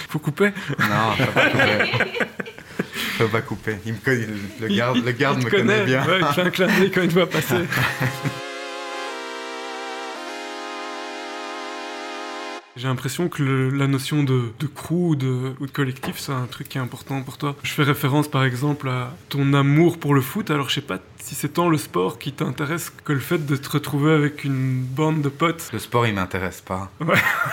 Faut 0.08 0.18
couper 0.18 0.52
Non, 0.78 1.12
faut 1.16 1.32
pas 1.32 1.50
couper. 1.50 2.14
faut 3.18 3.28
pas 3.28 3.40
couper. 3.42 3.76
Il 3.86 3.92
me 3.92 3.98
le 4.60 4.68
garde, 4.68 5.04
le 5.04 5.12
garde 5.12 5.44
me 5.44 5.50
connaît, 5.50 5.84
bien. 5.84 6.04
Ouais, 6.04 6.20
il 6.20 6.34
fait 6.34 6.42
un 6.42 6.50
clin 6.50 6.66
d'œil 6.66 6.90
quand 6.90 7.02
il 7.02 7.10
voit 7.10 7.28
passer. 7.28 7.54
J'ai 12.78 12.86
l'impression 12.86 13.28
que 13.28 13.42
la 13.42 13.88
notion 13.88 14.22
de, 14.22 14.52
crew 14.72 14.92
ou 14.92 15.16
de, 15.16 15.52
collectif, 15.72 16.18
c'est 16.18 16.30
un 16.30 16.46
truc 16.46 16.68
qui 16.68 16.78
est 16.78 16.80
important 16.80 17.22
pour 17.22 17.36
toi. 17.36 17.56
Je 17.64 17.72
fais 17.72 17.82
référence 17.82 18.28
par 18.28 18.44
exemple 18.44 18.88
à 18.88 19.16
ton 19.30 19.52
amour 19.52 19.98
pour 19.98 20.14
le 20.14 20.20
foot, 20.20 20.52
alors 20.52 20.68
je 20.68 20.76
sais 20.76 20.80
pas 20.80 20.98
si 21.18 21.34
c'est 21.34 21.48
tant 21.48 21.68
le 21.68 21.76
sport 21.76 22.20
qui 22.20 22.32
t'intéresse 22.32 22.92
que 23.04 23.12
le 23.12 23.18
fait 23.18 23.44
de 23.44 23.56
te 23.56 23.68
retrouver 23.68 24.12
avec 24.12 24.44
une 24.44 24.80
bande 24.80 25.22
de 25.22 25.28
potes. 25.28 25.68
Le 25.72 25.80
sport, 25.80 26.06
il 26.06 26.14
m'intéresse 26.14 26.60
pas. 26.60 26.88
Ouais, 27.00 27.16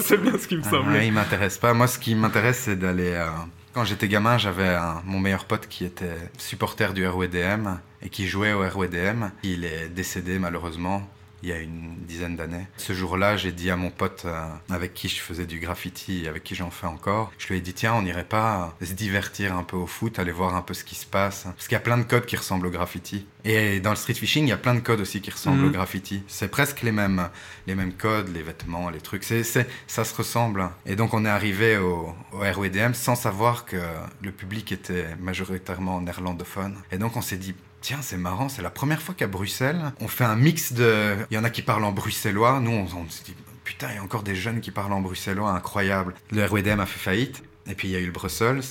c'est 0.00 0.22
bien 0.22 0.38
ce 0.38 0.46
qui 0.46 0.56
me 0.56 0.62
semble. 0.62 0.92
Ouais, 0.92 1.08
il 1.08 1.12
m'intéresse 1.12 1.58
pas. 1.58 1.74
Moi, 1.74 1.88
ce 1.88 1.98
qui 1.98 2.14
m'intéresse, 2.14 2.60
c'est 2.60 2.78
d'aller... 2.78 3.10
Euh, 3.10 3.26
quand 3.72 3.84
j'étais 3.84 4.06
gamin, 4.06 4.38
j'avais 4.38 4.76
mon 5.04 5.18
meilleur 5.18 5.46
pote 5.46 5.66
qui 5.66 5.84
était 5.84 6.30
supporter 6.38 6.94
du 6.94 7.04
RWDM 7.04 7.80
et 8.02 8.08
qui 8.08 8.28
jouait 8.28 8.52
au 8.52 8.60
RWDM. 8.60 9.32
Il 9.42 9.64
est 9.64 9.88
décédé 9.88 10.38
malheureusement 10.38 11.02
il 11.44 11.50
y 11.50 11.52
a 11.52 11.58
une 11.58 11.96
dizaine 12.06 12.36
d'années. 12.36 12.66
Ce 12.78 12.94
jour-là, 12.94 13.36
j'ai 13.36 13.52
dit 13.52 13.70
à 13.70 13.76
mon 13.76 13.90
pote 13.90 14.22
euh, 14.24 14.46
avec 14.70 14.94
qui 14.94 15.08
je 15.08 15.20
faisais 15.20 15.44
du 15.44 15.58
graffiti 15.58 16.24
et 16.24 16.28
avec 16.28 16.42
qui 16.42 16.54
j'en 16.54 16.70
fais 16.70 16.86
encore, 16.86 17.30
je 17.36 17.48
lui 17.48 17.58
ai 17.58 17.60
dit 17.60 17.74
tiens, 17.74 17.92
on 17.94 18.02
n'irait 18.02 18.24
pas 18.24 18.74
se 18.82 18.94
divertir 18.94 19.54
un 19.54 19.62
peu 19.62 19.76
au 19.76 19.86
foot, 19.86 20.18
aller 20.18 20.32
voir 20.32 20.54
un 20.54 20.62
peu 20.62 20.72
ce 20.72 20.84
qui 20.84 20.94
se 20.94 21.04
passe. 21.04 21.42
Parce 21.44 21.68
qu'il 21.68 21.74
y 21.74 21.76
a 21.76 21.80
plein 21.80 21.98
de 21.98 22.04
codes 22.04 22.24
qui 22.24 22.36
ressemblent 22.36 22.66
au 22.66 22.70
graffiti. 22.70 23.26
Et 23.44 23.80
dans 23.80 23.90
le 23.90 23.96
street 23.96 24.14
fishing, 24.14 24.46
il 24.46 24.48
y 24.48 24.52
a 24.52 24.56
plein 24.56 24.74
de 24.74 24.80
codes 24.80 25.00
aussi 25.00 25.20
qui 25.20 25.30
ressemblent 25.30 25.64
au 25.64 25.66
mhm. 25.66 25.72
graffiti. 25.72 26.22
C'est 26.28 26.48
presque 26.48 26.80
les 26.80 26.92
mêmes, 26.92 27.28
les 27.66 27.74
mêmes 27.74 27.92
codes, 27.92 28.28
les 28.34 28.42
vêtements, 28.42 28.88
les 28.88 29.00
trucs. 29.00 29.22
C'est, 29.22 29.44
ça 29.86 30.04
se 30.04 30.14
ressemble. 30.14 30.70
Et 30.86 30.96
donc 30.96 31.12
on 31.12 31.26
est 31.26 31.30
arrivé 31.30 31.76
au, 31.76 32.14
au 32.32 32.38
RWDM 32.38 32.94
sans 32.94 33.16
savoir 33.16 33.66
que 33.66 33.76
le 34.22 34.32
public 34.32 34.72
était 34.72 35.14
majoritairement 35.20 36.00
néerlandophone. 36.00 36.76
Et 36.90 36.96
donc 36.96 37.16
on 37.16 37.22
s'est 37.22 37.36
dit 37.36 37.54
tiens, 37.84 38.00
c'est 38.00 38.16
marrant, 38.16 38.48
c'est 38.48 38.62
la 38.62 38.70
première 38.70 39.02
fois 39.02 39.14
qu'à 39.14 39.26
Bruxelles, 39.26 39.92
on 40.00 40.08
fait 40.08 40.24
un 40.24 40.36
mix 40.36 40.72
de... 40.72 41.16
Il 41.30 41.34
y 41.34 41.38
en 41.38 41.44
a 41.44 41.50
qui 41.50 41.60
parlent 41.60 41.84
en 41.84 41.92
bruxellois, 41.92 42.58
nous 42.58 42.70
on, 42.70 43.10
se 43.10 43.22
dit, 43.22 43.34
putain, 43.62 43.90
il 43.90 43.96
y 43.96 43.98
a 43.98 44.02
encore 44.02 44.22
des 44.22 44.34
jeunes 44.34 44.62
qui 44.62 44.70
parlent 44.70 44.94
en 44.94 45.02
bruxellois, 45.02 45.50
incroyable. 45.50 46.14
Le 46.30 46.46
RWDM 46.46 46.80
a 46.80 46.86
fait 46.86 46.98
faillite, 46.98 47.42
et 47.66 47.74
puis 47.74 47.88
il 47.88 47.90
y 47.90 47.96
a 47.96 48.00
eu 48.00 48.06
le 48.06 48.12
Brussels, 48.12 48.62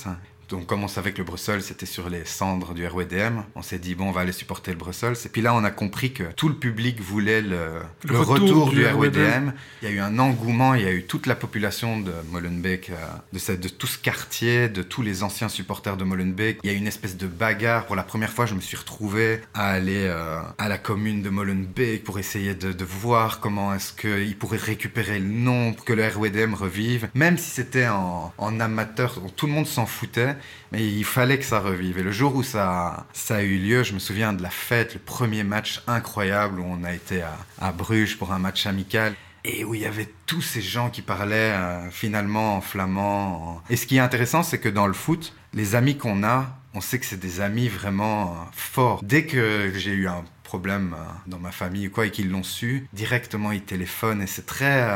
Donc 0.48 0.66
comme 0.66 0.84
on 0.84 0.88
savait 0.88 1.12
que 1.12 1.18
le 1.18 1.24
Brussels 1.24 1.62
c'était 1.62 1.86
sur 1.86 2.08
les 2.10 2.24
cendres 2.24 2.74
du 2.74 2.86
RWDM, 2.86 3.42
on 3.54 3.62
s'est 3.62 3.78
dit 3.78 3.94
bon 3.94 4.08
on 4.08 4.12
va 4.12 4.22
aller 4.22 4.32
supporter 4.32 4.70
le 4.72 4.76
Brussels. 4.78 5.14
Et 5.24 5.28
puis 5.28 5.42
là 5.42 5.54
on 5.54 5.64
a 5.64 5.70
compris 5.70 6.12
que 6.12 6.24
tout 6.36 6.48
le 6.48 6.54
public 6.54 7.00
voulait 7.00 7.40
le, 7.40 7.80
Le 8.04 8.12
le 8.12 8.20
retour 8.20 8.34
retour, 8.66 8.70
du 8.70 8.76
du 8.76 8.86
RWDM. 8.86 9.48
RWDM. 9.48 9.52
Il 9.82 9.88
y 9.88 9.92
a 9.92 9.94
eu 9.94 10.00
un 10.00 10.18
engouement, 10.18 10.74
il 10.74 10.82
y 10.82 10.86
a 10.86 10.92
eu 10.92 11.04
toute 11.04 11.26
la 11.26 11.34
population 11.34 11.98
de 12.00 12.12
Molenbeek, 12.30 12.90
euh, 12.90 12.94
de, 13.32 13.38
cette- 13.38 13.60
de 13.60 13.68
tout 13.68 13.86
ce 13.86 13.98
quartier, 13.98 14.68
de 14.68 14.82
tous 14.82 15.02
les 15.02 15.22
anciens 15.22 15.48
supporters 15.48 15.96
de 15.96 16.04
Molenbeek. 16.04 16.58
Il 16.62 16.70
y 16.70 16.72
a 16.72 16.76
eu 16.76 16.78
une 16.78 16.86
espèce 16.86 17.16
de 17.16 17.26
bagarre. 17.26 17.86
Pour 17.86 17.96
la 17.96 18.02
première 18.02 18.30
fois 18.32 18.46
je 18.46 18.54
me 18.54 18.60
suis 18.60 18.76
retrouvé 18.76 19.40
à 19.54 19.70
aller 19.70 20.04
euh, 20.06 20.40
à 20.58 20.68
la 20.68 20.78
commune 20.78 21.22
de 21.22 21.30
Molenbeek 21.30 22.04
pour 22.04 22.18
essayer 22.18 22.54
de, 22.54 22.72
de 22.72 22.84
voir 22.84 23.40
comment 23.40 23.74
est-ce 23.74 23.92
qu'ils 23.92 24.36
pourraient 24.36 24.56
récupérer 24.58 25.18
le 25.18 25.28
nom 25.28 25.72
pour 25.72 25.84
que 25.84 25.92
le 25.92 26.06
RWDM 26.06 26.54
revive. 26.54 27.08
Même 27.14 27.38
si 27.38 27.50
c'était 27.50 27.86
en, 27.88 28.32
en 28.38 28.60
amateur, 28.60 29.20
tout 29.36 29.46
le 29.46 29.52
monde 29.52 29.66
s'en 29.66 29.86
foutait. 29.86 30.33
Mais 30.72 30.86
il 30.86 31.04
fallait 31.04 31.38
que 31.38 31.44
ça 31.44 31.60
revive. 31.60 31.98
Et 31.98 32.02
le 32.02 32.12
jour 32.12 32.34
où 32.36 32.42
ça, 32.42 33.06
ça 33.12 33.36
a 33.36 33.42
eu 33.42 33.58
lieu, 33.58 33.82
je 33.82 33.92
me 33.92 33.98
souviens 33.98 34.32
de 34.32 34.42
la 34.42 34.50
fête, 34.50 34.94
le 34.94 35.00
premier 35.00 35.44
match 35.44 35.82
incroyable 35.86 36.60
où 36.60 36.64
on 36.64 36.84
a 36.84 36.92
été 36.92 37.22
à, 37.60 37.72
Bruges 37.72 38.18
pour 38.18 38.32
un 38.32 38.38
match 38.38 38.66
amical. 38.66 39.14
Et 39.46 39.62
où 39.64 39.74
il 39.74 39.82
y 39.82 39.86
avait 39.86 40.08
tous 40.24 40.40
ces 40.40 40.62
gens 40.62 40.88
qui 40.88 41.02
parlaient 41.02 41.52
euh, 41.52 41.90
finalement 41.90 42.56
en 42.56 42.60
flamand. 42.62 43.62
Et 43.68 43.76
ce 43.76 43.86
qui 43.86 43.96
est 43.96 44.00
intéressant, 44.00 44.42
c'est 44.42 44.58
que 44.58 44.70
dans 44.70 44.86
le 44.86 44.94
foot, 44.94 45.34
les 45.52 45.74
amis 45.74 45.98
qu'on 45.98 46.24
a, 46.24 46.56
on 46.72 46.80
sait 46.80 46.98
que 46.98 47.04
c'est 47.04 47.20
des 47.20 47.42
amis 47.42 47.68
vraiment 47.68 48.28
euh, 48.28 48.34
forts. 48.52 49.00
Dès 49.02 49.26
que 49.26 49.70
j'ai 49.74 49.92
eu 49.92 50.08
un 50.08 50.24
problème 50.44 50.94
euh, 50.98 51.02
dans 51.26 51.38
ma 51.38 51.52
famille 51.52 51.88
ou 51.88 51.90
quoi 51.90 52.06
et 52.06 52.10
qu'ils 52.10 52.30
l'ont 52.30 52.42
su, 52.42 52.88
directement 52.94 53.52
ils 53.52 53.62
téléphonent 53.62 54.22
et 54.22 54.26
c'est 54.26 54.46
très... 54.46 54.88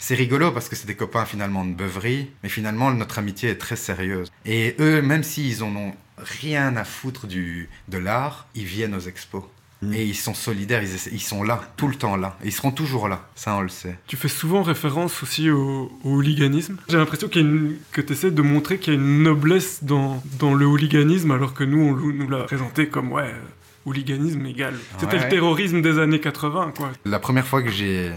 c'est 0.00 0.14
rigolo 0.16 0.50
parce 0.50 0.68
que 0.68 0.74
c'est 0.74 0.86
des 0.86 0.96
copains 0.96 1.24
finalement 1.26 1.64
de 1.64 1.72
beuverie, 1.72 2.30
mais 2.42 2.48
finalement 2.48 2.90
notre 2.90 3.18
amitié 3.20 3.50
est 3.50 3.56
très 3.58 3.76
sérieuse. 3.76 4.32
Et 4.44 4.74
eux, 4.80 5.00
même 5.02 5.22
s'ils 5.22 5.62
en 5.62 5.74
ont 5.76 5.92
rien 6.18 6.74
à 6.76 6.84
foutre 6.84 7.26
du, 7.28 7.68
de 7.88 7.98
l'art, 7.98 8.46
ils 8.56 8.64
viennent 8.64 8.94
aux 8.96 9.00
expos. 9.00 9.44
Mm. 9.82 9.94
Et 9.94 10.04
ils 10.04 10.14
sont 10.16 10.34
solidaires, 10.34 10.82
ils, 10.82 10.94
essaient- 10.94 11.10
ils 11.12 11.20
sont 11.22 11.42
là, 11.42 11.62
tout 11.78 11.88
le 11.88 11.94
temps 11.94 12.16
là. 12.16 12.36
Et 12.44 12.48
ils 12.48 12.52
seront 12.52 12.70
toujours 12.72 13.08
là, 13.08 13.26
ça 13.34 13.54
on 13.56 13.60
le 13.62 13.68
sait. 13.70 13.98
Tu 14.06 14.16
fais 14.16 14.28
souvent 14.28 14.62
référence 14.62 15.22
aussi 15.22 15.48
au, 15.48 15.90
au 16.04 16.10
hooliganisme? 16.16 16.76
J'ai 16.88 16.98
l'impression 16.98 17.28
qu'il 17.28 17.42
une- 17.46 17.76
que 17.92 18.00
tu 18.02 18.12
essaies 18.12 18.30
de 18.30 18.42
montrer 18.42 18.78
qu'il 18.78 18.92
y 18.92 18.96
a 18.96 19.00
une 19.00 19.22
noblesse 19.22 19.82
dans, 19.84 20.22
dans 20.38 20.52
le 20.54 20.66
hooliganisme, 20.66 21.30
alors 21.30 21.54
que 21.54 21.64
nous, 21.64 21.80
on 21.80 21.94
nous 22.12 22.28
l'a 22.28 22.44
présenté 22.44 22.88
comme, 22.88 23.10
ouais, 23.12 23.22
euh, 23.22 23.40
hooliganisme 23.86 24.44
égal. 24.46 24.74
C'était 24.98 25.16
Ouais. 25.16 25.24
le 25.24 25.28
terrorisme 25.30 25.80
des 25.80 25.98
années 25.98 26.20
80, 26.20 26.72
quoi. 26.76 26.90
La 27.06 27.18
première 27.18 27.46
fois 27.46 27.62
que 27.62 27.70
j'ai 27.70 28.10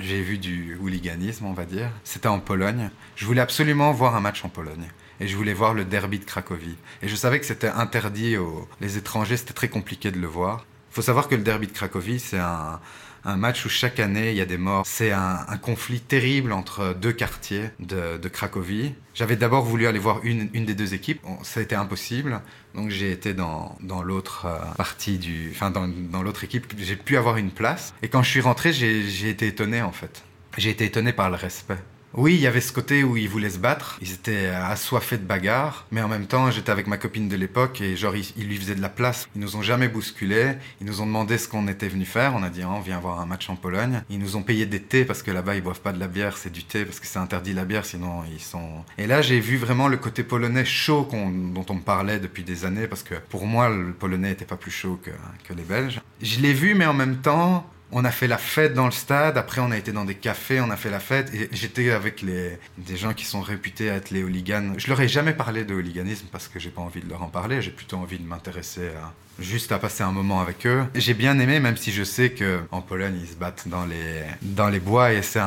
j'ai 0.00 0.20
vu 0.22 0.38
du 0.38 0.76
hooliganisme, 0.80 1.46
on 1.46 1.52
va 1.52 1.64
dire, 1.64 1.90
c'était 2.04 2.28
en 2.28 2.40
Pologne. 2.40 2.90
Je 3.16 3.26
voulais 3.26 3.40
absolument 3.40 3.92
voir 3.92 4.14
un 4.14 4.20
match 4.20 4.44
en 4.44 4.48
Pologne. 4.48 4.88
Et 5.20 5.28
je 5.28 5.36
voulais 5.36 5.54
voir 5.54 5.74
le 5.74 5.84
derby 5.84 6.18
de 6.18 6.24
Cracovie. 6.24 6.76
Et 7.02 7.08
je 7.08 7.14
savais 7.14 7.38
que 7.38 7.46
c'était 7.46 7.68
interdit 7.68 8.36
aux 8.36 8.68
les 8.80 8.96
étrangers, 8.98 9.36
c'était 9.36 9.54
très 9.54 9.68
compliqué 9.68 10.10
de 10.10 10.18
le 10.18 10.26
voir. 10.26 10.66
Il 10.90 10.94
faut 10.94 11.02
savoir 11.02 11.28
que 11.28 11.34
le 11.34 11.42
derby 11.42 11.66
de 11.66 11.72
Cracovie, 11.72 12.20
c'est 12.20 12.38
un, 12.38 12.80
un 13.24 13.36
match 13.36 13.64
où 13.64 13.68
chaque 13.68 14.00
année 14.00 14.30
il 14.30 14.36
y 14.36 14.40
a 14.40 14.46
des 14.46 14.58
morts. 14.58 14.84
C'est 14.86 15.12
un, 15.12 15.44
conflit 15.62 16.00
terrible 16.00 16.52
entre 16.52 16.94
deux 16.94 17.12
quartiers 17.12 17.70
de, 17.80 18.28
Cracovie. 18.28 18.94
J'avais 19.14 19.36
d'abord 19.36 19.64
voulu 19.64 19.86
aller 19.86 19.98
voir 19.98 20.20
une, 20.24 20.48
une 20.52 20.64
des 20.64 20.74
deux 20.74 20.94
équipes. 20.94 21.20
Ça 21.42 21.60
a 21.60 21.62
été 21.62 21.74
impossible. 21.74 22.40
Donc 22.74 22.90
j'ai 22.90 23.12
été 23.12 23.32
dans, 23.34 23.76
dans 23.80 24.02
l'autre 24.02 24.46
euh, 24.46 24.58
partie 24.76 25.18
du, 25.18 25.50
enfin 25.52 25.70
dans, 25.70 25.88
dans 25.88 26.22
l'autre 26.22 26.44
équipe. 26.44 26.66
J'ai 26.76 26.96
pu 26.96 27.16
avoir 27.16 27.36
une 27.36 27.50
place. 27.50 27.94
Et 28.02 28.08
quand 28.08 28.22
je 28.22 28.30
suis 28.30 28.40
rentré, 28.40 28.72
j'ai 28.72 29.28
été 29.28 29.46
étonné 29.46 29.82
en 29.82 29.92
fait. 29.92 30.24
J'ai 30.58 30.70
été 30.70 30.84
étonné 30.84 31.12
par 31.12 31.30
le 31.30 31.36
respect. 31.36 31.78
Oui, 32.16 32.34
il 32.34 32.40
y 32.40 32.46
avait 32.46 32.60
ce 32.60 32.72
côté 32.72 33.02
où 33.02 33.16
ils 33.16 33.28
voulaient 33.28 33.50
se 33.50 33.58
battre. 33.58 33.98
Ils 34.00 34.12
étaient 34.12 34.46
assoiffés 34.46 35.18
de 35.18 35.24
bagarre. 35.24 35.86
Mais 35.90 36.00
en 36.00 36.08
même 36.08 36.26
temps, 36.26 36.48
j'étais 36.52 36.70
avec 36.70 36.86
ma 36.86 36.96
copine 36.96 37.28
de 37.28 37.34
l'époque 37.34 37.80
et 37.80 37.96
genre, 37.96 38.14
ils, 38.14 38.46
lui 38.46 38.56
faisaient 38.56 38.76
de 38.76 38.82
la 38.82 38.88
place. 38.88 39.28
Ils 39.34 39.40
nous 39.40 39.56
ont 39.56 39.62
jamais 39.62 39.88
bousculés. 39.88 40.52
Ils 40.80 40.86
nous 40.86 41.00
ont 41.00 41.06
demandé 41.06 41.38
ce 41.38 41.48
qu'on 41.48 41.66
était 41.66 41.88
venu 41.88 42.04
faire. 42.04 42.34
On 42.36 42.44
a 42.44 42.50
dit, 42.50 42.64
on 42.64 42.80
vient 42.80 43.00
voir 43.00 43.20
un 43.20 43.26
match 43.26 43.50
en 43.50 43.56
Pologne. 43.56 44.02
Ils 44.10 44.20
nous 44.20 44.36
ont 44.36 44.42
payé 44.42 44.64
des 44.64 44.80
thés 44.80 45.04
parce 45.04 45.24
que 45.24 45.32
là-bas, 45.32 45.56
ils 45.56 45.62
boivent 45.62 45.80
pas 45.80 45.92
de 45.92 45.98
la 45.98 46.06
bière, 46.06 46.36
c'est 46.36 46.52
du 46.52 46.62
thé 46.62 46.84
parce 46.84 47.00
que 47.00 47.06
c'est 47.06 47.18
interdit 47.18 47.52
la 47.52 47.64
bière, 47.64 47.84
sinon 47.84 48.22
ils 48.32 48.40
sont. 48.40 48.84
Et 48.96 49.08
là, 49.08 49.20
j'ai 49.20 49.40
vu 49.40 49.56
vraiment 49.56 49.88
le 49.88 49.96
côté 49.96 50.22
polonais 50.22 50.64
chaud 50.64 51.08
dont 51.10 51.66
on 51.68 51.74
me 51.74 51.80
parlait 51.80 52.20
depuis 52.20 52.44
des 52.44 52.64
années 52.64 52.86
parce 52.86 53.02
que 53.02 53.16
pour 53.28 53.46
moi, 53.46 53.68
le 53.68 53.92
polonais 53.92 54.30
était 54.30 54.44
pas 54.44 54.56
plus 54.56 54.70
chaud 54.70 55.00
que 55.02 55.52
les 55.52 55.64
Belges. 55.64 56.00
Je 56.22 56.40
l'ai 56.40 56.52
vu, 56.52 56.74
mais 56.74 56.86
en 56.86 56.94
même 56.94 57.16
temps, 57.16 57.66
on 57.94 58.04
a 58.04 58.10
fait 58.10 58.26
la 58.26 58.38
fête 58.38 58.74
dans 58.74 58.86
le 58.86 58.92
stade, 58.92 59.38
après 59.38 59.60
on 59.60 59.70
a 59.70 59.78
été 59.78 59.92
dans 59.92 60.04
des 60.04 60.16
cafés, 60.16 60.60
on 60.60 60.70
a 60.70 60.76
fait 60.76 60.90
la 60.90 60.98
fête, 61.00 61.32
et 61.32 61.48
j'étais 61.52 61.92
avec 61.92 62.22
les, 62.22 62.58
des 62.76 62.96
gens 62.96 63.14
qui 63.14 63.24
sont 63.24 63.40
réputés 63.40 63.86
être 63.86 64.10
les 64.10 64.24
hooligans. 64.24 64.74
Je 64.76 64.88
leur 64.88 65.00
ai 65.00 65.08
jamais 65.08 65.32
parlé 65.32 65.64
de 65.64 65.74
hooliganisme 65.74 66.26
parce 66.32 66.48
que 66.48 66.58
j'ai 66.58 66.70
pas 66.70 66.82
envie 66.82 67.00
de 67.00 67.08
leur 67.08 67.22
en 67.22 67.28
parler, 67.28 67.62
j'ai 67.62 67.70
plutôt 67.70 67.96
envie 67.96 68.18
de 68.18 68.26
m'intéresser 68.26 68.88
à, 68.88 69.12
juste 69.38 69.70
à 69.70 69.78
passer 69.78 70.02
un 70.02 70.10
moment 70.10 70.40
avec 70.40 70.66
eux. 70.66 70.84
J'ai 70.96 71.14
bien 71.14 71.38
aimé, 71.38 71.60
même 71.60 71.76
si 71.76 71.92
je 71.92 72.02
sais 72.02 72.30
que 72.30 72.60
en 72.72 72.82
Pologne 72.82 73.16
ils 73.20 73.28
se 73.28 73.36
battent 73.36 73.68
dans 73.68 73.86
les, 73.86 74.24
dans 74.42 74.68
les 74.68 74.80
bois, 74.80 75.12
et 75.12 75.22
c'est 75.22 75.40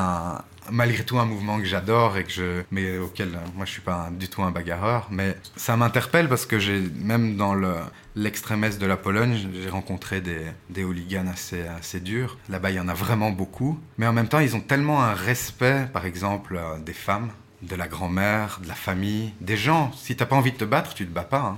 malgré 0.71 1.03
tout 1.03 1.19
un 1.19 1.25
mouvement 1.25 1.59
que 1.59 1.65
j'adore 1.65 2.17
et 2.17 2.23
que 2.23 2.31
je 2.31 2.61
mais 2.71 2.97
auquel 2.97 3.29
moi 3.55 3.65
je 3.65 3.71
suis 3.71 3.81
pas 3.81 4.09
du 4.11 4.29
tout 4.29 4.41
un 4.41 4.51
bagarreur. 4.51 5.09
Mais 5.11 5.35
ça 5.57 5.75
m'interpelle 5.75 6.29
parce 6.29 6.45
que 6.45 6.59
j'ai 6.59 6.81
même 7.01 7.35
dans 7.35 7.53
le 7.53 7.73
l'extrême 8.17 8.63
est 8.63 8.79
de 8.79 8.85
la 8.85 8.97
Pologne 8.97 9.37
j'ai 9.53 9.69
rencontré 9.69 10.21
des, 10.21 10.41
des 10.69 10.83
hooligans 10.83 11.27
assez 11.27 11.61
assez 11.67 11.99
durs 11.99 12.37
là-bas 12.49 12.71
il 12.71 12.75
y 12.75 12.79
en 12.79 12.87
a 12.87 12.93
vraiment 12.93 13.31
beaucoup 13.31 13.79
mais 13.97 14.07
en 14.07 14.13
même 14.13 14.27
temps 14.27 14.39
ils 14.39 14.55
ont 14.55 14.61
tellement 14.61 15.03
un 15.03 15.13
respect 15.13 15.87
par 15.93 16.05
exemple 16.05 16.57
euh, 16.57 16.79
des 16.79 16.93
femmes 16.93 17.29
de 17.61 17.75
la 17.75 17.87
grand-mère 17.87 18.59
de 18.63 18.67
la 18.67 18.75
famille 18.75 19.33
des 19.39 19.57
gens 19.57 19.91
si 19.93 20.15
t'as 20.15 20.25
pas 20.25 20.35
envie 20.35 20.51
de 20.51 20.57
te 20.57 20.65
battre 20.65 20.93
tu 20.95 21.05
te 21.05 21.13
bats 21.13 21.23
pas 21.23 21.41
hein. 21.41 21.57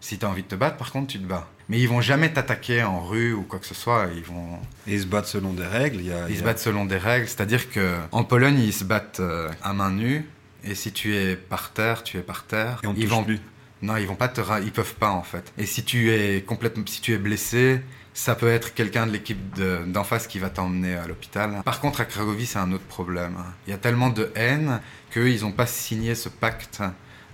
si 0.00 0.18
t'as 0.18 0.26
envie 0.26 0.42
de 0.42 0.48
te 0.48 0.56
battre 0.56 0.76
par 0.76 0.90
contre 0.90 1.06
tu 1.06 1.18
te 1.20 1.26
bats 1.26 1.48
mais 1.68 1.78
ils 1.78 1.88
vont 1.88 2.00
jamais 2.00 2.32
t'attaquer 2.32 2.82
en 2.82 3.00
rue 3.00 3.32
ou 3.32 3.44
quoi 3.44 3.58
que 3.58 3.66
ce 3.66 3.74
soit 3.74 4.08
ils 4.14 4.24
vont 4.24 4.58
Et 4.86 4.94
ils 4.94 5.02
se 5.02 5.06
battent 5.06 5.26
selon 5.26 5.52
des 5.52 5.64
règles. 5.64 6.02
Y 6.02 6.12
a, 6.12 6.28
ils 6.28 6.34
y 6.34 6.38
se 6.38 6.42
battent 6.42 6.58
selon 6.58 6.84
des 6.84 6.98
règles, 6.98 7.26
c'est-à-dire 7.26 7.70
que 7.70 7.96
en 8.10 8.24
Pologne, 8.24 8.58
ils 8.58 8.74
se 8.74 8.84
battent 8.84 9.20
euh, 9.20 9.48
à 9.62 9.72
main 9.72 9.90
nue. 9.90 10.28
Et 10.64 10.74
si 10.74 10.92
tu 10.92 11.16
es 11.16 11.34
par 11.34 11.72
terre, 11.72 12.02
tu 12.02 12.18
es 12.18 12.20
par 12.20 12.44
terre. 12.44 12.78
Et 12.82 12.86
on 12.86 12.94
ils 12.94 13.08
vont 13.08 13.24
plus. 13.24 13.40
Non, 13.82 13.96
ils 13.96 14.06
vont 14.06 14.14
pas 14.14 14.32
ils 14.64 14.72
peuvent 14.72 14.94
pas 14.94 15.10
en 15.10 15.22
fait. 15.22 15.52
Et 15.58 15.66
si 15.66 15.84
tu 15.84 16.10
es 16.12 16.42
complètement 16.42 16.84
si 16.86 17.00
tu 17.00 17.12
es 17.12 17.18
blessé, 17.18 17.80
ça 18.14 18.34
peut 18.34 18.48
être 18.50 18.74
quelqu'un 18.74 19.06
de 19.06 19.12
l'équipe 19.12 19.54
de- 19.54 19.82
d'en 19.86 20.04
face 20.04 20.26
qui 20.26 20.38
va 20.38 20.50
t'emmener 20.50 20.94
à 20.94 21.06
l'hôpital. 21.06 21.62
Par 21.64 21.80
contre, 21.80 22.00
à 22.00 22.04
Cracovie, 22.04 22.46
c'est 22.46 22.58
un 22.58 22.70
autre 22.72 22.84
problème. 22.84 23.36
Il 23.66 23.70
y 23.70 23.72
a 23.74 23.78
tellement 23.78 24.10
de 24.10 24.30
haine 24.34 24.80
qu'eux, 25.10 25.30
ils 25.30 25.44
ont 25.44 25.52
pas 25.52 25.66
signé 25.66 26.14
ce 26.14 26.28
pacte 26.28 26.80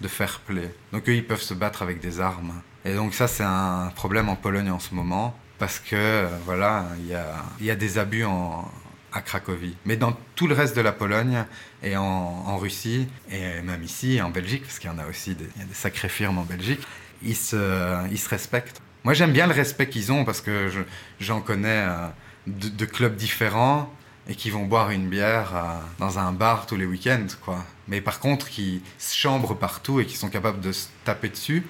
de 0.00 0.08
fair 0.08 0.40
play. 0.46 0.72
Donc 0.92 1.08
eux, 1.08 1.14
ils 1.14 1.26
peuvent 1.26 1.42
se 1.42 1.54
battre 1.54 1.82
avec 1.82 2.00
des 2.00 2.20
armes. 2.20 2.54
Et 2.84 2.94
donc 2.94 3.12
ça, 3.12 3.26
c'est 3.28 3.42
un 3.44 3.92
problème 3.94 4.28
en 4.28 4.36
Pologne 4.36 4.70
en 4.70 4.78
ce 4.78 4.94
moment. 4.94 5.36
Parce 5.58 5.80
que, 5.80 5.96
euh, 5.96 6.28
voilà, 6.44 6.86
il 7.00 7.06
y 7.08 7.14
a, 7.14 7.34
il 7.58 7.66
y 7.66 7.70
a 7.72 7.74
des 7.74 7.98
abus 7.98 8.24
en, 8.24 8.70
à 9.12 9.20
Cracovie. 9.20 9.74
Mais 9.84 9.96
dans 9.96 10.16
tout 10.34 10.46
le 10.46 10.54
reste 10.54 10.76
de 10.76 10.80
la 10.80 10.92
Pologne 10.92 11.44
et 11.82 11.96
en, 11.96 12.56
Russie, 12.58 13.08
et 13.30 13.60
même 13.62 13.82
ici, 13.82 14.20
en 14.20 14.30
Belgique, 14.30 14.62
parce 14.62 14.78
qu'il 14.78 14.90
y 14.90 14.92
en 14.92 14.98
a 14.98 15.06
aussi 15.06 15.34
des, 15.34 15.48
sacrées 15.72 16.08
firmes 16.08 16.38
en 16.38 16.44
Belgique, 16.44 16.80
ils 17.22 17.36
se, 17.36 18.28
respectent. 18.28 18.80
Moi, 19.04 19.14
j'aime 19.14 19.32
bien 19.32 19.46
le 19.46 19.54
respect 19.54 19.88
qu'ils 19.88 20.12
ont 20.12 20.24
parce 20.24 20.40
que 20.40 20.68
je- 20.68 20.80
j'en 21.24 21.40
connais 21.40 21.86
euh, 21.88 22.06
de, 22.46 22.68
de 22.68 22.84
clubs 22.84 23.16
différents 23.16 23.92
et 24.28 24.34
qui 24.34 24.50
vont 24.50 24.66
boire 24.66 24.90
une 24.90 25.08
bière 25.08 25.56
euh, 25.56 25.60
dans 25.98 26.18
un 26.18 26.32
bar 26.32 26.66
tous 26.66 26.76
les 26.76 26.84
week-ends, 26.84 27.26
quoi. 27.42 27.64
Mais 27.88 28.00
par 28.02 28.20
contre, 28.20 28.48
qui 28.50 28.82
se 28.98 29.16
chambrent 29.16 29.56
partout 29.56 30.00
et 30.00 30.06
qui 30.06 30.16
sont 30.16 30.28
capables 30.28 30.60
de 30.60 30.72
se 30.72 30.88
taper 31.04 31.30
dessus. 31.30 31.64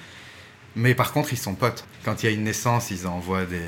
Mais 0.77 0.95
par 0.95 1.13
contre, 1.13 1.33
ils 1.33 1.39
sont 1.39 1.55
potes. 1.55 1.85
Quand 2.05 2.23
il 2.23 2.27
y 2.27 2.29
a 2.29 2.33
une 2.33 2.45
naissance, 2.45 2.91
ils 2.91 3.07
envoient 3.07 3.45
des, 3.47 3.59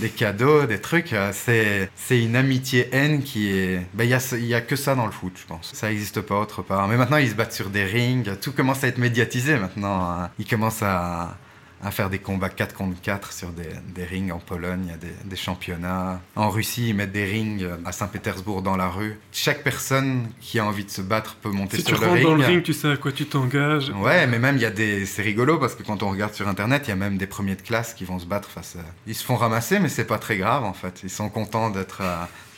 des 0.00 0.08
cadeaux, 0.08 0.64
des 0.66 0.80
trucs. 0.80 1.12
Euh, 1.12 1.30
C'est, 1.34 1.90
c'est 1.96 2.22
une 2.22 2.34
amitié-haine 2.36 3.22
qui 3.22 3.50
est... 3.50 3.86
Ben, 3.94 4.04
il 4.04 4.10
y 4.10 4.14
a, 4.14 4.20
ce- 4.20 4.36
il 4.36 4.46
y 4.46 4.54
a 4.54 4.60
que 4.62 4.74
ça 4.76 4.94
dans 4.94 5.04
le 5.06 5.12
foot, 5.12 5.34
je 5.40 5.46
pense. 5.46 5.72
Ça 5.74 5.88
n'existe 5.88 6.20
pas 6.22 6.38
autre 6.40 6.62
part. 6.62 6.88
Mais 6.88 6.96
maintenant, 6.96 7.18
ils 7.18 7.28
se 7.30 7.34
battent 7.34 7.52
sur 7.52 7.68
des 7.68 7.84
rings. 7.84 8.36
Tout 8.40 8.52
commence 8.52 8.82
à 8.84 8.88
être 8.88 8.98
médiatisé 8.98 9.56
maintenant. 9.58 10.00
hein. 10.10 10.30
Ils 10.38 10.46
commencent 10.46 10.82
à, 10.82 11.36
à 11.82 11.90
faire 11.90 12.10
des 12.10 12.18
combats 12.18 12.48
4 12.48 12.74
contre 12.74 13.00
4 13.00 13.32
sur 13.32 13.50
des, 13.50 13.68
des 13.94 14.04
rings 14.04 14.32
en 14.32 14.38
Pologne. 14.38 14.80
Il 14.84 14.90
y 14.90 14.94
a 14.94 14.96
des, 14.96 15.12
des 15.24 15.36
championnats. 15.36 16.20
En 16.34 16.50
Russie, 16.50 16.88
ils 16.88 16.94
mettent 16.94 17.12
des 17.12 17.24
rings 17.24 17.66
à 17.84 17.92
Saint-Pétersbourg 17.92 18.62
dans 18.62 18.76
la 18.76 18.88
rue. 18.88 19.18
Chaque 19.32 19.62
personne 19.62 20.28
qui 20.40 20.58
a 20.58 20.64
envie 20.64 20.84
de 20.84 20.90
se 20.90 21.02
battre 21.02 21.36
peut 21.36 21.50
monter 21.50 21.76
Si 21.78 21.84
tu 21.84 21.90
sur 21.94 22.00
le 22.00 22.06
rentres 22.06 22.18
ring. 22.18 22.28
dans 22.28 22.34
le 22.34 22.44
ring, 22.44 22.62
tu 22.62 22.72
sais 22.72 22.90
à 22.92 22.96
quoi 22.96 23.12
tu 23.12 23.26
t'engages. 23.26 23.90
Ouais, 23.90 24.26
mais 24.26 24.38
même 24.38 24.56
il 24.56 24.62
y 24.62 24.66
a 24.66 24.70
des, 24.70 25.06
c'est 25.06 25.22
rigolo 25.22 25.58
parce 25.58 25.74
que 25.74 25.82
quand 25.82 26.02
on 26.02 26.10
regarde 26.10 26.34
sur 26.34 26.48
internet, 26.48 26.84
il 26.86 26.90
y 26.90 26.92
a 26.92 26.96
même 26.96 27.18
des 27.18 27.26
premiers 27.26 27.56
de 27.56 27.62
classe 27.62 27.94
qui 27.94 28.04
vont 28.04 28.18
se 28.18 28.26
battre 28.26 28.48
face. 28.48 28.76
À... 28.76 28.84
Ils 29.06 29.14
se 29.14 29.24
font 29.24 29.36
ramasser, 29.36 29.78
mais 29.78 29.88
c'est 29.88 30.06
pas 30.06 30.18
très 30.18 30.36
grave 30.38 30.64
en 30.64 30.72
fait. 30.72 31.00
Ils 31.04 31.10
sont 31.10 31.28
contents 31.28 31.70
d'être 31.70 32.02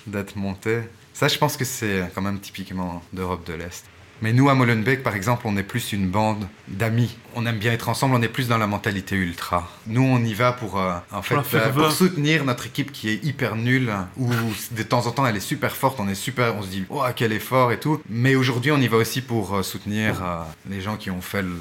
d'être 0.07 0.37
montés. 0.37 0.81
Ça, 1.13 1.29
je 1.29 1.37
pense 1.39 1.57
que 1.57 1.65
c'est 1.65 2.11
quand 2.15 2.23
même 2.23 2.39
typiquement 2.39 3.03
d'Europe 3.13 3.47
de 3.47 3.53
l'Est. 3.55 3.85
Mais 4.21 4.33
nous, 4.33 4.49
à 4.49 4.55
Molenbeek, 4.55 5.03
par 5.03 5.15
exemple, 5.15 5.43
on 5.47 5.57
est 5.57 5.63
plus 5.63 5.93
une 5.93 6.09
bande 6.09 6.47
d'amis. 6.67 7.17
On 7.35 7.47
aime 7.47 7.59
bien 7.59 7.73
être 7.73 7.89
ensemble, 7.89 8.15
on 8.17 8.23
est 8.23 8.29
plus 8.29 8.49
dans 8.49 8.59
la 8.59 8.67
mentalité 8.67 9.17
ultra. 9.17 9.71
Nous, 9.87 10.03
on 10.03 10.19
y 10.19 10.35
va 10.35 10.53
pour, 10.53 10.79
euh, 10.79 10.95
en 11.13 11.23
fait, 11.23 11.37
euh, 11.37 11.69
pour 11.73 11.93
soutenir 11.93 12.45
notre 12.45 12.67
équipe 12.67 12.91
qui 12.91 13.11
est 13.11 13.25
hyper 13.25 13.55
nulle, 13.57 13.93
ou 14.17 14.29
de 14.73 14.83
temps 14.83 15.07
en 15.07 15.13
temps, 15.13 15.27
elle 15.27 15.37
est 15.37 15.41
super 15.41 15.77
forte, 15.77 16.01
on 16.01 16.09
est 16.09 16.15
super, 16.15 16.57
on 16.57 16.63
se 16.63 16.69
dit, 16.69 16.85
oh, 16.91 17.03
quel 17.15 17.33
effort 17.33 17.71
et 17.73 17.79
tout. 17.79 18.01
Mais 18.09 18.35
aujourd'hui, 18.35 18.73
on 18.73 18.79
y 18.79 18.89
va 18.89 18.97
aussi 18.97 19.21
pour 19.21 19.55
euh, 19.55 19.63
soutenir 19.63 20.23
les 20.69 20.81
gens 20.81 20.97
qui 20.97 21.11
ont 21.11 21.21
fait 21.21 21.43
le 21.43 21.57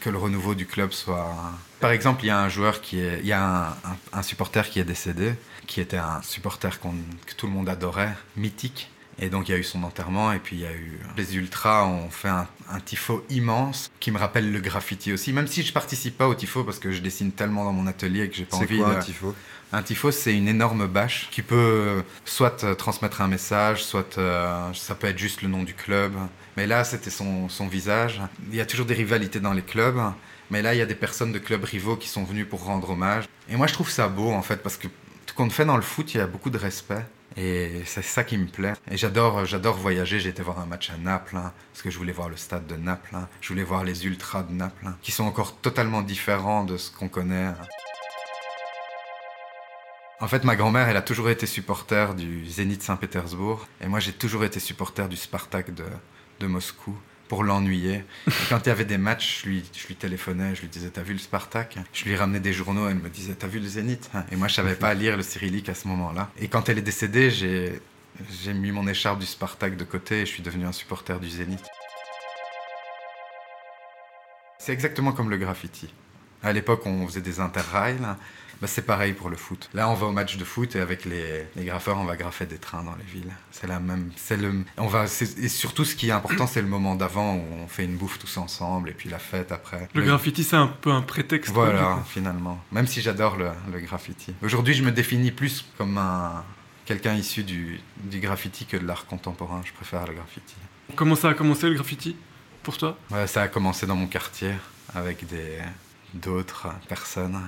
que 0.00 0.10
le 0.10 0.18
renouveau 0.18 0.54
du 0.54 0.66
club 0.66 0.92
soit. 0.92 1.34
Par 1.80 1.90
exemple, 1.90 2.22
il 2.24 2.28
y 2.28 2.30
a 2.30 2.40
un 2.40 2.48
joueur 2.48 2.80
qui 2.80 3.00
est, 3.00 3.18
il 3.20 3.26
y 3.26 3.32
a 3.32 3.70
un, 3.70 3.76
un, 4.12 4.22
supporter 4.22 4.68
qui 4.68 4.78
est 4.78 4.84
décédé, 4.84 5.32
qui 5.66 5.80
était 5.80 5.96
un 5.96 6.22
supporter 6.22 6.78
que 6.78 7.34
tout 7.36 7.46
le 7.46 7.52
monde 7.52 7.68
adorait, 7.68 8.14
mythique. 8.36 8.88
Et 9.18 9.30
donc 9.30 9.48
il 9.48 9.52
y 9.52 9.54
a 9.54 9.58
eu 9.58 9.64
son 9.64 9.82
enterrement 9.82 10.32
et 10.32 10.38
puis 10.38 10.56
il 10.56 10.62
y 10.62 10.66
a 10.66 10.72
eu 10.72 10.98
les 11.16 11.36
ultras 11.36 11.86
ont 11.86 12.10
fait 12.10 12.28
un, 12.28 12.46
un, 12.70 12.80
tifo 12.80 13.24
immense 13.30 13.90
qui 13.98 14.10
me 14.10 14.18
rappelle 14.18 14.52
le 14.52 14.60
graffiti 14.60 15.12
aussi. 15.12 15.32
Même 15.32 15.46
si 15.46 15.62
je 15.62 15.72
participe 15.72 16.18
pas 16.18 16.28
au 16.28 16.34
tifo 16.34 16.64
parce 16.64 16.78
que 16.78 16.92
je 16.92 17.00
dessine 17.00 17.32
tellement 17.32 17.64
dans 17.64 17.72
mon 17.72 17.86
atelier 17.86 18.28
que 18.28 18.36
j'ai 18.36 18.44
pas 18.44 18.58
envie. 18.58 18.76
C'est 18.76 18.82
quoi 18.82 18.92
de... 18.92 18.96
un 18.96 19.00
tifo? 19.00 19.34
Un 19.72 19.82
tifo 19.82 20.10
c'est 20.10 20.34
une 20.34 20.48
énorme 20.48 20.86
bâche 20.86 21.28
qui 21.30 21.40
peut 21.40 22.04
soit 22.24 22.76
transmettre 22.76 23.22
un 23.22 23.28
message, 23.28 23.82
soit 23.82 24.18
euh, 24.18 24.72
ça 24.74 24.94
peut 24.94 25.06
être 25.06 25.18
juste 25.18 25.40
le 25.40 25.48
nom 25.48 25.62
du 25.62 25.72
club. 25.72 26.12
Mais 26.58 26.66
là 26.66 26.84
c'était 26.84 27.10
son, 27.10 27.48
son 27.48 27.68
visage. 27.68 28.20
Il 28.50 28.56
y 28.56 28.60
a 28.60 28.66
toujours 28.66 28.86
des 28.86 28.94
rivalités 28.94 29.40
dans 29.40 29.54
les 29.54 29.62
clubs. 29.62 30.00
Mais 30.50 30.62
là, 30.62 30.74
il 30.74 30.78
y 30.78 30.80
a 30.80 30.86
des 30.86 30.94
personnes 30.94 31.32
de 31.32 31.38
clubs 31.38 31.64
rivaux 31.64 31.96
qui 31.96 32.08
sont 32.08 32.24
venues 32.24 32.44
pour 32.44 32.64
rendre 32.64 32.90
hommage. 32.90 33.24
Et 33.48 33.56
moi, 33.56 33.66
je 33.66 33.72
trouve 33.72 33.90
ça 33.90 34.08
beau, 34.08 34.30
en 34.30 34.42
fait, 34.42 34.62
parce 34.62 34.76
que 34.76 34.88
tout 35.26 35.34
qu'on 35.34 35.50
fait 35.50 35.64
dans 35.64 35.76
le 35.76 35.82
foot, 35.82 36.14
il 36.14 36.18
y 36.18 36.20
a 36.20 36.26
beaucoup 36.26 36.50
de 36.50 36.58
respect. 36.58 37.04
Et 37.36 37.82
c'est 37.84 38.02
ça 38.02 38.24
qui 38.24 38.38
me 38.38 38.46
plaît. 38.46 38.72
Et 38.90 38.96
j'adore, 38.96 39.44
voyager. 39.76 40.20
J'ai 40.20 40.30
été 40.30 40.42
voir 40.42 40.58
un 40.58 40.66
match 40.66 40.90
à 40.90 40.96
Naples, 40.96 41.36
hein, 41.36 41.52
parce 41.72 41.82
que 41.82 41.90
je 41.90 41.98
voulais 41.98 42.12
voir 42.12 42.28
le 42.28 42.36
stade 42.36 42.66
de 42.66 42.76
Naples. 42.76 43.14
Hein. 43.14 43.28
Je 43.40 43.48
voulais 43.48 43.62
voir 43.62 43.84
les 43.84 44.06
ultras 44.06 44.42
de 44.42 44.52
Naples, 44.52 44.86
hein, 44.86 44.96
qui 45.02 45.12
sont 45.12 45.24
encore 45.24 45.56
totalement 45.56 46.02
différents 46.02 46.64
de 46.64 46.76
ce 46.76 46.90
qu'on 46.90 47.08
connaît. 47.08 47.52
En 50.18 50.28
fait, 50.28 50.44
ma 50.44 50.56
grand-mère, 50.56 50.88
elle 50.88 50.96
a 50.96 51.02
toujours 51.02 51.28
été 51.28 51.44
supporter 51.44 52.14
du 52.14 52.46
Zénith 52.46 52.82
Saint-Pétersbourg. 52.82 53.66
Et 53.82 53.86
moi, 53.86 54.00
j'ai 54.00 54.14
toujours 54.14 54.44
été 54.44 54.58
supporter 54.60 55.08
du 55.08 55.16
Spartak 55.16 55.72
de 55.74 56.46
Moscou 56.46 56.96
pour 57.28 57.44
l'ennuyer. 57.44 58.04
Quand 58.48 58.60
il 58.64 58.68
y 58.68 58.72
avait 58.72 58.84
des 58.84 58.98
matchs, 58.98 59.42
je 59.44 59.48
lui, 59.48 59.96
téléphonais, 59.98 60.54
je 60.54 60.62
lui 60.62 60.68
disais 60.68 60.90
T'as 60.90 61.02
vu 61.02 61.12
le 61.12 61.18
Spartak? 61.18 61.78
Je 61.92 62.04
lui 62.04 62.16
ramenais 62.16 62.40
des 62.40 62.52
journaux, 62.52 62.88
elle 62.88 62.96
me 62.96 63.08
disait 63.08 63.34
T'as 63.34 63.46
vu 63.46 63.60
le 63.60 63.66
Zénith? 63.66 64.10
Et 64.30 64.36
moi, 64.36 64.48
je 64.48 64.54
savais 64.54 64.74
pas 64.74 64.94
lire 64.94 65.16
le 65.16 65.22
cyrillique 65.22 65.68
à 65.68 65.74
ce 65.74 65.88
moment-là. 65.88 66.30
Et 66.38 66.48
quand 66.48 66.68
elle 66.68 66.78
est 66.78 66.82
décédée, 66.82 67.30
j'ai, 67.30 67.80
j'ai 68.42 68.54
mis 68.54 68.72
mon 68.72 68.86
écharpe 68.86 69.18
du 69.18 69.26
Spartak 69.26 69.76
de 69.76 69.84
côté 69.84 70.22
et 70.22 70.26
je 70.26 70.30
suis 70.30 70.42
devenu 70.42 70.66
un 70.66 70.72
supporter 70.72 71.18
du 71.20 71.28
Zénith. 71.28 71.64
C'est 74.58 74.72
exactement 74.72 75.12
comme 75.12 75.30
le 75.30 75.36
graffiti. 75.36 75.92
À 76.42 76.52
l'époque, 76.52 76.86
on 76.86 77.06
faisait 77.06 77.20
des 77.20 77.40
interrails. 77.40 77.98
Bah, 78.60 78.66
c'est 78.66 78.82
pareil 78.86 79.12
pour 79.12 79.28
le 79.28 79.36
foot. 79.36 79.68
Là, 79.74 79.88
on 79.90 79.94
va 79.94 80.06
au 80.06 80.12
match 80.12 80.36
de 80.36 80.44
foot 80.44 80.76
et 80.76 80.80
avec 80.80 81.04
les, 81.04 81.46
les 81.56 81.64
graffeurs, 81.64 81.98
on 81.98 82.04
va 82.04 82.16
graffer 82.16 82.46
des 82.46 82.58
trains 82.58 82.82
dans 82.82 82.94
les 82.94 83.04
villes. 83.04 83.32
C'est 83.50 83.66
la 83.66 83.80
même. 83.80 84.10
C'est 84.16 84.36
le. 84.36 84.64
On 84.78 84.86
va. 84.86 85.04
Et 85.04 85.48
surtout, 85.48 85.84
ce 85.84 85.94
qui 85.94 86.08
est 86.08 86.12
important, 86.12 86.46
c'est 86.46 86.62
le 86.62 86.68
moment 86.68 86.94
d'avant 86.94 87.34
où 87.36 87.44
on 87.62 87.68
fait 87.68 87.84
une 87.84 87.96
bouffe 87.96 88.18
tous 88.18 88.36
ensemble 88.38 88.88
et 88.90 88.92
puis 88.94 89.08
la 89.10 89.18
fête 89.18 89.52
après. 89.52 89.88
Le, 89.94 90.00
le... 90.00 90.06
graffiti, 90.06 90.42
c'est 90.44 90.56
un 90.56 90.68
peu 90.68 90.90
un 90.90 91.02
prétexte. 91.02 91.52
Voilà, 91.52 92.02
finalement. 92.08 92.58
Même 92.72 92.86
si 92.86 93.02
j'adore 93.02 93.36
le, 93.36 93.50
le 93.72 93.80
graffiti. 93.80 94.34
Aujourd'hui, 94.42 94.74
je 94.74 94.82
me 94.82 94.90
définis 94.90 95.32
plus 95.32 95.64
comme 95.76 95.98
un 95.98 96.44
quelqu'un 96.86 97.14
issu 97.14 97.42
du, 97.42 97.80
du 98.04 98.20
graffiti 98.20 98.64
que 98.64 98.76
de 98.76 98.86
l'art 98.86 99.06
contemporain. 99.06 99.60
Je 99.64 99.72
préfère 99.72 100.06
le 100.06 100.14
graffiti. 100.14 100.54
Comment 100.94 101.16
ça 101.16 101.30
a 101.30 101.34
commencé 101.34 101.68
le 101.68 101.74
graffiti 101.74 102.16
pour 102.62 102.78
toi? 102.78 102.96
Ouais, 103.10 103.26
Ça 103.26 103.42
a 103.42 103.48
commencé 103.48 103.86
dans 103.86 103.96
mon 103.96 104.06
quartier 104.06 104.52
avec 104.94 105.26
des 105.26 105.58
d'autres 106.14 106.68
personnes. 106.88 107.38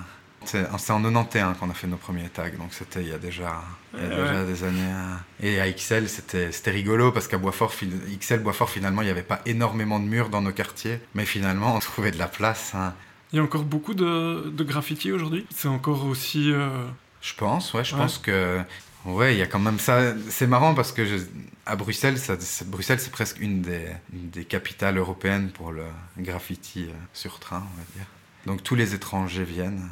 C'est 0.51 0.67
en 0.69 0.77
91 0.77 1.57
qu'on 1.59 1.69
a 1.69 1.73
fait 1.73 1.85
nos 1.87 1.97
premiers 1.97 2.29
tags, 2.29 2.49
donc 2.57 2.73
c'était 2.73 3.01
il 3.01 3.09
y 3.09 3.13
a 3.13 3.19
déjà, 3.19 3.61
il 3.93 3.99
y 3.99 4.03
a 4.03 4.07
Ouais, 4.09 4.15
déjà 4.15 4.41
ouais. 4.41 4.45
des 4.47 4.63
années. 4.63 4.91
hein. 4.91 5.19
Et 5.41 5.61
à 5.61 5.71
XL, 5.71 6.07
c'était 6.09 6.71
rigolo 6.71 7.11
parce 7.11 7.27
qu'à 7.27 7.37
Boisfort, 7.37 7.71
XL, 8.19 8.39
Boisfort, 8.39 8.69
finalement, 8.69 9.01
il 9.03 9.05
n'y 9.05 9.11
avait 9.11 9.21
pas 9.21 9.41
énormément 9.45 9.99
de 9.99 10.05
murs 10.05 10.29
dans 10.29 10.41
nos 10.41 10.51
quartiers, 10.51 10.99
mais 11.13 11.25
finalement, 11.25 11.75
on 11.75 11.79
trouvait 11.79 12.11
de 12.11 12.17
la 12.17 12.27
place. 12.27 12.73
hein. 12.73 12.93
Il 13.31 13.35
y 13.35 13.39
a 13.39 13.43
encore 13.43 13.63
beaucoup 13.63 13.93
de, 13.93 14.49
de 14.49 14.63
graffiti 14.63 15.11
aujourd'hui? 15.11 15.45
C'est 15.53 15.67
encore 15.67 16.05
aussi. 16.05 16.51
euh, 16.51 16.87
Je 17.21 17.33
pense, 17.35 17.73
ouais, 17.75 17.83
je 17.83 17.93
Ouais. 17.93 18.01
pense 18.01 18.17
que. 18.17 18.59
Ouais, 19.05 19.35
il 19.35 19.37
y 19.39 19.41
a 19.43 19.47
quand 19.47 19.59
même 19.59 19.77
ça. 19.79 20.13
C'est 20.29 20.47
marrant 20.47 20.73
parce 20.73 20.91
que 20.91 21.05
je- 21.05 21.23
à 21.67 21.75
Bruxelles, 21.75 22.17
ça, 22.17 22.35
Bruxelles, 22.65 22.99
c'est 22.99 23.11
presque 23.11 23.39
une 23.39 23.61
des, 23.61 23.85
une 24.13 24.29
des 24.31 24.45
capitales 24.45 24.97
européennes 24.97 25.51
pour 25.51 25.71
le 25.71 25.83
graffiti 26.17 26.85
euh, 26.89 26.93
sur 27.13 27.39
train, 27.39 27.63
on 27.73 27.77
va 27.77 27.83
dire. 27.95 28.05
Donc 28.45 28.63
tous 28.63 28.75
les 28.75 28.95
étrangers 28.95 29.43
viennent 29.43 29.87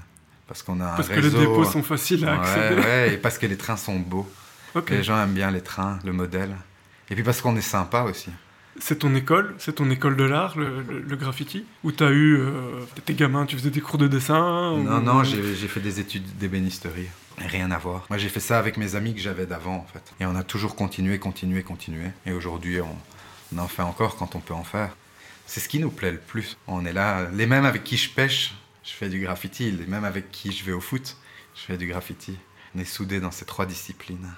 parce 0.47 0.63
qu'on 0.63 0.79
a 0.81 0.86
un 0.93 0.95
Parce 0.95 1.07
que 1.10 1.13
les 1.15 1.21
réseau. 1.21 1.39
dépôts 1.39 1.65
sont 1.65 1.83
faciles 1.83 2.25
à 2.27 2.39
accéder. 2.41 2.75
Ouais, 2.75 2.86
ouais, 2.86 3.13
et 3.13 3.17
parce 3.17 3.38
que 3.38 3.45
les 3.45 3.57
trains 3.57 3.77
sont 3.77 3.99
beaux. 3.99 4.29
Ok. 4.75 4.89
Les 4.91 5.03
gens 5.03 5.21
aiment 5.21 5.33
bien 5.33 5.51
les 5.51 5.62
trains, 5.62 5.99
le 6.03 6.13
modèle. 6.13 6.55
Et 7.10 7.15
puis 7.15 7.23
parce 7.23 7.41
qu'on 7.41 7.55
est 7.55 7.62
sympa 7.62 8.01
aussi. 8.03 8.29
C'est 8.79 8.99
ton 8.99 9.15
école 9.15 9.55
C'est 9.57 9.73
ton 9.73 9.89
école 9.89 10.15
de 10.17 10.23
l'art, 10.23 10.55
le, 10.57 10.81
le- 10.83 10.99
le 10.99 11.15
graffiti? 11.15 11.65
Ou 11.83 11.91
t'as 11.91 12.12
eu. 12.12 12.38
Euh, 12.38 12.81
t'étais 12.95 13.13
gamin, 13.15 13.45
tu 13.47 13.55
faisais 13.57 13.71
des 13.71 13.81
cours 13.81 13.97
de 13.97 14.07
dessin 14.07 14.71
ou- 14.73 14.83
Non, 14.83 14.99
non, 15.01 15.23
j'ai 15.23 15.55
j'ai 15.55 15.67
fait 15.67 15.79
des 15.79 15.99
études 15.99 16.38
d'ébénisterie. 16.38 17.07
Rien 17.39 17.71
à 17.71 17.77
voir. 17.79 18.05
Moi, 18.10 18.17
j'ai 18.17 18.29
fait 18.29 18.39
ça 18.39 18.57
avec 18.60 18.77
mes 18.77 18.95
amis 18.95 19.13
que 19.15 19.21
j'avais 19.21 19.45
d'avant, 19.47 19.75
en 19.77 19.86
fait. 19.91 20.03
Et 20.19 20.25
on 20.25 20.36
a 20.36 20.43
toujours 20.43 20.75
continué, 20.75 21.17
continué, 21.19 21.63
continué. 21.63 22.05
Et 22.25 22.31
aujourd'hui, 22.33 22.79
on, 22.81 22.95
on 23.55 23.60
en 23.60 23.67
fait 23.67 23.81
encore 23.83 24.15
quand 24.15 24.36
on 24.36 24.39
peut 24.39 24.53
en 24.55 24.63
faire. 24.63 24.95
C'est 25.47 25.60
ce 25.60 25.69
qui 25.69 25.79
nous 25.79 25.89
plaît 25.91 26.12
le 26.12 26.17
plus. 26.19 26.57
On 26.67 26.86
est 26.86 26.93
là. 26.93 27.27
Les 27.33 27.45
mêmes 27.47 27.65
avec 27.65 27.83
qui 27.83 27.95
je 27.97 28.10
pêche, 28.10 28.53
je 28.88 28.93
fais 28.93 29.10
du 29.10 29.19
graffiti. 29.19 29.69
Les 29.71 29.86
mêmes 29.86 30.06
avec 30.06 30.32
qui 30.32 30.52
je 30.52 30.63
vais 30.63 30.71
au 30.71 30.82
foot, 30.82 31.17
je 31.56 31.62
fais 31.62 31.78
du 31.78 31.88
graffiti. 31.88 32.38
On 32.76 32.80
est 32.80 32.86
soudés 32.86 33.19
dans 33.19 33.32
ces 33.32 33.45
trois 33.45 33.65
disciplines. 33.65 34.30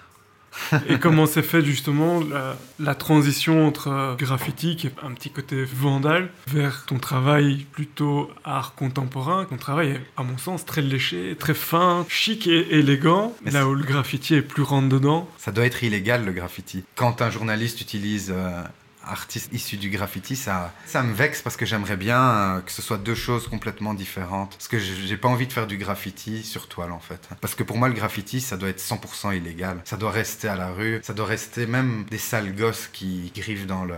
Et 0.88 0.97
comment 0.97 1.27
s'est 1.27 1.43
fait 1.43 1.63
justement 1.63 2.21
la, 2.21 2.57
la 2.79 2.95
transition 2.95 3.67
entre 3.67 3.89
euh, 3.89 4.15
graffiti, 4.15 4.75
qui 4.75 4.88
est 4.88 4.95
un 5.03 5.12
petit 5.12 5.29
côté 5.29 5.63
vandale, 5.63 6.31
vers 6.47 6.85
ton 6.88 6.97
travail 6.97 7.67
plutôt 7.71 8.31
art 8.43 8.73
contemporain? 8.73 9.45
Ton 9.45 9.57
travail 9.57 9.89
est, 9.89 10.01
à 10.17 10.23
mon 10.23 10.39
sens, 10.39 10.65
très 10.65 10.81
léché, 10.81 11.35
très 11.38 11.53
fin, 11.53 12.03
chic 12.09 12.47
et 12.47 12.79
élégant, 12.79 13.35
Mais 13.45 13.51
là 13.51 13.67
où 13.67 13.75
le 13.75 13.83
graffiti 13.83 14.33
est 14.33 14.41
plus 14.41 14.63
rentre-dedans. 14.63 15.29
Ça 15.38 15.51
doit 15.51 15.65
être 15.65 15.83
illégal 15.83 16.25
le 16.25 16.31
graffiti. 16.31 16.83
Quand 16.95 17.21
un 17.21 17.29
journaliste 17.29 17.79
utilise 17.81 18.33
euh, 18.35 18.63
artiste 19.09 19.49
issu 19.53 19.77
du 19.77 19.89
graffiti, 19.89 20.35
ça, 20.35 20.73
ça 20.85 21.03
me 21.03 21.13
vexe 21.13 21.41
parce 21.41 21.57
que 21.57 21.65
j'aimerais 21.65 21.97
bien 21.97 22.21
euh, 22.21 22.61
que 22.61 22.71
ce 22.71 22.81
soit 22.81 22.97
deux 22.97 23.15
choses 23.15 23.47
complètement 23.47 23.93
différentes. 23.93 24.51
Parce 24.51 24.67
que 24.67 24.79
j'ai 24.79 25.17
pas 25.17 25.27
envie 25.27 25.47
de 25.47 25.53
faire 25.53 25.67
du 25.67 25.77
graffiti 25.77 26.43
sur 26.43 26.67
toile 26.67 26.91
en 26.91 26.99
fait. 26.99 27.29
Parce 27.41 27.55
que 27.55 27.63
pour 27.63 27.77
moi 27.77 27.87
le 27.87 27.93
graffiti 27.93 28.41
ça 28.41 28.57
doit 28.57 28.69
être 28.69 28.81
100% 28.81 29.35
illégal. 29.35 29.81
Ça 29.85 29.97
doit 29.97 30.11
rester 30.11 30.47
à 30.47 30.55
la 30.55 30.69
rue. 30.71 30.99
Ça 31.03 31.13
doit 31.13 31.25
rester 31.25 31.65
même 31.65 32.05
des 32.09 32.17
sales 32.17 32.55
gosses 32.55 32.89
qui 32.91 33.31
griffent 33.35 33.67
dans 33.67 33.85
le, 33.85 33.95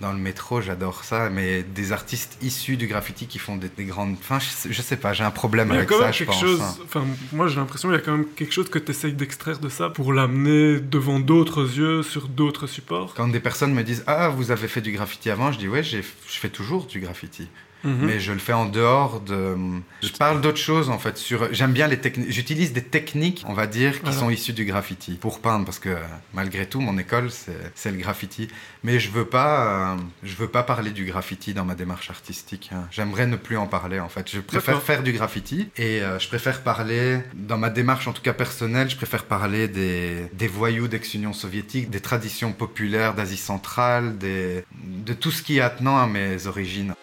dans 0.00 0.12
le 0.12 0.18
métro, 0.18 0.60
j'adore 0.60 1.04
ça. 1.04 1.30
Mais 1.30 1.62
des 1.62 1.92
artistes 1.92 2.38
issus 2.42 2.76
du 2.76 2.86
graffiti 2.86 3.26
qui 3.26 3.38
font 3.38 3.56
des, 3.56 3.68
des 3.68 3.84
grandes... 3.84 4.16
Enfin 4.20 4.38
je 4.38 4.48
sais, 4.48 4.72
je 4.72 4.82
sais 4.82 4.96
pas, 4.96 5.12
j'ai 5.12 5.24
un 5.24 5.30
problème 5.30 5.70
avec 5.70 5.90
ça 5.90 6.12
je 6.12 6.18
quelque 6.18 6.30
pense. 6.30 6.40
chose, 6.40 6.60
hein. 6.62 6.76
enfin 6.84 7.04
moi 7.32 7.48
j'ai 7.48 7.56
l'impression 7.56 7.88
qu'il 7.88 7.98
y 7.98 8.00
a 8.00 8.04
quand 8.04 8.12
même 8.16 8.26
quelque 8.36 8.52
chose 8.52 8.68
que 8.68 8.78
tu 8.78 8.90
essayes 8.90 9.12
d'extraire 9.12 9.58
de 9.58 9.68
ça 9.68 9.90
pour 9.90 10.12
l'amener 10.12 10.80
devant 10.80 11.20
d'autres 11.20 11.62
yeux, 11.62 12.02
sur 12.02 12.28
d'autres 12.28 12.66
supports. 12.66 13.14
Quand 13.14 13.28
des 13.28 13.40
personnes 13.40 13.74
me 13.74 13.82
disent 13.82 14.04
Ah, 14.06 14.28
vous 14.28 14.49
avez 14.50 14.68
fait 14.68 14.80
du 14.80 14.92
graffiti 14.92 15.30
avant, 15.30 15.52
je 15.52 15.58
dis 15.58 15.68
Ouais, 15.68 15.82
je 15.82 16.02
fais 16.26 16.48
toujours 16.48 16.86
du 16.86 17.00
graffiti. 17.00 17.48
Mhm. 17.84 18.06
Mais 18.06 18.20
je 18.20 18.32
le 18.32 18.38
fais 18.38 18.52
en 18.52 18.66
dehors 18.66 19.20
de. 19.20 19.56
Je 20.02 20.12
parle 20.12 20.40
d'autres 20.40 20.58
choses 20.58 20.90
en 20.90 20.98
fait. 20.98 21.16
Sur... 21.16 21.52
J'aime 21.52 21.72
bien 21.72 21.86
les 21.86 21.98
techniques. 21.98 22.30
J'utilise 22.30 22.72
des 22.72 22.82
techniques, 22.82 23.44
on 23.46 23.54
va 23.54 23.66
dire, 23.66 23.94
qui 23.94 24.00
Voilà. 24.02 24.18
sont 24.18 24.30
issues 24.30 24.52
du 24.52 24.64
graffiti 24.64 25.14
pour 25.14 25.40
peindre 25.40 25.64
parce 25.64 25.78
que 25.78 25.96
malgré 26.34 26.66
tout, 26.66 26.80
mon 26.80 26.98
école, 26.98 27.30
c'est 27.74 27.90
le 27.90 27.96
graffiti. 27.96 28.48
Mais 28.84 28.98
je 28.98 29.10
veux 29.10 29.24
pas, 29.24 29.92
euh, 29.94 29.96
je 30.22 30.34
veux 30.36 30.48
pas 30.48 30.62
parler 30.62 30.90
du 30.90 31.04
graffiti 31.04 31.54
dans 31.54 31.64
ma 31.64 31.74
démarche 31.74 32.10
artistique. 32.10 32.70
hein. 32.72 32.86
J'aimerais 32.90 33.26
ne 33.26 33.36
plus 33.36 33.56
en 33.56 33.66
parler 33.66 34.00
en 34.00 34.08
fait. 34.08 34.30
Je 34.30 34.40
préfère 34.40 34.82
faire 34.82 35.02
du 35.02 35.12
graffiti 35.12 35.68
et 35.76 36.00
euh, 36.02 36.18
je 36.18 36.28
préfère 36.28 36.62
parler, 36.62 37.20
dans 37.34 37.58
ma 37.58 37.70
démarche 37.70 38.08
en 38.08 38.12
tout 38.12 38.22
cas 38.22 38.32
personnelle, 38.32 38.88
je 38.90 38.96
préfère 38.96 39.24
parler 39.24 39.68
des, 39.68 40.26
des 40.32 40.48
voyous 40.48 40.88
d'ex-Union 40.88 41.32
soviétique, 41.32 41.90
des 41.90 42.00
traditions 42.00 42.52
populaires 42.52 43.14
d'Asie 43.14 43.36
centrale, 43.36 44.18
des, 44.18 44.64
de 44.74 45.12
tout 45.12 45.30
ce 45.30 45.42
qui 45.42 45.58
est 45.58 45.60
attenant 45.60 45.98
à 45.98 46.06
mes 46.06 46.46
origines. 46.46 46.94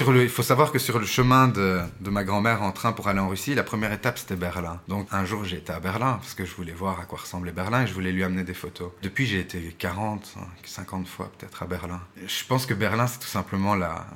Il 0.00 0.28
faut 0.30 0.42
savoir 0.42 0.72
que 0.72 0.78
sur 0.78 0.98
le 0.98 1.04
chemin 1.04 1.48
de, 1.48 1.80
de 2.00 2.10
ma 2.10 2.24
grand-mère 2.24 2.62
en 2.62 2.72
train 2.72 2.92
pour 2.92 3.08
aller 3.08 3.20
en 3.20 3.28
Russie, 3.28 3.54
la 3.54 3.62
première 3.62 3.92
étape 3.92 4.18
c'était 4.18 4.36
Berlin. 4.36 4.80
Donc 4.88 5.06
un 5.12 5.24
jour 5.26 5.44
été 5.44 5.72
à 5.72 5.80
Berlin 5.80 6.18
parce 6.20 6.34
que 6.34 6.46
je 6.46 6.54
voulais 6.54 6.72
voir 6.72 7.00
à 7.00 7.04
quoi 7.04 7.18
ressemblait 7.18 7.52
Berlin 7.52 7.82
et 7.82 7.86
je 7.86 7.92
voulais 7.92 8.12
lui 8.12 8.24
amener 8.24 8.42
des 8.42 8.54
photos. 8.54 8.92
Depuis 9.02 9.26
j'ai 9.26 9.40
été 9.40 9.74
40, 9.78 10.36
50 10.64 11.06
fois 11.06 11.30
peut-être 11.36 11.62
à 11.62 11.66
Berlin. 11.66 12.00
Je 12.26 12.44
pense 12.48 12.64
que 12.64 12.74
Berlin 12.74 13.06
c'est 13.06 13.18
tout 13.18 13.28
simplement 13.28 13.74
la, 13.74 14.06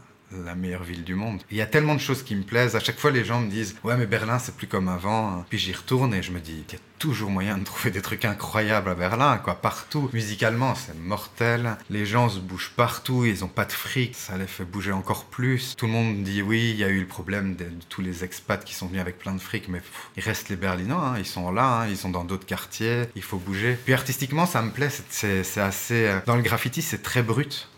la 0.45 0.55
meilleure 0.55 0.83
ville 0.83 1.05
du 1.05 1.15
monde. 1.15 1.43
Il 1.51 1.57
y 1.57 1.63
a 1.63 1.67
tellement 1.67 1.95
de 1.95 2.01
choses 2.01 2.23
qui 2.23 2.35
me 2.35 2.43
plaisent. 2.43 2.77
À 2.77 2.81
chaque 2.81 2.99
fois, 2.99 3.11
les 3.11 3.25
gens 3.25 3.41
me 3.41 3.51
disent 3.51 3.77
Ouais, 3.85 3.97
mais 3.97 4.07
Berlin, 4.07 4.39
c'est 4.39 4.57
plus 4.57 4.67
comme 4.67 4.89
avant. 4.89 5.45
Puis 5.49 5.59
j'y 5.59 5.73
retourne 5.73 6.15
et 6.15 6.23
je 6.23 6.33
me 6.33 6.41
dis 6.41 6.65
Il 6.69 6.73
y 6.73 6.77
a 6.77 6.81
toujours 6.99 7.31
moyen 7.31 7.59
de 7.59 7.65
trouver 7.65 7.91
des 7.91 8.01
trucs 8.01 8.25
incroyables 8.25 8.89
à 8.89 8.95
Berlin, 8.95 9.37
quoi, 9.37 9.57
partout. 9.57 10.09
Musicalement, 10.13 10.75
c'est 10.75 10.97
mortel. 10.99 11.77
Les 11.91 12.07
gens 12.07 12.29
se 12.29 12.39
bougent 12.39 12.73
partout, 12.77 13.25
ils 13.25 13.45
ont 13.45 13.49
pas 13.49 13.65
de 13.65 13.73
fric, 13.73 14.15
ça 14.15 14.39
les 14.39 14.47
fait 14.47 14.65
bouger 14.65 14.93
encore 14.93 15.27
plus. 15.27 15.75
Tout 15.77 15.87
le 15.87 15.93
monde 15.93 16.23
dit 16.23 16.41
Oui, 16.41 16.71
il 16.71 16.77
y 16.77 16.85
a 16.85 16.89
eu 16.89 17.01
le 17.01 17.07
problème 17.07 17.57
de, 17.57 17.67
tous 17.89 18.01
les 18.01 18.25
expats 18.25 18.65
qui 18.65 18.75
sont 18.75 18.87
venus 18.87 19.01
avec 19.01 19.19
plein 19.19 19.35
de 19.35 19.41
fric, 19.41 19.69
mais 19.69 19.83
il 20.17 20.23
reste 20.23 20.49
les 20.49 20.57
Berlinois, 20.57 21.09
hein. 21.09 21.19
ils 21.19 21.27
sont 21.27 21.51
là, 21.51 21.81
hein. 21.81 21.89
ils 21.89 21.97
sont 21.97 22.11
dans 22.11 22.25
d'autres 22.25 22.47
quartiers, 22.47 23.05
il 23.15 23.23
faut 23.23 23.39
bouger. 23.39 23.77
Puis 23.85 23.93
artistiquement, 23.93 24.47
ça 24.47 24.63
me 24.63 24.71
plaît, 24.71 24.91
c'est 25.11 25.61
assez. 25.61 26.07
Euh, 26.07 26.21
dans 26.27 26.37
le 26.37 26.43
graffiti, 26.43 26.81
c'est 26.81 27.03
très 27.03 27.23
brut. 27.23 27.69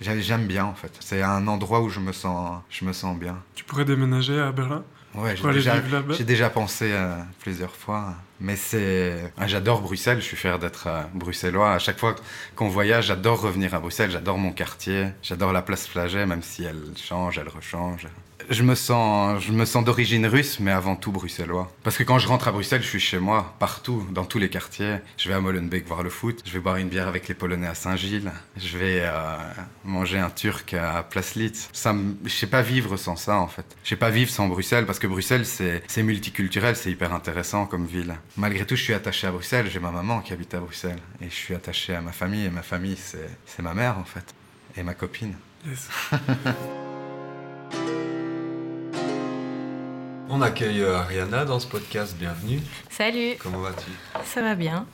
J'aime 0.00 0.46
bien 0.46 0.64
en 0.64 0.74
fait. 0.74 0.92
C'est 1.00 1.22
un 1.22 1.46
endroit 1.46 1.80
où 1.80 1.88
je 1.88 2.00
me 2.00 2.12
sens, 2.12 2.60
je 2.70 2.84
me 2.84 2.92
sens 2.92 3.16
bien. 3.18 3.42
Tu 3.54 3.64
pourrais 3.64 3.84
déménager 3.84 4.38
à 4.38 4.52
Berlin? 4.52 4.84
Ouais, 5.14 5.36
j'ai 5.36 5.52
déjà, 5.52 5.80
déjà, 6.24 6.50
pensé 6.50 6.90
euh, 6.90 7.14
plusieurs 7.38 7.74
fois. 7.76 8.14
Mais 8.40 8.56
c'est. 8.56 9.32
Ah, 9.38 9.46
j'adore 9.46 9.80
Bruxelles, 9.80 10.18
je 10.18 10.24
suis 10.24 10.36
fier 10.36 10.58
d'être 10.58 10.88
euh, 10.88 11.02
bruxellois. 11.14 11.74
À 11.74 11.78
chaque 11.78 12.00
fois 12.00 12.16
qu'on 12.56 12.68
voyage, 12.68 13.06
j'adore 13.06 13.40
revenir 13.40 13.74
à 13.74 13.78
Bruxelles, 13.78 14.10
j'adore 14.10 14.38
mon 14.38 14.50
quartier, 14.50 15.10
j'adore 15.22 15.52
la 15.52 15.62
place 15.62 15.86
Flaget, 15.86 16.26
même 16.26 16.42
si 16.42 16.64
elle 16.64 16.82
change, 16.96 17.38
elle 17.38 17.48
rechange 17.48 18.08
je 18.48 18.62
me 18.62 18.74
sens, 18.74 19.42
je 19.42 19.52
me 19.52 19.64
sens 19.64 19.84
d'origine 19.84 20.26
russe, 20.26 20.60
mais 20.60 20.70
avant 20.70 20.96
tout 20.96 21.12
bruxellois. 21.12 21.70
Parce 21.82 21.96
que 21.96 22.02
quand 22.02 22.18
je 22.18 22.28
rentre 22.28 22.48
à 22.48 22.52
Bruxelles, 22.52 22.82
je 22.82 22.88
suis 22.88 23.00
chez 23.00 23.18
moi, 23.18 23.54
partout, 23.58 24.06
dans 24.10 24.24
tous 24.24 24.38
les 24.38 24.48
quartiers. 24.48 24.96
Je 25.16 25.28
vais 25.28 25.34
à 25.34 25.40
Molenbeek 25.40 25.86
voir 25.86 26.02
le 26.02 26.10
foot, 26.10 26.42
je 26.44 26.52
vais 26.52 26.60
boire 26.60 26.76
une 26.76 26.88
bière 26.88 27.08
avec 27.08 27.28
les 27.28 27.34
Polonais 27.34 27.66
à 27.66 27.74
Saint-Gilles, 27.74 28.32
je 28.56 28.78
vais 28.78 29.00
euh, 29.02 29.36
manger 29.84 30.18
un 30.18 30.30
Turc 30.30 30.74
à 30.74 31.02
Place 31.02 31.34
Litz. 31.34 31.68
Ça, 31.72 31.94
je 32.24 32.30
sais 32.30 32.46
pas 32.46 32.62
vivre 32.62 32.96
sans 32.96 33.16
ça, 33.16 33.36
en 33.36 33.48
fait. 33.48 33.64
Je 33.82 33.90
sais 33.90 33.96
pas 33.96 34.10
vivre 34.10 34.30
sans 34.30 34.48
Bruxelles, 34.48 34.86
parce 34.86 34.98
que 34.98 35.06
Bruxelles, 35.06 35.46
c'est 35.46 36.02
multiculturel, 36.02 36.76
c'est 36.76 36.90
hyper 36.90 37.12
intéressant 37.12 37.66
comme 37.66 37.86
ville. 37.86 38.14
Malgré 38.36 38.66
tout, 38.66 38.76
je 38.76 38.82
suis 38.82 38.94
attaché 38.94 39.26
à 39.26 39.30
Bruxelles, 39.30 39.68
j'ai 39.70 39.80
ma 39.80 39.90
maman 39.90 40.20
qui 40.20 40.32
habite 40.32 40.54
à 40.54 40.60
Bruxelles. 40.60 40.98
Et 41.20 41.30
je 41.30 41.34
suis 41.34 41.54
attaché 41.54 41.94
à 41.94 42.00
ma 42.00 42.12
famille, 42.12 42.44
et 42.44 42.50
ma 42.50 42.62
famille, 42.62 42.96
c'est 42.96 43.62
ma 43.62 43.74
mère, 43.74 43.98
en 43.98 44.04
fait. 44.04 44.34
Et 44.76 44.82
ma 44.82 44.94
copine. 44.94 45.34
On 50.30 50.40
accueille 50.40 50.80
euh, 50.80 50.96
Ariana 50.96 51.44
dans 51.44 51.60
ce 51.60 51.66
podcast, 51.66 52.16
bienvenue. 52.18 52.60
Salut. 52.88 53.34
Comment 53.38 53.58
vas-tu? 53.58 53.90
Ça 54.24 54.40
va 54.40 54.54
bien. 54.54 54.86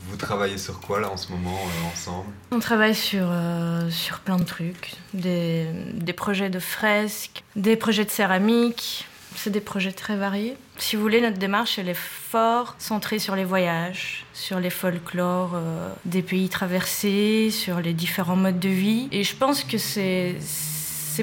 Vous 0.00 0.16
travaillez 0.16 0.58
sur 0.58 0.80
quoi 0.80 1.00
là 1.00 1.10
en 1.10 1.16
ce 1.16 1.32
moment 1.32 1.56
euh, 1.56 1.90
ensemble? 1.90 2.28
On 2.50 2.58
travaille 2.58 2.94
sur, 2.94 3.24
euh, 3.28 3.88
sur 3.88 4.20
plein 4.20 4.36
de 4.36 4.44
trucs, 4.44 4.92
des, 5.14 5.66
des, 5.94 6.12
projets 6.12 6.50
de 6.50 6.58
fresques, 6.58 7.42
des 7.56 7.76
projets 7.76 8.04
de 8.04 8.10
céramique, 8.10 9.08
c'est 9.36 9.50
des 9.50 9.60
projets 9.60 9.92
très 9.92 10.16
variés. 10.16 10.56
Si 10.76 10.96
vous 10.96 11.02
voulez, 11.02 11.22
notre 11.22 11.38
démarche, 11.38 11.78
elle 11.78 11.88
est 11.88 11.94
fort 11.94 12.74
centrée 12.78 13.18
sur 13.18 13.34
les 13.36 13.44
voyages, 13.44 14.26
sur 14.34 14.60
les 14.60 14.70
folklores 14.70 15.56
des 16.04 16.22
pays 16.22 16.50
traversés, 16.50 17.50
sur 17.50 17.80
les 17.80 17.94
différents 17.94 18.36
modes 18.36 18.60
de 18.60 18.68
vie. 18.68 19.08
Et 19.12 19.24
je 19.24 19.34
pense 19.34 19.64
que 19.64 19.78
c'est 19.78 20.36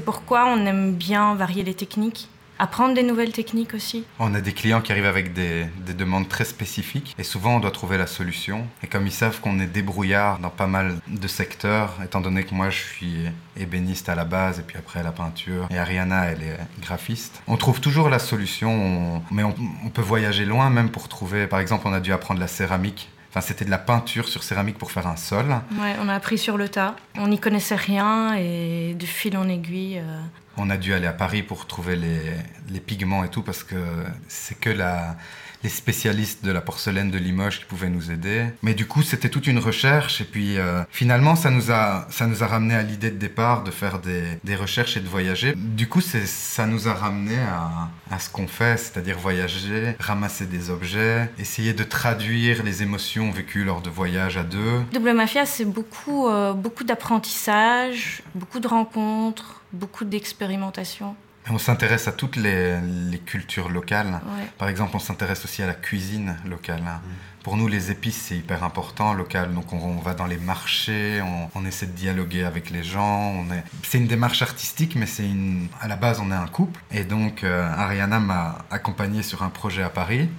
pourquoi 0.04 0.48
on 0.48 0.65
aime 0.65 0.96
bien 0.96 1.36
varier 1.36 1.63
les 1.63 1.76
techniques 1.76 2.28
apprendre 2.60 2.93
des 2.93 3.04
nouvelles 3.04 3.32
techniques 3.32 3.74
aussi. 3.74 4.06
On 4.19 4.36
a 4.36 4.41
des 4.41 4.52
clients 4.52 4.82
qui 4.82 4.91
arrivent 4.91 5.06
avec 5.06 5.34
des, 5.34 5.65
demandes 5.98 6.30
très 6.30 6.45
spécifiques 6.45 7.15
et 7.17 7.24
souvent 7.24 7.56
on 7.56 7.60
doit 7.60 7.72
trouver 7.72 7.98
la 7.98 8.08
solution. 8.08 8.67
Et 8.84 8.88
comme 8.88 9.08
ils 9.08 9.12
savent 9.12 9.39
qu'on 9.39 9.60
est 9.60 9.65
débrouillard 9.65 10.39
dans 10.39 10.50
pas 10.50 10.67
mal 10.67 10.98
de 11.08 11.28
secteurs, 11.28 11.98
étant 12.04 12.22
donné 12.22 12.43
que 12.43 12.54
moi 12.54 12.69
je 12.69 12.78
suis 12.78 13.15
ébéniste 13.58 14.08
à 14.08 14.15
la 14.15 14.26
base 14.26 14.60
et 14.60 14.62
puis 14.62 14.78
après 14.78 15.04
la 15.04 15.12
peinture 15.12 15.67
et 15.72 15.78
Ariana 15.78 16.26
elle 16.26 16.43
est 16.43 16.58
graphiste, 16.82 17.41
on 17.48 17.58
trouve 17.58 17.82
toujours 17.82 18.10
la 18.10 18.19
solution, 18.19 19.22
mais 19.32 19.43
on, 19.43 19.56
on 19.86 19.89
peut 19.89 20.02
voyager 20.02 20.45
loin 20.45 20.69
même 20.69 20.89
pour 20.89 21.08
trouver, 21.10 21.48
par 21.48 21.60
exemple 21.60 21.88
on 21.88 21.93
a 21.93 22.00
dû 22.00 22.13
apprendre 22.13 22.39
la 22.39 22.48
céramique 22.48 23.10
Enfin, 23.30 23.42
c'était 23.42 23.65
de 23.65 23.70
la 23.70 23.78
peinture 23.78 24.28
sur 24.28 24.44
céramique 24.44 24.78
pour 24.78 24.92
faire 24.92 25.06
un 25.06 25.15
sol. 25.15 25.46
Ouais, 25.80 25.96
on 26.02 26.10
a 26.10 26.15
appris 26.15 26.38
sur 26.38 26.58
le 26.58 26.68
tas. 26.68 26.96
On 27.15 27.28
n'y 27.28 27.39
connaissait 27.39 27.76
rien 27.76 28.34
et 28.36 28.96
de 28.98 29.06
fil 29.06 29.38
en 29.38 29.48
aiguille. 29.48 30.00
Euh, 30.00 30.20
on 30.58 30.70
a 30.70 30.78
dû 30.78 30.94
aller 30.94 31.06
à 31.08 31.13
Paris 31.13 31.44
pour 31.44 31.68
trouver 31.68 31.96
les, 31.96 32.22
les 32.70 32.80
pigments 32.80 33.24
et 33.24 33.30
tout 33.30 33.44
parce 33.44 33.63
que 33.63 33.76
c'est 34.28 34.60
que 34.60 34.72
la, 34.72 35.15
les 35.63 35.69
spécialistes 35.69 36.43
de 36.45 36.52
la 36.52 36.62
porcelaine 36.62 37.12
de 37.12 37.17
Limoges 37.17 37.60
qui 37.60 37.65
pouvaient 37.65 37.89
nous 37.89 38.12
aider. 38.12 38.45
Mais 38.62 38.74
du 38.74 38.86
coup, 38.86 39.02
c'était 39.02 39.30
toute 39.30 39.48
une 39.48 39.60
recherche. 39.60 40.22
Et 40.22 40.24
puis, 40.24 40.58
euh, 40.58 40.84
finalement, 40.89 41.36
ça 41.36 41.50
nous, 41.50 41.72
a, 41.72 42.08
ça 42.10 42.28
nous 42.28 42.43
a 42.43 42.48
ramené 42.48 42.76
à 42.76 42.84
l'idée 42.84 43.12
de 43.12 43.17
départ 43.17 43.63
de 43.63 43.72
faire 43.72 44.00
des, 44.00 44.24
des, 44.43 44.56
recherches 44.56 44.98
et 44.98 45.00
de 45.00 45.08
voyager. 45.08 45.54
Du 45.56 45.88
coup, 45.88 46.02
ça 46.02 46.65
nous 46.65 46.88
a 46.88 46.93
ramené 46.93 47.38
à, 47.39 47.89
à 48.12 48.19
ce 48.19 48.30
qu'on 48.30 48.48
fait, 48.48 48.78
c'est-à-dire 48.78 49.17
voyager, 49.17 49.95
ramasser 50.00 50.45
des 50.45 50.69
objets, 50.69 51.30
essayer 51.38 51.74
de 51.74 51.84
traduire 51.84 52.63
les 52.63 52.84
émotions 52.84 53.32
vécues 53.32 53.63
lors 53.63 53.82
de 53.82 53.89
voyages 53.89 54.38
à 54.38 54.43
deux. 54.43 54.82
Double 54.93 55.13
Mafia, 55.13 55.45
c'est 55.45 55.65
beaucoup, 55.65 56.28
euh, 56.28 56.54
beaucoup 56.54 56.84
d'apprentissage, 56.84 58.24
beaucoup 58.36 58.60
de 58.60 58.67
rencontres, 58.67 59.62
beaucoup 59.74 60.06
d'expérimentation. 60.06 61.15
On 61.49 61.57
s'intéresse 61.57 62.07
à 62.07 62.12
toutes 62.12 62.35
les, 62.35 62.77
cultures 63.25 63.69
locales. 63.69 64.21
Par 64.57 64.67
exemple, 64.67 64.95
on 64.95 64.99
s'intéresse 64.99 65.43
aussi 65.45 65.63
à 65.63 65.67
la 65.67 65.73
cuisine 65.73 66.38
locale. 66.45 66.81
Mm. 66.81 66.99
Pour 67.43 67.57
nous, 67.57 67.67
les 67.67 67.89
épices, 67.89 68.21
c'est 68.27 68.38
hyper 68.38 68.63
important 68.63 69.13
local. 69.13 69.53
Donc, 69.53 69.71
on, 69.73 69.97
va 69.97 70.13
dans 70.13 70.25
les 70.25 70.38
marchés, 70.38 71.21
on, 71.55 71.65
essaie 71.65 71.88
de 71.88 71.93
dialoguer 71.93 72.43
avec 72.43 72.69
les 72.69 72.83
gens. 72.83 73.45
C'est 73.83 73.97
une 73.97 74.07
démarche 74.07 74.41
artistique, 74.41 74.95
mais 74.95 75.05
c'est 75.05 75.25
une... 75.25 75.67
à 75.81 75.88
la 75.88 75.95
base, 75.95 76.19
on 76.19 76.31
est 76.31 76.35
un 76.35 76.47
couple. 76.47 76.81
Et 76.91 77.03
donc, 77.03 77.43
euh, 77.43 77.71
Ariana 77.73 78.19
m'a 78.19 78.65
accompagné 78.69 79.23
sur 79.23 79.43
un 79.43 79.49
projet 79.49 79.83
à 79.83 79.89
Paris. 79.89 80.29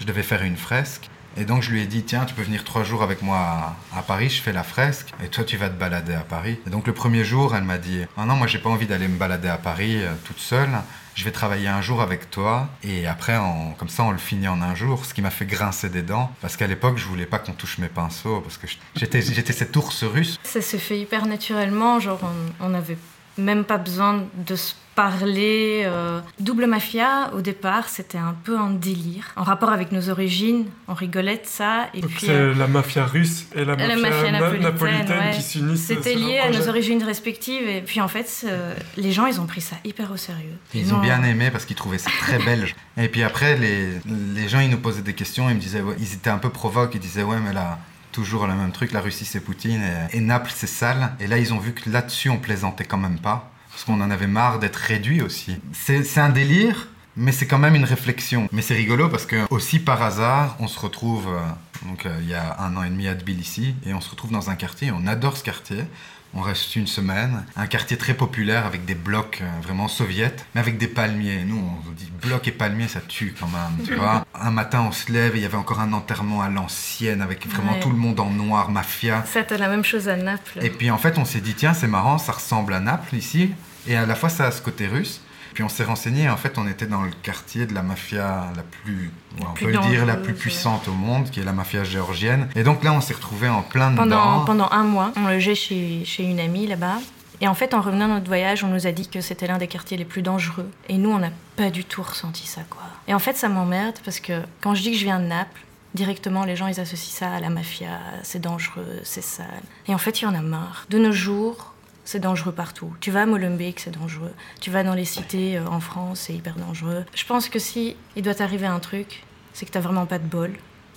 Je 0.00 0.06
devais 0.06 0.22
faire 0.22 0.42
une 0.42 0.56
fresque. 0.56 1.08
Et 1.36 1.44
donc 1.44 1.62
je 1.62 1.70
lui 1.70 1.80
ai 1.80 1.86
dit, 1.86 2.02
tiens, 2.02 2.24
tu 2.24 2.34
peux 2.34 2.42
venir 2.42 2.64
trois 2.64 2.84
jours 2.84 3.02
avec 3.02 3.22
moi 3.22 3.76
à, 3.94 4.02
Paris, 4.02 4.30
je 4.30 4.42
fais 4.42 4.52
la 4.52 4.62
fresque, 4.62 5.12
et 5.24 5.28
toi 5.28 5.44
tu 5.44 5.56
vas 5.56 5.68
te 5.68 5.78
balader 5.78 6.14
à 6.14 6.20
Paris. 6.20 6.58
Et 6.66 6.70
donc 6.70 6.86
le 6.86 6.92
premier 6.92 7.24
jour, 7.24 7.54
elle 7.54 7.64
m'a 7.64 7.78
dit, 7.78 8.00
ah 8.16 8.24
non, 8.24 8.34
moi 8.34 8.46
j'ai 8.46 8.58
pas 8.58 8.70
envie 8.70 8.86
d'aller 8.86 9.08
me 9.08 9.16
balader 9.16 9.48
à 9.48 9.58
Paris 9.58 10.02
euh, 10.02 10.12
toute 10.24 10.38
seule, 10.38 10.70
je 11.14 11.24
vais 11.24 11.30
travailler 11.32 11.68
un 11.68 11.82
jour 11.82 12.00
avec 12.00 12.30
toi, 12.30 12.68
et 12.82 13.06
après, 13.06 13.38
comme 13.78 13.88
ça, 13.88 14.04
on 14.04 14.10
le 14.10 14.18
finit 14.18 14.48
en 14.48 14.62
un 14.62 14.74
jour, 14.74 15.04
ce 15.04 15.12
qui 15.12 15.22
m'a 15.22 15.30
fait 15.30 15.44
grincer 15.44 15.88
des 15.88 16.02
dents, 16.02 16.32
parce 16.40 16.56
qu'à 16.56 16.66
l'époque, 16.66 16.98
je 16.98 17.04
voulais 17.04 17.26
pas 17.26 17.38
qu'on 17.38 17.52
touche 17.52 17.78
mes 17.78 17.88
pinceaux, 17.88 18.40
parce 18.40 18.56
que 18.56 18.66
j'étais, 18.96 19.20
cet 19.20 19.76
ours 19.76 20.04
russe. 20.04 20.38
Ça 20.42 20.62
se 20.62 20.76
fait 20.76 20.98
hyper 20.98 21.26
naturellement, 21.26 22.00
genre 22.00 22.20
on 22.60 22.70
n'avait 22.70 22.96
même 23.38 23.64
pas 23.64 23.78
besoin 23.78 24.24
de 24.46 24.56
se 24.56 24.74
parler. 24.94 25.82
Euh, 25.84 26.20
double 26.38 26.66
mafia, 26.66 27.30
au 27.34 27.40
départ, 27.40 27.88
c'était 27.88 28.18
un 28.18 28.34
peu 28.44 28.58
un 28.58 28.70
délire. 28.70 29.32
En 29.36 29.42
rapport 29.42 29.70
avec 29.70 29.92
nos 29.92 30.10
origines, 30.10 30.66
on 30.88 30.94
rigolait 30.94 31.36
de 31.36 31.46
ça. 31.46 31.88
Et 31.94 32.00
puis, 32.00 32.26
c'est 32.26 32.30
euh, 32.30 32.54
la 32.54 32.66
mafia 32.66 33.06
russe 33.06 33.46
et 33.54 33.64
la 33.64 33.76
mafia, 33.76 34.30
napolitaine, 34.32 35.34
qui 35.34 35.42
s'unissent. 35.42 35.86
C'était 35.86 36.14
lié 36.14 36.38
à 36.38 36.50
nos 36.50 36.68
origines 36.68 37.02
respectives. 37.02 37.66
Et 37.68 37.80
puis 37.80 38.00
en 38.00 38.08
fait, 38.08 38.44
euh, 38.44 38.74
les 38.96 39.12
gens, 39.12 39.26
ils 39.26 39.40
ont 39.40 39.46
pris 39.46 39.60
ça 39.60 39.76
hyper 39.84 40.10
au 40.12 40.16
sérieux. 40.16 40.58
Ils, 40.74 40.92
ont, 40.92 40.98
bien 40.98 41.22
aimé 41.22 41.50
parce 41.50 41.64
qu'ils 41.64 41.76
trouvaient 41.76 41.98
ça 41.98 42.10
très 42.20 42.38
belge. 42.38 42.74
Et 42.96 43.08
puis 43.08 43.22
après, 43.22 43.56
les, 43.56 43.88
les 44.34 44.48
gens, 44.48 44.60
ils 44.60 44.70
nous 44.70 44.80
posaient 44.80 45.02
des 45.02 45.14
questions. 45.14 45.48
Ils 45.48 45.56
me 45.56 45.60
disaient, 45.60 45.82
ils 45.98 46.14
étaient 46.14 46.30
un 46.30 46.38
peu 46.38 46.50
provoques. 46.50 46.94
Ils 46.94 47.00
disaient, 47.00 47.22
ouais, 47.22 47.38
mais 47.42 47.52
là 47.52 47.78
toujours 48.20 48.46
le 48.46 48.54
même 48.54 48.70
truc, 48.70 48.92
la 48.92 49.00
Russie 49.00 49.24
c'est 49.24 49.40
Poutine 49.40 49.80
et, 50.12 50.20
Naples 50.20 50.52
c'est 50.54 50.66
sale. 50.66 51.14
Et 51.20 51.26
là 51.26 51.38
ils 51.38 51.54
ont 51.54 51.58
vu 51.58 51.72
que 51.72 51.88
là-dessus 51.88 52.28
on 52.28 52.36
plaisantait 52.36 52.84
quand 52.84 52.98
même 52.98 53.18
pas 53.18 53.50
parce 53.70 53.84
qu'on 53.84 53.98
en 54.02 54.10
avait 54.10 54.26
marre 54.26 54.58
d'être 54.58 54.76
réduit 54.76 55.22
aussi. 55.22 55.56
C'est 55.72 56.18
un 56.18 56.28
délire, 56.28 56.89
mais 57.16 57.32
c'est 57.32 57.46
quand 57.46 57.58
même 57.58 57.74
une 57.74 57.84
réflexion. 57.84 58.48
Mais 58.52 58.62
c'est 58.62 58.74
rigolo 58.74 59.08
parce 59.08 59.26
que 59.26 59.46
aussi 59.50 59.78
par 59.78 60.02
hasard, 60.02 60.56
on 60.60 60.68
se 60.68 60.78
retrouve 60.78 61.28
euh, 61.28 61.40
donc 61.88 62.06
euh, 62.06 62.18
il 62.20 62.28
y 62.28 62.34
a 62.34 62.60
un 62.60 62.76
an 62.76 62.82
et 62.82 62.90
demi 62.90 63.08
à 63.08 63.14
Tbilissi 63.14 63.74
et 63.86 63.94
on 63.94 64.00
se 64.00 64.10
retrouve 64.10 64.32
dans 64.32 64.50
un 64.50 64.56
quartier. 64.56 64.90
On 64.92 65.06
adore 65.06 65.36
ce 65.36 65.44
quartier. 65.44 65.84
On 66.32 66.42
reste 66.42 66.76
une 66.76 66.86
semaine. 66.86 67.44
Un 67.56 67.66
quartier 67.66 67.96
très 67.96 68.14
populaire 68.14 68.64
avec 68.64 68.84
des 68.84 68.94
blocs 68.94 69.40
euh, 69.42 69.48
vraiment 69.62 69.88
soviètes, 69.88 70.46
mais 70.54 70.60
avec 70.60 70.78
des 70.78 70.86
palmiers. 70.86 71.42
Nous, 71.44 71.56
on 71.56 71.90
dit 71.90 72.08
blocs 72.22 72.46
et 72.46 72.52
palmiers, 72.52 72.86
ça 72.86 73.00
tue 73.00 73.34
quand 73.38 73.48
même, 73.48 73.84
tu 73.84 73.96
vois. 73.96 74.24
Un 74.34 74.52
matin, 74.52 74.84
on 74.88 74.92
se 74.92 75.10
lève 75.10 75.34
et 75.34 75.38
il 75.38 75.42
y 75.42 75.44
avait 75.44 75.56
encore 75.56 75.80
un 75.80 75.92
enterrement 75.92 76.40
à 76.40 76.48
l'ancienne 76.48 77.20
avec 77.20 77.46
vraiment 77.48 77.74
tout 77.80 77.90
le 77.90 77.96
monde 77.96 78.20
en 78.20 78.30
noir, 78.30 78.70
mafia. 78.70 79.24
C'était 79.26 79.58
la 79.58 79.68
même 79.68 79.84
chose 79.84 80.08
à 80.08 80.16
Naples. 80.16 80.60
Et 80.62 80.70
puis 80.70 80.90
en 80.90 80.98
fait, 80.98 81.18
on 81.18 81.24
s'est 81.24 81.40
dit, 81.40 81.54
tiens, 81.54 81.74
c'est 81.74 81.88
marrant, 81.88 82.16
ça 82.16 82.32
ressemble 82.32 82.74
à 82.74 82.80
Naples 82.80 83.16
ici. 83.16 83.50
Et 83.86 83.96
à 83.96 84.06
la 84.06 84.14
fois, 84.14 84.28
ça 84.28 84.46
a 84.46 84.50
ce 84.50 84.62
côté 84.62 84.86
russe. 84.86 85.20
Puis 85.54 85.62
on 85.62 85.68
s'est 85.68 85.84
renseigné, 85.84 86.28
en 86.28 86.36
fait, 86.36 86.58
on 86.58 86.66
était 86.68 86.86
dans 86.86 87.02
le 87.02 87.10
quartier 87.22 87.66
de 87.66 87.74
la 87.74 87.82
mafia 87.82 88.52
la 88.56 88.62
plus, 88.62 89.10
on 89.40 89.52
peut 89.54 89.70
le 89.70 89.78
dire, 89.78 90.06
la 90.06 90.16
plus 90.16 90.34
puissante 90.34 90.88
au 90.88 90.92
monde, 90.92 91.30
qui 91.30 91.40
est 91.40 91.44
la 91.44 91.52
mafia 91.52 91.84
géorgienne. 91.84 92.48
Et 92.54 92.62
donc 92.62 92.84
là, 92.84 92.92
on 92.92 93.00
s'est 93.00 93.14
retrouvé 93.14 93.48
en 93.48 93.62
plein 93.62 93.90
dedans. 93.90 94.04
Pendant, 94.04 94.44
pendant 94.44 94.68
un 94.70 94.84
mois, 94.84 95.12
on 95.16 95.26
logeait 95.26 95.54
chez, 95.54 96.04
chez 96.04 96.24
une 96.24 96.40
amie 96.40 96.66
là-bas. 96.66 96.98
Et 97.40 97.48
en 97.48 97.54
fait, 97.54 97.72
en 97.72 97.80
revenant 97.80 98.06
de 98.06 98.14
notre 98.14 98.26
voyage, 98.26 98.64
on 98.64 98.68
nous 98.68 98.86
a 98.86 98.92
dit 98.92 99.08
que 99.08 99.20
c'était 99.20 99.46
l'un 99.46 99.58
des 99.58 99.66
quartiers 99.66 99.96
les 99.96 100.04
plus 100.04 100.22
dangereux. 100.22 100.70
Et 100.88 100.98
nous, 100.98 101.10
on 101.10 101.18
n'a 101.18 101.30
pas 101.56 101.70
du 101.70 101.84
tout 101.84 102.02
ressenti 102.02 102.46
ça, 102.46 102.60
quoi. 102.68 102.82
Et 103.08 103.14
en 103.14 103.18
fait, 103.18 103.36
ça 103.36 103.48
m'emmerde 103.48 103.96
parce 104.04 104.20
que 104.20 104.42
quand 104.60 104.74
je 104.74 104.82
dis 104.82 104.92
que 104.92 104.98
je 104.98 105.04
viens 105.04 105.18
de 105.18 105.24
Naples, 105.24 105.62
directement, 105.94 106.44
les 106.44 106.54
gens, 106.54 106.66
ils 106.66 106.78
associent 106.78 107.16
ça 107.16 107.34
à 107.34 107.40
la 107.40 107.48
mafia, 107.48 107.98
c'est 108.22 108.40
dangereux, 108.40 109.00
c'est 109.04 109.24
sale. 109.24 109.46
Et 109.88 109.94
en 109.94 109.98
fait, 109.98 110.20
il 110.20 110.24
y 110.24 110.26
en 110.26 110.34
a 110.34 110.42
marre. 110.42 110.86
De 110.90 110.98
nos 110.98 111.12
jours, 111.12 111.69
c'est 112.10 112.18
dangereux 112.18 112.50
partout. 112.50 112.92
Tu 112.98 113.12
vas 113.12 113.22
à 113.22 113.26
Molenbeek, 113.26 113.78
c'est 113.78 113.96
dangereux. 113.96 114.32
Tu 114.60 114.72
vas 114.72 114.82
dans 114.82 114.94
les 114.94 115.04
cités 115.04 115.56
euh, 115.56 115.66
en 115.66 115.78
France, 115.78 116.24
c'est 116.26 116.34
hyper 116.34 116.56
dangereux. 116.56 117.04
Je 117.14 117.24
pense 117.24 117.48
que 117.48 117.60
si 117.60 117.94
il 118.16 118.22
doit 118.22 118.34
t'arriver 118.34 118.66
un 118.66 118.80
truc, 118.80 119.22
c'est 119.52 119.64
que 119.64 119.70
t'as 119.70 119.78
vraiment 119.78 120.06
pas 120.06 120.18
de 120.18 120.26
bol. 120.26 120.50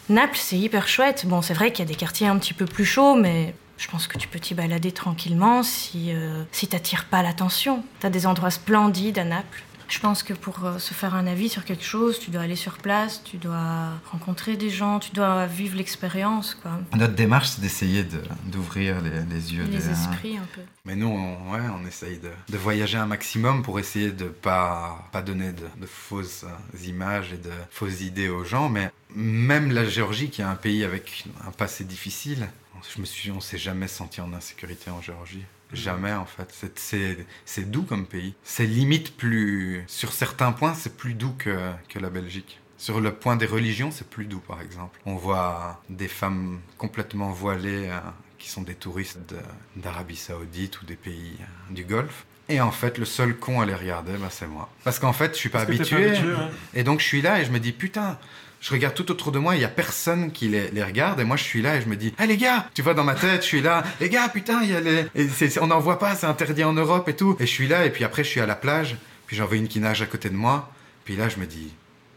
Naples, 0.10 0.39
c'est 0.39 0.58
hyper 0.58 0.88
chouette. 0.88 1.28
Bon, 1.28 1.43
c'est 1.43 1.54
vrai 1.54 1.71
qu'il 1.71 1.86
y 1.86 1.88
a 1.88 1.91
des 1.91 1.97
quartiers 1.97 2.26
un 2.26 2.39
petit 2.39 2.56
peu 2.56 2.65
plus 2.65 2.84
chauds, 2.84 3.15
mais 3.15 3.54
je 3.78 3.88
pense 3.89 4.08
que 4.08 4.17
tu 4.17 4.28
peux 4.28 4.39
t'y 4.39 4.56
balader 4.56 4.91
tranquillement 4.91 5.62
si, 5.62 6.12
euh, 6.15 6.43
si 6.52 6.67
t'attires 6.67 7.06
pas 7.06 7.21
l'attention. 7.21 7.84
T'as 7.99 8.10
des 8.10 8.26
endroits 8.26 8.49
splendides 8.49 9.19
à 9.19 9.23
Naples. 9.23 9.63
Je 9.94 10.00
pense 10.00 10.24
que 10.24 10.34
pour 10.34 10.66
euh, 10.66 10.80
se 10.80 10.96
faire 10.96 11.14
un 11.14 11.28
avis 11.28 11.50
sur 11.50 11.66
quelque 11.66 11.84
chose, 11.84 12.18
tu 12.20 12.32
dois 12.32 12.42
aller 12.42 12.56
sur 12.56 12.78
place, 12.80 13.22
tu 13.24 13.38
dois 13.38 13.90
rencontrer 14.12 14.58
des 14.58 14.72
gens, 14.72 14.98
tu 14.98 15.12
dois 15.12 15.46
vivre 15.46 15.76
l'expérience. 15.78 16.56
quoi. 16.56 16.72
Notre 16.96 17.14
démarche, 17.14 17.50
c'est 17.50 17.62
d'essayer 17.62 18.04
de- 18.04 18.24
d'ouvrir 18.46 19.02
les, 19.02 19.22
les 19.30 19.54
yeux 19.54 19.66
Les 19.66 19.78
des... 19.78 19.90
esprits 19.92 20.36
un 20.38 20.48
peu. 20.56 20.62
Mais 20.86 20.96
nous, 20.96 21.10
on, 21.10 21.52
ouais, 21.52 21.62
on 21.80 21.86
essaye 21.86 22.18
de, 22.18 22.32
de 22.50 22.58
voyager 22.58 22.98
un 22.98 23.06
maximum 23.06 23.62
pour 23.62 23.80
essayer 23.80 24.12
de 24.12 24.26
pas, 24.26 25.08
pas 25.12 25.22
donner 25.22 25.52
de, 25.52 25.68
de 25.80 25.86
fausses 25.86 26.44
euh, 26.44 26.84
images 26.88 27.32
et 27.32 27.38
de 27.38 27.52
fausses 27.70 28.02
idées 28.02 28.30
aux 28.30 28.44
gens. 28.44 28.70
Mais 28.70 28.90
même 29.14 29.72
la 29.72 29.86
Géorgie, 29.86 30.32
qui 30.32 30.42
est 30.42 30.46
un 30.46 30.56
pays 30.56 30.84
avec 30.84 31.24
un 31.48 31.52
passé 31.52 31.84
difficile, 31.84 32.50
je 32.96 33.00
me 33.00 33.06
suis, 33.06 33.30
on 33.30 33.42
s'est 33.42 33.60
jamais 33.60 33.88
senti 33.88 34.22
en 34.22 34.34
insécurité 34.34 34.90
en 34.90 35.02
Géorgie. 35.04 35.44
Jamais 35.74 36.14
en 36.14 36.26
fait. 36.26 36.54
C'est- 36.76 37.66
doux 37.70 37.84
comme 37.84 38.06
pays. 38.06 38.34
C'est 38.44 38.66
limite 38.66 39.16
plus, 39.18 39.84
sur 39.88 40.14
certains 40.14 40.52
points, 40.52 40.74
c'est 40.74 40.96
plus 40.98 41.14
doux 41.14 41.34
que, 41.38 41.72
que 41.90 42.00
la 42.00 42.10
Belgique. 42.10 42.60
Sur 42.78 43.00
le 43.00 43.14
point 43.14 43.36
des 43.36 43.46
religions, 43.46 43.92
c'est 43.92 44.10
plus 44.10 44.26
doux 44.26 44.40
par 44.46 44.62
exemple. 44.62 45.00
On 45.06 45.16
voit 45.16 45.82
des 45.90 46.08
femmes 46.08 46.60
complètement 46.78 47.32
voilées 47.32 47.88
euh, 47.90 48.00
qui 48.38 48.50
sont 48.50 48.62
des 48.62 48.76
touristes 48.76 49.20
de- 49.30 49.82
d'Arabie 49.82 50.18
Saoudite 50.18 50.82
ou 50.82 50.86
des 50.86 50.96
pays 50.98 51.38
euh, 51.40 51.74
du 51.74 51.86
Golfe. 51.86 52.26
Et 52.50 52.60
en 52.60 52.72
fait, 52.72 52.98
le 52.98 53.06
seul 53.06 53.38
con 53.38 53.62
à 53.62 53.66
les 53.66 53.74
regarder, 53.74 54.18
bah, 54.18 54.28
c'est 54.30 54.48
moi. 54.48 54.70
Parce 54.84 55.00
qu'en 55.00 55.14
fait, 55.14 55.34
je 55.34 55.40
suis 55.40 55.48
pas 55.50 55.60
Parce 55.66 55.70
habitué. 55.80 55.96
pas 55.96 56.10
habitué, 56.12 56.34
ouais. 56.34 56.50
Et 56.74 56.84
donc, 56.84 57.00
je 57.00 57.06
suis 57.06 57.22
là 57.22 57.40
et 57.40 57.46
je 57.46 57.52
me 57.52 57.60
dis, 57.60 57.72
putain, 57.72 58.20
je 58.63 58.71
regarde 58.71 58.95
tout 58.95 59.12
autour 59.12 59.34
de 59.34 59.39
moi, 59.39 59.58
il 59.58 59.62
y 59.62 59.65
a 59.65 59.69
personne 59.69 60.32
qui 60.32 60.47
les, 60.47 60.84
regarde. 60.84 61.19
Et 61.19 61.26
moi, 61.26 61.36
je 61.36 61.43
suis 61.43 61.62
là 61.62 61.76
et 61.76 61.82
je 61.82 61.89
me 61.89 61.97
dis, 61.97 62.13
ah 62.17 62.26
les 62.26 62.38
gars, 62.38 62.69
tu 62.73 62.82
vois, 62.82 62.93
dans 62.93 63.04
ma 63.04 63.13
tête, 63.13 63.41
je 63.41 63.47
suis 63.47 63.62
là, 63.62 63.84
les 63.99 64.08
gars, 64.08 64.30
putain, 64.30 64.63
y 64.63 64.73
a 64.73 64.80
les. 64.80 65.60
on 65.60 65.67
n'en 65.67 65.82
voit 65.82 65.99
pas, 65.99 66.15
c'est 66.15 66.28
interdit 66.28 66.63
en 66.63 66.71
Europe 66.71 67.10
et 67.10 67.15
tout. 67.15 67.36
Et 67.41 67.45
je 67.45 67.52
suis 67.52 67.67
là, 67.67 67.86
et 67.86 67.89
puis 67.89 68.06
après, 68.06 68.23
je 68.23 68.30
suis 68.30 68.39
à 68.39 68.45
la 68.45 68.56
plage, 68.56 68.95
puis 69.28 69.36
j'en 69.36 69.47
vois 69.47 69.58
une 69.58 69.67
qui 69.67 69.82
nage 69.82 70.02
à 70.02 70.06
côté 70.06 70.30
de 70.30 70.36
moi. 70.36 70.71
Puis 71.04 71.17
là, 71.17 71.28
je 71.28 71.39
me 71.39 71.45
dis, 71.45 71.73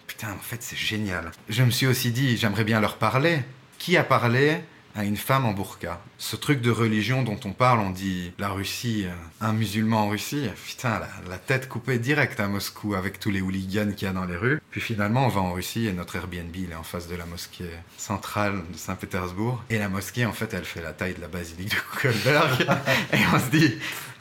putain, 0.06 0.28
en 0.28 0.40
fait, 0.40 0.62
c'est 0.62 0.78
génial. 0.78 1.32
Je 1.48 1.64
me 1.64 1.72
suis 1.72 1.88
aussi 1.88 2.12
dit, 2.12 2.36
j'aimerais 2.36 2.64
bien 2.64 2.80
leur 2.80 2.96
parler. 2.96 3.40
Qui 3.78 3.96
a 3.96 4.04
parlé 4.04 4.60
à 4.96 5.04
une 5.04 5.16
femme 5.18 5.44
en 5.44 5.52
burqa 5.52 6.00
Ce 6.18 6.36
truc 6.36 6.62
de 6.62 6.70
religion 6.70 7.22
dont 7.22 7.38
on 7.44 7.52
parle, 7.52 7.80
on 7.80 7.90
dit 7.90 8.32
la 8.38 8.48
Russie, 8.48 9.04
euh, 9.06 9.10
un 9.46 9.52
musulman 9.52 10.04
en 10.04 10.08
Russie, 10.08 10.48
putain, 10.66 10.98
la, 10.98 11.08
la 11.28 11.36
tête 11.38 11.68
coupée 11.68 11.98
direct 11.98 12.40
à 12.40 12.48
Moscou 12.48 12.94
avec 12.94 13.20
tous 13.20 13.30
les 13.30 13.40
hooligans 13.42 13.92
qu'il 13.92 14.06
y 14.08 14.10
a 14.10 14.14
dans 14.14 14.24
les 14.24 14.36
rues. 14.36 14.60
Puis 14.70 14.80
finalement, 14.80 15.26
on 15.26 15.28
va 15.28 15.42
en 15.42 15.52
Russie 15.52 15.86
et 15.86 15.92
notre 15.92 16.16
Airbnb, 16.16 16.54
il 16.56 16.70
est 16.72 16.74
en 16.76 16.82
face 16.82 17.08
de 17.08 17.14
la 17.14 17.26
mosquée 17.26 17.68
centrale 17.98 18.62
de 18.72 18.76
Saint-Pétersbourg. 18.78 19.62
Et 19.70 19.78
la 19.78 19.88
mosquée, 19.88 20.24
en 20.24 20.32
fait, 20.32 20.54
elle 20.54 20.64
fait 20.64 20.82
la 20.82 20.92
taille 20.92 21.14
de 21.14 21.20
la 21.20 21.28
basilique 21.28 21.70
de 21.70 21.76
Kuckelberg. 21.92 22.62
et 23.12 23.18
on 23.34 23.38
se 23.38 23.50
dit, 23.50 23.74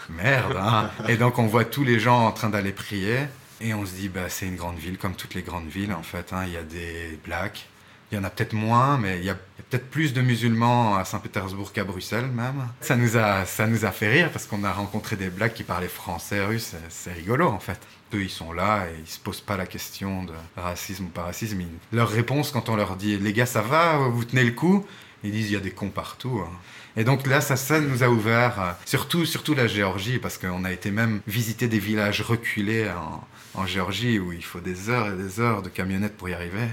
merde, 0.10 0.58
hein 0.60 0.92
Et 1.08 1.16
donc, 1.16 1.40
on 1.40 1.48
voit 1.48 1.66
tous 1.66 1.84
les 1.86 2.00
gens 2.00 2.26
en 2.28 2.32
train 2.34 2.50
d'aller 2.50 2.72
prier. 2.74 3.20
Et 3.62 3.74
on 3.74 3.86
se 3.86 3.94
dit, 3.94 4.10
bah, 4.10 4.28
c'est 4.28 4.46
une 4.46 4.58
grande 4.58 4.78
ville, 4.78 4.98
comme 4.98 5.16
toutes 5.16 5.34
les 5.36 5.42
grandes 5.42 5.70
villes, 5.70 5.94
en 5.94 6.04
fait. 6.04 6.34
hein. 6.34 6.44
Il 6.46 6.52
y 6.54 6.58
a 6.58 6.64
des 6.64 7.18
blacks. 7.24 7.68
Il 8.12 8.16
y 8.16 8.22
en 8.22 8.24
a 8.24 8.30
peut-être 8.30 8.54
moins, 8.54 8.98
mais 8.98 9.18
il 9.18 9.26
y 9.26 9.30
a 9.30 9.38
peut-être 9.70 9.90
plus 9.90 10.14
de 10.14 10.22
musulmans 10.22 10.96
à 10.96 11.06
Saint-Pétersbourg 11.06 11.72
qu'à 11.74 11.84
Bruxelles, 11.84 12.28
même. 12.28 12.68
Ça 12.82 12.96
nous, 12.96 13.18
a, 13.18 13.46
ça 13.46 13.68
nous 13.68 13.86
a 13.86 13.92
fait 13.92 14.10
rire 14.10 14.30
parce 14.32 14.46
qu'on 14.46 14.64
a 14.64 14.72
rencontré 14.72 15.16
des 15.16 15.30
blacks 15.30 15.54
qui 15.54 15.64
parlaient 15.64 15.88
français, 15.88 16.44
russe. 16.46 16.74
C'est- 16.90 17.14
rigolo, 17.14 17.48
en 17.48 17.60
fait. 17.60 17.80
Eux, 18.14 18.22
ils 18.24 18.30
sont 18.30 18.54
là 18.54 18.86
et 18.88 19.00
ils 19.02 19.08
se 19.10 19.20
posent 19.20 19.42
pas 19.42 19.58
la 19.58 19.66
question 19.66 20.24
de 20.24 20.34
racisme 20.56 21.06
ou 21.06 21.10
pas 21.10 21.24
racisme. 21.24 21.62
Leur 21.92 22.10
réponse, 22.10 22.52
quand 22.52 22.70
on 22.70 22.76
leur 22.76 22.96
dit, 22.96 23.18
les 23.18 23.34
gars, 23.34 23.46
ça 23.48 23.62
va, 23.62 23.98
vous 23.98 24.24
tenez 24.26 24.44
le 24.44 24.52
coup 24.52 24.86
Ils 25.24 25.32
disent, 25.32 25.50
il 25.50 25.54
y 25.54 25.58
a 25.58 25.60
des 25.60 25.72
cons 25.72 25.90
partout. 25.90 26.42
hein. 26.46 26.52
Et 26.98 27.04
donc 27.04 27.28
là, 27.28 27.42
ça, 27.42 27.56
ça 27.58 27.82
nous 27.82 28.04
a 28.04 28.10
ouvert, 28.10 28.62
euh, 28.62 28.72
surtout, 28.86 29.26
surtout 29.26 29.54
la 29.54 29.68
Géorgie, 29.68 30.18
parce 30.20 30.38
qu'on 30.38 30.64
a 30.64 30.72
été 30.72 30.92
même 30.92 31.20
visiter 31.28 31.68
des 31.68 31.80
villages 31.80 32.22
reculés 32.22 32.90
en, 32.90 33.22
en 33.62 33.66
Géorgie 33.66 34.18
où 34.20 34.32
il 34.32 34.44
faut 34.46 34.62
des 34.62 34.90
heures 34.90 35.08
et 35.08 35.18
des 35.18 35.40
heures 35.42 35.62
de 35.62 35.68
camionnette 35.70 36.16
pour 36.16 36.30
y 36.30 36.34
arriver. 36.34 36.68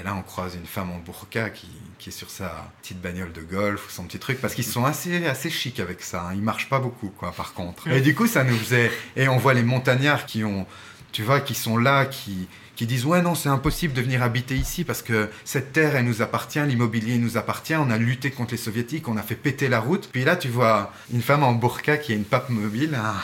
Et 0.00 0.04
là, 0.04 0.14
on 0.16 0.22
croise 0.22 0.54
une 0.54 0.64
femme 0.66 0.90
en 0.92 0.98
burqa 0.98 1.50
qui, 1.50 1.68
qui 2.00 2.08
est 2.08 2.12
sur 2.12 2.30
sa 2.30 2.72
petite 2.82 3.00
bagnole 3.00 3.32
de 3.32 3.42
golf 3.42 3.86
ou 3.86 3.90
son 3.90 4.04
petit 4.04 4.18
truc, 4.18 4.40
parce 4.40 4.54
qu'ils 4.54 4.64
sont 4.64 4.84
assez, 4.84 5.26
assez 5.26 5.50
chics 5.50 5.78
avec 5.78 6.02
ça. 6.02 6.22
hein. 6.24 6.32
Ils 6.34 6.42
marchent 6.42 6.68
pas 6.68 6.80
beaucoup, 6.80 7.10
quoi, 7.10 7.30
par 7.30 7.52
contre. 7.52 7.86
Et 7.88 8.00
du 8.00 8.14
coup, 8.14 8.26
ça 8.26 8.42
nous 8.42 8.56
faisait. 8.56 8.90
Et 9.16 9.28
on 9.28 9.36
voit 9.36 9.54
les 9.54 9.62
montagnards 9.62 10.26
qui 10.26 10.42
ont. 10.42 10.66
Tu 11.12 11.22
vois, 11.24 11.40
qui 11.40 11.54
sont 11.56 11.76
là, 11.76 12.06
qui, 12.06 12.46
qui 12.76 12.86
disent 12.86 13.04
Ouais, 13.04 13.20
non, 13.20 13.34
c'est 13.34 13.48
impossible 13.48 13.92
de 13.94 14.00
venir 14.00 14.22
habiter 14.22 14.54
ici 14.54 14.84
parce 14.84 15.02
que 15.02 15.28
cette 15.44 15.72
terre, 15.72 15.96
elle 15.96 16.04
nous 16.04 16.22
appartient, 16.22 16.60
l'immobilier 16.60 17.18
nous 17.18 17.36
appartient, 17.36 17.74
on 17.74 17.90
a 17.90 17.98
lutté 17.98 18.30
contre 18.30 18.52
les 18.52 18.58
soviétiques, 18.58 19.08
on 19.08 19.16
a 19.16 19.22
fait 19.22 19.34
péter 19.34 19.68
la 19.68 19.80
route. 19.80 20.08
Puis 20.12 20.24
là, 20.24 20.36
tu 20.36 20.46
vois 20.48 20.92
une 21.12 21.20
femme 21.20 21.42
en 21.42 21.52
burqa 21.52 21.96
qui 21.96 22.12
a 22.12 22.14
une 22.14 22.24
pape 22.24 22.48
mobile 22.48 22.94
hein, 22.94 23.16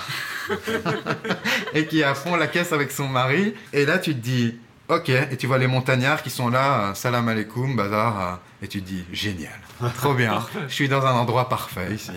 et 1.75 1.87
qui 1.87 2.01
est 2.01 2.05
à 2.05 2.15
fond 2.15 2.37
la 2.37 2.49
caisse 2.49 2.73
avec 2.73 2.91
son 2.91 3.09
mari. 3.09 3.55
Et 3.73 3.87
là, 3.87 3.99
tu 3.99 4.15
te 4.15 4.19
dis 4.21 4.57
Ok, 4.89 5.09
et 5.09 5.37
tu 5.37 5.49
vois 5.49 5.59
les 5.59 5.67
montagnards 5.67 6.23
qui 6.23 6.31
sont 6.31 6.49
là, 6.49 6.91
euh, 6.91 6.95
salam 6.95 7.29
alaikum, 7.29 7.75
bazar, 7.75 8.21
euh, 8.21 8.65
et 8.65 8.69
tu 8.69 8.81
te 8.81 8.87
dis 8.87 9.05
génial, 9.13 9.59
trop 9.97 10.15
bien, 10.15 10.47
je 10.69 10.73
suis 10.75 10.89
dans 10.89 11.05
un 11.05 11.15
endroit 11.15 11.49
parfait 11.49 11.93
ici. 11.93 12.13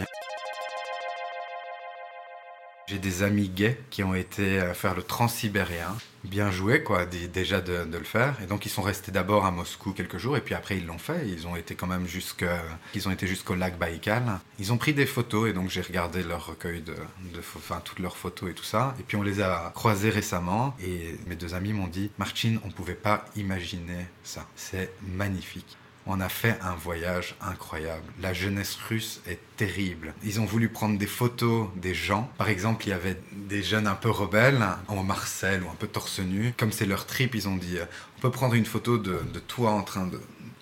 J'ai 2.89 2.97
des 2.97 3.21
amis 3.21 3.49
gays 3.49 3.77
qui 3.91 4.01
ont 4.03 4.15
été 4.15 4.59
euh, 4.59 4.73
faire 4.73 4.95
le 4.95 5.03
transsibérien. 5.03 5.95
Bien 6.23 6.49
joué, 6.49 6.81
quoi, 6.81 7.05
déjà 7.05 7.61
de, 7.61 7.85
le 7.91 8.03
faire. 8.03 8.35
Et 8.41 8.47
donc, 8.47 8.65
ils 8.65 8.69
sont 8.69 8.81
restés 8.81 9.11
d'abord 9.11 9.45
à 9.45 9.51
Moscou 9.51 9.93
quelques 9.93 10.17
jours, 10.17 10.35
et 10.35 10.41
puis 10.41 10.55
après, 10.55 10.77
ils 10.77 10.87
l'ont 10.87 10.97
fait. 10.97 11.27
Ils 11.27 11.45
ont 11.45 11.55
été 11.55 11.75
quand 11.75 11.85
même 11.85 12.07
jusqu'au 12.07 13.55
lac 13.55 13.77
Baïkal. 13.77 14.39
Ils 14.57 14.73
ont 14.73 14.77
pris 14.77 14.95
des 14.95 15.05
photos, 15.05 15.49
et 15.49 15.53
donc 15.53 15.69
j'ai 15.69 15.81
regardé 15.81 16.23
leur 16.23 16.47
recueil 16.47 16.81
de, 16.81 16.93
de 16.93 17.39
enfin, 17.55 17.79
toutes 17.85 17.99
leurs 17.99 18.17
photos 18.17 18.49
et 18.49 18.53
tout 18.53 18.63
ça. 18.63 18.95
Et 18.99 19.03
puis, 19.03 19.17
on 19.17 19.23
les 19.23 19.39
a 19.39 19.71
croisés 19.75 20.09
récemment, 20.09 20.75
et 20.83 21.15
mes 21.27 21.35
deux 21.35 21.53
amis 21.53 21.73
m'ont 21.73 21.87
dit, 21.87 22.09
Martin, 22.17 22.55
on 22.65 22.71
pouvait 22.71 22.95
pas 22.95 23.23
imaginer 23.35 24.07
ça. 24.23 24.47
C'est 24.55 24.91
magnifique. 25.03 25.77
On 26.11 26.21
a 26.21 26.27
fait 26.27 26.57
un 26.63 26.73
voyage 26.73 27.35
incroyable. 27.39 28.03
La 28.19 28.33
jeunesse 28.33 28.75
russe 28.89 29.21
est 29.27 29.37
terrible. 29.57 30.15
Ils 30.23 30.41
ont 30.41 30.45
voulu 30.45 30.67
prendre 30.67 30.97
des 30.97 31.05
photos 31.05 31.67
des 31.75 31.93
gens. 31.93 32.31
Par 32.39 32.49
exemple, 32.49 32.87
il 32.87 32.89
y 32.89 32.93
avait 32.93 33.21
des 33.31 33.61
jeunes 33.61 33.85
un 33.85 33.93
peu 33.93 34.09
rebelles, 34.09 34.65
en 34.87 35.03
Marcel 35.03 35.61
ou 35.61 35.69
un 35.69 35.75
peu 35.75 35.85
torse 35.85 36.19
nu. 36.19 36.51
Comme 36.57 36.71
c'est 36.71 36.87
leur 36.87 37.05
trip, 37.05 37.35
ils 37.35 37.47
ont 37.47 37.57
dit 37.57 37.77
euh, 37.77 37.85
on 38.17 38.21
peut 38.21 38.31
prendre 38.31 38.55
une 38.55 38.65
photo 38.65 38.97
de, 38.97 39.19
de 39.31 39.39
toi 39.39 39.69
en 39.69 39.83
train 39.83 40.07
de, 40.07 40.19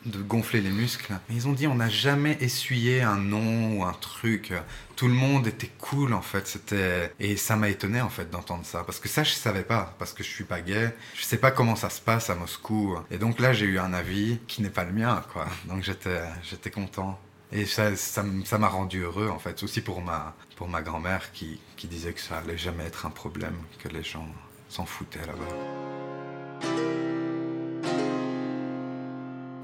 de 0.07 0.21
gonfler 0.21 0.61
les 0.61 0.69
muscles. 0.69 1.13
Mais 1.29 1.35
ils 1.35 1.47
ont 1.47 1.53
dit 1.53 1.67
on 1.67 1.75
n'a 1.75 1.89
jamais 1.89 2.37
essuyé 2.41 3.01
un 3.01 3.17
nom 3.17 3.77
ou 3.77 3.83
un 3.83 3.93
truc. 3.93 4.53
Tout 4.95 5.07
le 5.07 5.13
monde 5.13 5.47
était 5.47 5.71
cool 5.79 6.13
en 6.13 6.21
fait. 6.21 6.47
C'était 6.47 7.13
et 7.19 7.37
ça 7.37 7.55
m'a 7.55 7.69
étonné 7.69 8.01
en 8.01 8.09
fait 8.09 8.29
d'entendre 8.29 8.65
ça 8.65 8.83
parce 8.83 8.99
que 8.99 9.09
ça 9.09 9.23
je 9.23 9.33
savais 9.33 9.63
pas 9.63 9.95
parce 9.99 10.13
que 10.13 10.23
je 10.23 10.29
suis 10.29 10.43
pas 10.43 10.61
gay. 10.61 10.93
Je 11.15 11.23
sais 11.23 11.37
pas 11.37 11.51
comment 11.51 11.75
ça 11.75 11.89
se 11.89 12.01
passe 12.01 12.29
à 12.29 12.35
Moscou 12.35 12.97
et 13.11 13.17
donc 13.17 13.39
là 13.39 13.53
j'ai 13.53 13.65
eu 13.65 13.79
un 13.79 13.93
avis 13.93 14.39
qui 14.47 14.61
n'est 14.61 14.69
pas 14.69 14.83
le 14.83 14.93
mien 14.93 15.23
quoi. 15.33 15.47
Donc 15.65 15.83
j'étais 15.83 16.21
j'étais 16.43 16.71
content. 16.71 17.19
Et 17.51 17.65
ça, 17.65 17.95
ça, 17.95 18.23
m'a 18.23 18.67
rendu 18.67 19.03
heureux 19.03 19.29
en 19.29 19.39
fait, 19.39 19.63
aussi 19.63 19.81
pour 19.81 20.01
ma, 20.01 20.35
pour 20.57 20.67
ma 20.67 20.81
grand-mère 20.81 21.31
qui, 21.31 21.61
qui 21.77 21.87
disait 21.87 22.11
que 22.11 22.19
ça 22.19 22.39
allait 22.39 22.57
jamais 22.57 22.83
être 22.83 23.05
un 23.05 23.09
problème, 23.09 23.55
que 23.79 23.87
les 23.87 24.03
gens 24.03 24.27
s'en 24.67 24.85
foutaient 24.85 25.25
là-bas. 25.25 27.06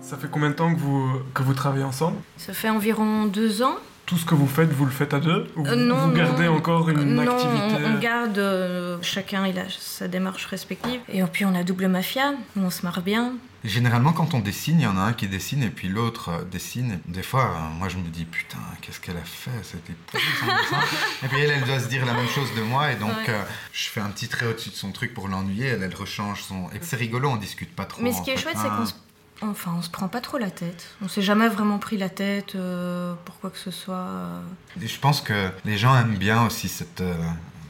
Ça 0.03 0.17
fait 0.17 0.27
combien 0.29 0.49
de 0.49 0.55
temps 0.55 0.73
que 0.73 0.79
vous, 0.79 1.21
que 1.33 1.41
vous 1.43 1.53
travaillez 1.53 1.85
ensemble? 1.85 2.17
Ça 2.37 2.53
fait 2.53 2.69
environ 2.69 3.25
deux 3.25 3.63
ans. 3.63 3.75
Tout 4.05 4.17
ce 4.17 4.25
que 4.25 4.35
vous 4.35 4.47
faites, 4.47 4.69
vous 4.73 4.83
le 4.83 4.91
faites 4.91 5.13
à 5.13 5.19
deux? 5.21 5.47
Ou 5.55 5.65
Euh, 5.65 5.75
non, 5.77 6.07
vous 6.09 6.13
gardez 6.13 6.45
non. 6.47 6.57
encore 6.57 6.89
une 6.89 7.15
non, 7.15 7.21
activité? 7.21 7.85
on, 7.85 7.95
on 7.95 7.99
garde, 7.99 8.37
euh, 8.37 8.97
chacun 9.01 9.47
il 9.47 9.57
a 9.57 9.63
sa 9.69 10.09
démarche 10.09 10.45
respective. 10.47 10.99
Et 11.07 11.23
puis 11.23 11.45
on 11.45 11.55
a 11.55 11.63
double 11.63 11.87
mafia, 11.87 12.33
on 12.57 12.69
se 12.69 12.81
marre 12.83 13.01
bien. 13.01 13.31
Généralement, 13.63 14.11
quand 14.11 14.33
on 14.33 14.39
dessine, 14.39 14.81
il 14.81 14.83
y 14.83 14.87
en 14.87 14.97
a 14.97 15.01
un 15.01 15.13
qui 15.13 15.29
dessine 15.29 15.63
et 15.63 15.69
puis 15.69 15.87
l'autre 15.87 16.29
euh, 16.29 16.43
dessine. 16.51 16.99
Des 17.07 17.23
fois, 17.23 17.55
moi, 17.79 17.87
je 17.87 17.95
me 17.95 18.09
dis, 18.09 18.25
putain, 18.25 18.57
qu'est-ce 18.81 18.99
qu'elle 18.99 19.15
a 19.15 19.23
fait 19.23 19.51
C'était 19.63 19.93
pourri, 20.07 20.21
ça, 20.41 20.47
ça? 20.69 20.79
Et 21.25 21.29
puis 21.29 21.39
elle, 21.39 21.51
elle 21.51 21.63
doit 21.63 21.79
se 21.79 21.87
dire 21.87 22.05
la 22.05 22.13
même 22.13 22.27
chose 22.27 22.53
de 22.57 22.61
moi. 22.61 22.91
Et 22.91 22.95
donc, 22.97 23.09
Ouais. 23.09 23.29
euh, 23.29 23.41
je 23.71 23.85
fais 23.85 24.01
un 24.01 24.09
petit 24.09 24.27
trait 24.27 24.47
au-dessus 24.47 24.71
de 24.71 24.75
son 24.75 24.91
truc 24.91 25.13
pour 25.13 25.29
l'ennuyer. 25.29 25.67
Elle, 25.67 25.81
elle 25.83 25.95
rechange 25.95 26.43
son. 26.43 26.65
Et 26.75 26.79
c'est 26.81 26.97
rigolo, 26.97 27.29
on 27.29 27.37
discute 27.37 27.73
pas 27.73 27.85
trop. 27.85 28.01
Mais 28.03 28.11
ce 28.11 28.21
qui 28.21 28.31
est 28.31 28.35
fait. 28.35 28.41
chouette, 28.43 28.57
c'est 28.57 28.67
Ah. 28.69 28.75
qu'on 28.79 28.85
se... 28.85 28.93
Enfin, 29.41 29.73
on 29.77 29.81
se 29.81 29.89
prend 29.89 30.07
pas 30.07 30.21
trop 30.21 30.37
la 30.37 30.51
tête. 30.51 30.87
On 31.01 31.07
s'est 31.07 31.21
jamais 31.21 31.49
vraiment 31.49 31.77
pris 31.77 31.97
la 31.97 32.09
tête 32.09 32.55
euh, 32.55 33.13
pour 33.25 33.39
quoi 33.39 33.49
que 33.49 33.57
ce 33.57 33.71
soit. 33.71 33.95
euh. 33.95 34.41
Je 34.81 34.97
pense 34.99 35.21
que 35.21 35.49
les 35.65 35.77
gens 35.77 35.95
aiment 35.97 36.17
bien 36.17 36.45
aussi 36.45 36.71
euh, 37.01 37.13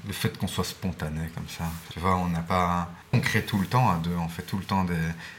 le 0.06 0.14
fait 0.14 0.38
qu'on 0.38 0.48
soit 0.48 0.64
spontané 0.66 1.30
comme 1.34 1.48
ça. 1.48 1.64
Tu 1.92 2.00
vois, 2.00 2.16
on 2.16 2.28
n'a 2.28 2.42
pas. 2.42 2.90
On 3.12 3.20
crée 3.20 3.44
tout 3.44 3.58
le 3.58 3.66
temps 3.66 3.90
à 3.90 3.96
deux, 3.98 4.16
on 4.20 4.28
fait 4.28 4.44
tout 4.44 4.58
le 4.58 4.64
temps 4.66 4.84
des. 4.84 4.94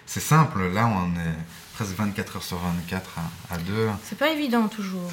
C'est 0.06 0.20
simple, 0.20 0.68
là 0.68 0.86
on 0.88 1.14
est 1.14 1.36
presque 1.74 1.92
24 1.92 2.36
heures 2.36 2.42
sur 2.42 2.58
24 2.58 3.10
à, 3.50 3.58
deux. 3.58 3.88
C'est 4.04 4.18
pas 4.18 4.30
évident 4.30 4.68
toujours. 4.68 5.10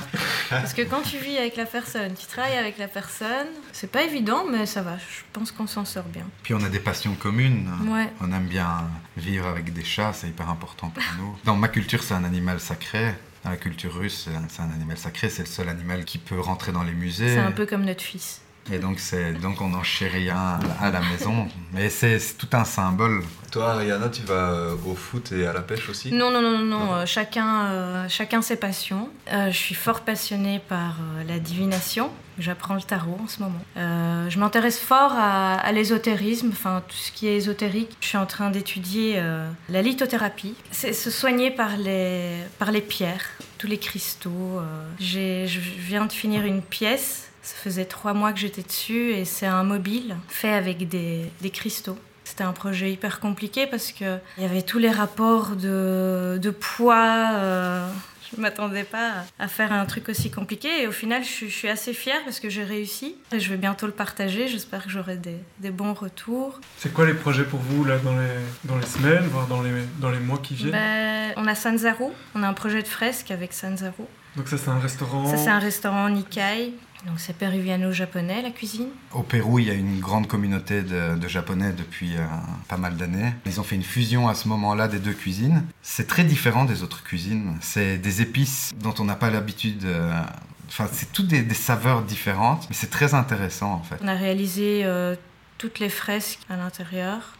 Parce 0.49 0.74
que 0.74 0.84
quand 0.84 1.01
tu 1.01 1.18
vis 1.18 1.38
avec 1.38 1.55
la 1.55 1.66
personne, 1.66 2.14
tu 2.14 2.28
travailles 2.28 2.57
avec 2.57 2.78
la 2.78 2.88
personne, 2.88 3.47
c'est 3.72 3.91
pas 3.91 4.03
évident, 4.03 4.45
mais 4.49 4.66
ça 4.66 4.82
va. 4.82 4.97
Je 4.97 5.24
pense 5.34 5.51
qu'on 5.51 5.68
s'en 5.68 5.86
sort 5.86 6.05
bien. 6.05 6.26
Puis 6.43 6.53
on 6.53 6.64
a 6.64 6.70
des 6.70 6.80
passions 6.80 7.16
communes. 7.16 7.70
Ouais. 7.88 8.12
On 8.22 8.32
aime 8.32 8.47
bien 8.47 8.89
vivre 9.18 9.47
avec 9.47 9.74
des 9.74 9.84
chats, 9.84 10.14
c'est 10.14 10.28
hyper 10.28 10.49
important 10.49 10.89
pour 10.89 11.03
nous. 11.18 11.36
Dans 11.43 11.55
ma 11.55 11.68
culture, 11.68 12.03
c'est 12.03 12.14
un 12.14 12.24
animal 12.24 12.59
sacré. 12.59 13.14
Dans 13.43 13.49
la 13.49 13.57
culture 13.57 13.93
russe, 13.95 14.30
c'est 14.49 14.62
un 14.62 14.72
animal 14.72 14.97
sacré, 14.97 15.30
c'est 15.30 15.41
le 15.41 15.47
seul 15.47 15.68
animal 15.68 16.05
qui 16.05 16.20
peut 16.20 16.39
rentrer 16.39 16.72
dans 16.72 16.84
les 16.84 16.93
musées. 16.93 17.34
C'est 17.34 17.39
un 17.39 17.51
peu 17.51 17.66
comme 17.66 17.86
notre 17.86 18.03
fils. 18.03 18.41
Et 18.70 18.78
donc, 18.78 18.99
c'est, 18.99 19.34
donc 19.34 19.62
on 19.62 19.70
n'en 19.70 19.84
chérit 19.84 20.12
rien 20.12 20.59
à 20.80 20.91
la 20.91 20.99
maison. 20.99 21.47
Mais 21.74 21.89
c'est, 21.89 22.20
tout 22.38 22.47
un 22.53 22.66
symbole. 22.66 23.24
Toi, 23.51 23.72
Ariana, 23.72 24.09
tu 24.09 24.22
vas 24.22 24.51
euh, 24.51 24.76
au 24.86 24.95
foot 24.95 25.32
et 25.32 25.45
à 25.45 25.53
la 25.53 25.62
pêche 25.62 25.89
aussi? 25.89 26.12
Non, 26.12 26.32
non, 26.32 26.41
non, 26.41 26.59
non, 26.59 26.66
non. 26.66 26.93
Euh, 26.93 27.05
chacun, 27.05 27.66
euh, 27.66 28.05
chacun 28.07 28.41
ses 28.41 28.55
passions. 28.55 29.09
je 29.30 29.57
suis 29.57 29.76
fort 29.76 30.01
passionnée 30.01 30.62
par 30.68 30.97
la 31.28 31.39
divination. 31.39 32.12
J'apprends 32.39 32.76
le 32.76 32.82
tarot 32.82 33.18
en 33.22 33.28
ce 33.28 33.41
moment. 33.41 33.59
je 33.76 34.39
m'intéresse 34.39 34.80
fort 34.80 35.14
à, 35.14 35.55
à, 35.55 35.72
l'ésotérisme, 35.72 36.49
enfin 36.51 36.82
tout 36.88 36.95
ce 36.95 37.12
qui 37.12 37.28
est 37.28 37.36
ésotérique. 37.36 37.97
Je 37.99 38.07
suis 38.07 38.18
en 38.18 38.26
train 38.26 38.51
d'étudier 38.51 39.22
la 39.70 39.82
lithothérapie. 39.82 40.55
C'est 40.72 40.93
se 40.93 41.12
soigner 41.12 41.51
par 41.51 41.78
les, 41.78 42.38
par 42.57 42.72
les 42.72 42.82
pierres, 42.82 43.26
tous 43.57 43.68
les 43.68 43.78
cristaux. 43.78 44.62
J'ai, 44.99 45.45
je 45.47 45.59
viens 45.59 46.05
de 46.05 46.14
finir 46.14 46.45
une 46.45 46.62
pièce 46.62 47.31
ça 47.42 47.56
faisait 47.56 47.86
trois 47.86 48.14
mois 48.14 48.34
que 48.34 48.39
j'étais 48.39 48.62
dessus 48.62 49.12
et 49.12 49.26
c'est 49.26 49.48
un 49.48 49.64
mobile 49.64 50.16
fait 50.28 50.54
avec 50.54 50.88
des, 50.88 51.32
des 51.42 51.50
cristaux. 51.50 51.98
C'était 52.24 52.44
un 52.44 52.54
projet 52.54 52.92
hyper 52.92 53.20
compliqué 53.20 53.68
parce 53.68 53.92
qu'il 53.92 54.22
y 54.38 54.46
avait 54.46 54.62
tous 54.62 54.78
les 54.78 54.92
rapports 54.92 55.56
de, 55.56 56.39
de 56.42 56.50
poids. 56.50 57.32
Euh, 57.34 57.89
je 58.32 58.38
ne 58.38 58.44
m'attendais 58.44 58.86
pas 58.86 59.26
à 59.39 59.48
faire 59.50 59.74
un 59.74 59.86
truc 59.86 60.08
aussi 60.08 60.32
compliqué 60.32 60.84
et 60.84 60.88
au 60.88 60.92
final 60.92 61.24
je, 61.24 61.48
suis 61.48 61.68
assez 61.68 61.94
fière 61.94 62.24
parce 62.24 62.39
que 62.39 62.50
j'ai 62.50 62.64
réussi 62.64 63.16
et 63.34 63.39
je 63.39 63.50
vais 63.50 63.58
bientôt 63.58 63.88
le 63.88 63.92
partager. 63.92 64.48
J'espère 64.48 64.86
que 64.86 64.89
j'aurai 64.89 65.18
des, 65.18 65.36
des, 65.60 65.72
bons 65.72 65.94
retours. 65.94 66.62
C'est 66.78 66.94
quoi 66.94 67.06
les 67.06 67.14
projets 67.14 67.44
pour 67.44 67.60
vous 67.60 67.84
là 67.84 67.98
dans 67.98 68.18
les, 68.18 68.39
dans 68.64 68.78
les 68.78 68.86
semaines, 68.86 69.26
voire 69.28 69.48
dans 69.48 69.62
les, 69.62 69.72
dans 70.00 70.12
les 70.12 70.20
mois 70.20 70.39
qui 70.42 70.54
viennent? 70.54 70.72
Ben, 70.72 71.34
On 71.36 71.48
a 71.48 71.56
Sanzaru, 71.56 72.06
on 72.36 72.44
a 72.44 72.48
un 72.48 72.54
projet 72.54 72.82
de 72.82 72.88
fresque 72.88 73.32
avec 73.32 73.52
Sanzaru. 73.52 74.06
Donc 74.38 74.48
ça 74.48 74.58
c'est 74.58 74.70
un 74.70 74.80
restaurant 74.80 75.26
Ça 75.26 75.36
c'est 75.36 75.50
un 75.50 75.60
restaurant 75.60 76.08
Nikkei 76.08 76.74
donc 77.06 77.20
c'est 77.20 77.36
péruviano-japonais 77.36 78.41
la 78.41 78.52
cuisine? 78.52 78.89
Au 79.14 79.24
Pérou, 79.24 79.60
il 79.60 79.68
y 79.68 79.72
a 79.72 79.74
une 79.74 79.99
grande 79.99 80.28
communauté 80.28 80.84
de, 80.84 81.28
japonais 81.28 81.72
depuis 81.72 82.16
euh, 82.16 82.26
pas 82.68 82.78
mal 82.78 82.95
d'années. 82.95 83.34
Ils 83.45 83.60
ont 83.60 83.64
fait 83.64 83.76
une 83.76 83.84
fusion 83.84 84.28
à 84.28 84.36
ce 84.36 84.47
moment-là 84.47 84.88
des 84.88 84.99
deux 84.99 85.14
cuisines. 85.14 85.64
C'est 85.82 86.08
très 86.08 86.24
différent 86.24 86.66
des 86.66 86.84
autres 86.84 87.04
cuisines. 87.04 87.58
C'est 87.62 87.97
des 87.97 88.22
épices 88.22 88.72
dont 88.80 88.93
on 88.99 89.06
n'a 89.06 89.16
pas 89.16 89.30
l'habitude. 89.30 89.86
Euh, 89.86 90.22
enfin, 90.68 90.88
c'est 90.91 91.12
toutes 91.12 91.28
des, 91.28 91.54
saveurs 91.54 92.04
différentes, 92.04 92.68
mais 92.70 92.76
c'est 92.76 92.89
très 92.89 93.14
intéressant 93.14 93.74
en 93.74 93.84
fait. 93.84 93.97
On 94.02 94.08
a 94.08 94.16
réalisé 94.16 94.82
euh, 94.84 95.16
toutes 95.58 95.80
les 95.80 95.89
fresques 95.89 96.39
à 96.49 96.58
l'intérieur. 96.58 97.38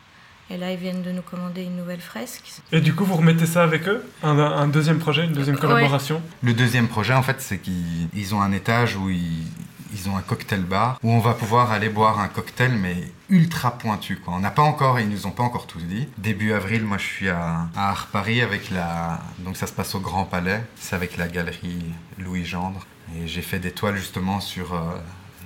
Et 0.54 0.58
là, 0.58 0.72
ils 0.72 0.78
viennent 0.78 1.02
de 1.02 1.12
nous 1.12 1.22
commander 1.22 1.64
une 1.64 1.78
nouvelle 1.78 2.02
fresque. 2.02 2.62
Et 2.74 2.82
du 2.82 2.94
coup, 2.94 3.06
vous 3.06 3.16
remettez 3.16 3.46
ça 3.46 3.64
avec 3.64 3.88
eux 3.88 4.04
un, 4.22 4.68
deuxième 4.68 5.00
projet, 5.00 5.24
une 5.24 5.32
deuxième 5.32 5.58
collaboration 5.58 6.22
Le 6.44 6.54
deuxième 6.54 6.90
projet, 6.90 7.14
en 7.14 7.24
fait, 7.24 7.38
c'est 7.40 7.60
qu'ils 7.60 8.36
ont 8.36 8.42
un 8.42 8.52
étage 8.52 8.98
où 8.98 9.10
ils, 9.10 10.10
ont 10.10 10.18
un 10.18 10.22
cocktail 10.22 10.62
bar 10.62 11.00
où 11.04 11.12
on 11.12 11.20
va 11.20 11.34
pouvoir 11.36 11.72
aller 11.72 11.88
boire 11.88 12.20
un 12.20 12.28
cocktail, 12.28 12.72
mais 12.74 12.96
ultra 13.30 13.78
pointu. 13.78 14.18
Quoi. 14.18 14.34
On 14.34 14.40
n'a 14.40 14.52
pas 14.52 14.62
encore, 14.62 15.00
ils 15.00 15.08
nous 15.08 15.26
ont 15.26 15.32
pas 15.32 15.44
encore 15.44 15.68
tout 15.68 15.80
dit. 15.80 16.10
Début 16.18 16.52
avril, 16.52 16.84
moi, 16.84 16.98
je 16.98 17.06
suis 17.06 17.30
à, 17.30 17.68
à 17.78 17.96
Paris 18.12 18.42
avec 18.42 18.72
la. 18.72 19.22
Donc, 19.40 19.56
ça 19.56 19.68
se 19.68 19.74
passe 19.74 19.96
au 19.96 20.00
Grand 20.02 20.26
Palais. 20.26 20.62
C'est 20.76 20.96
avec 20.96 21.16
la 21.16 21.30
galerie 21.30 21.94
Louis 22.18 22.44
Gendre. 22.44 22.86
Et 23.16 23.28
j'ai 23.28 23.42
fait 23.42 23.60
des 23.60 23.72
toiles 23.72 23.98
justement 23.98 24.42
sur. 24.42 24.74
Euh, 24.74 24.80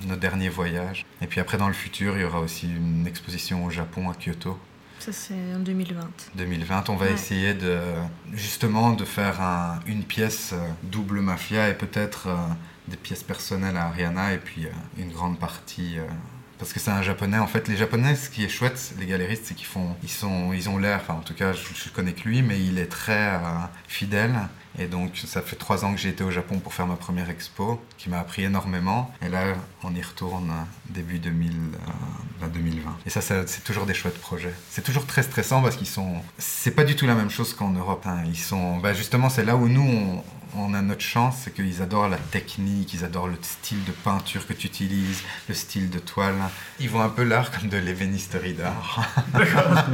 nos 0.04 0.16
derniers 0.16 0.50
voyages. 0.50 1.06
Et 1.22 1.26
puis 1.26 1.40
après, 1.40 1.56
dans 1.56 1.68
le 1.68 1.74
futur, 1.74 2.16
il 2.16 2.20
y 2.20 2.24
aura 2.24 2.40
aussi 2.40 2.68
une 2.68 3.06
exposition 3.06 3.64
au 3.64 3.70
Japon, 3.70 4.10
à 4.10 4.14
Kyoto, 4.14 4.58
ça, 4.98 5.12
c'est 5.12 5.54
en 5.54 5.60
2020. 5.60 6.08
2020, 6.34 6.88
on 6.88 6.96
va 6.96 7.10
essayer 7.10 7.54
de, 7.54 7.78
justement 8.32 8.92
de 8.92 9.04
faire 9.04 9.40
une 9.86 10.02
pièce 10.02 10.52
euh, 10.52 10.68
double 10.84 11.20
mafia 11.20 11.68
et 11.68 11.74
peut-être 11.74 12.28
euh, 12.28 12.36
des 12.88 12.96
pièces 12.96 13.22
personnelles 13.22 13.76
à 13.76 13.86
Ariana 13.86 14.32
et 14.32 14.38
puis 14.38 14.66
euh, 14.66 14.70
une 14.98 15.12
grande 15.12 15.38
partie. 15.38 15.98
Parce 16.58 16.72
que 16.72 16.80
c'est 16.80 16.90
un 16.90 17.02
japonais. 17.02 17.38
En 17.38 17.46
fait, 17.46 17.68
les 17.68 17.76
japonais, 17.76 18.16
ce 18.16 18.30
qui 18.30 18.44
est 18.44 18.48
chouette, 18.48 18.94
les 18.98 19.06
galéristes, 19.06 19.44
c'est 19.46 19.54
qu'ils 19.54 19.66
font, 19.66 19.96
ils 20.02 20.10
sont, 20.10 20.52
ils 20.52 20.68
ont 20.68 20.78
l'air. 20.78 21.00
Enfin, 21.02 21.14
en 21.14 21.20
tout 21.20 21.34
cas, 21.34 21.52
je, 21.52 21.88
connais 21.90 22.12
que 22.12 22.28
lui, 22.28 22.42
mais 22.42 22.60
il 22.60 22.78
est 22.78 22.86
très 22.86 23.38
fidèle. 23.88 24.34
Et 24.78 24.86
donc, 24.86 25.22
ça 25.26 25.40
fait 25.40 25.56
trois 25.56 25.84
ans 25.84 25.94
que 25.94 26.00
j'ai 26.00 26.10
été 26.10 26.22
au 26.22 26.30
Japon 26.30 26.58
pour 26.58 26.74
faire 26.74 26.86
ma 26.86 26.96
première 26.96 27.30
expo, 27.30 27.80
qui 27.96 28.10
m'a 28.10 28.18
appris 28.18 28.44
énormément. 28.44 29.10
Et 29.22 29.28
là, 29.28 29.54
on 29.82 29.94
y 29.94 30.02
retourne 30.02 30.52
début 30.90 31.18
2000, 31.18 31.52
2020. 32.52 32.90
Euh, 32.90 32.92
Et 33.06 33.10
ça, 33.10 33.20
c'est 33.22 33.64
toujours 33.64 33.86
des 33.86 33.94
chouettes 33.94 34.20
projets. 34.20 34.52
C'est 34.70 34.82
toujours 34.82 35.06
très 35.06 35.22
stressant 35.22 35.62
parce 35.62 35.76
qu'ils 35.76 35.86
sont. 35.86 36.16
C'est 36.38 36.72
pas 36.72 36.84
du 36.84 36.94
tout 36.94 37.06
la 37.06 37.14
même 37.14 37.30
chose 37.30 37.54
qu'en 37.54 37.70
Europe. 37.70 38.04
Hein. 38.06 38.22
Ils 38.26 38.36
sont. 38.36 38.76
Bah 38.76 38.92
justement, 38.92 39.30
c'est 39.30 39.44
là 39.44 39.56
où 39.56 39.68
nous, 39.68 39.82
on, 39.82 40.22
on 40.58 40.74
a 40.74 40.82
notre 40.82 41.02
chance, 41.02 41.42
c'est 41.44 41.54
qu'ils 41.54 41.82
adorent 41.82 42.08
la 42.08 42.16
technique, 42.16 42.94
ils 42.94 43.04
adorent 43.04 43.28
le 43.28 43.36
style 43.42 43.82
de 43.84 43.92
peinture 43.92 44.46
que 44.46 44.52
tu 44.52 44.66
utilises, 44.66 45.22
le 45.48 45.54
style 45.54 45.90
de 45.90 45.98
toile. 45.98 46.34
Ils 46.80 46.90
vont 46.90 47.00
un 47.00 47.08
peu 47.08 47.22
l'art 47.22 47.50
comme 47.50 47.68
de 47.68 47.76
l'ébénisterie 47.76 48.54
d'art. 48.54 49.06
D'accord. 49.32 49.84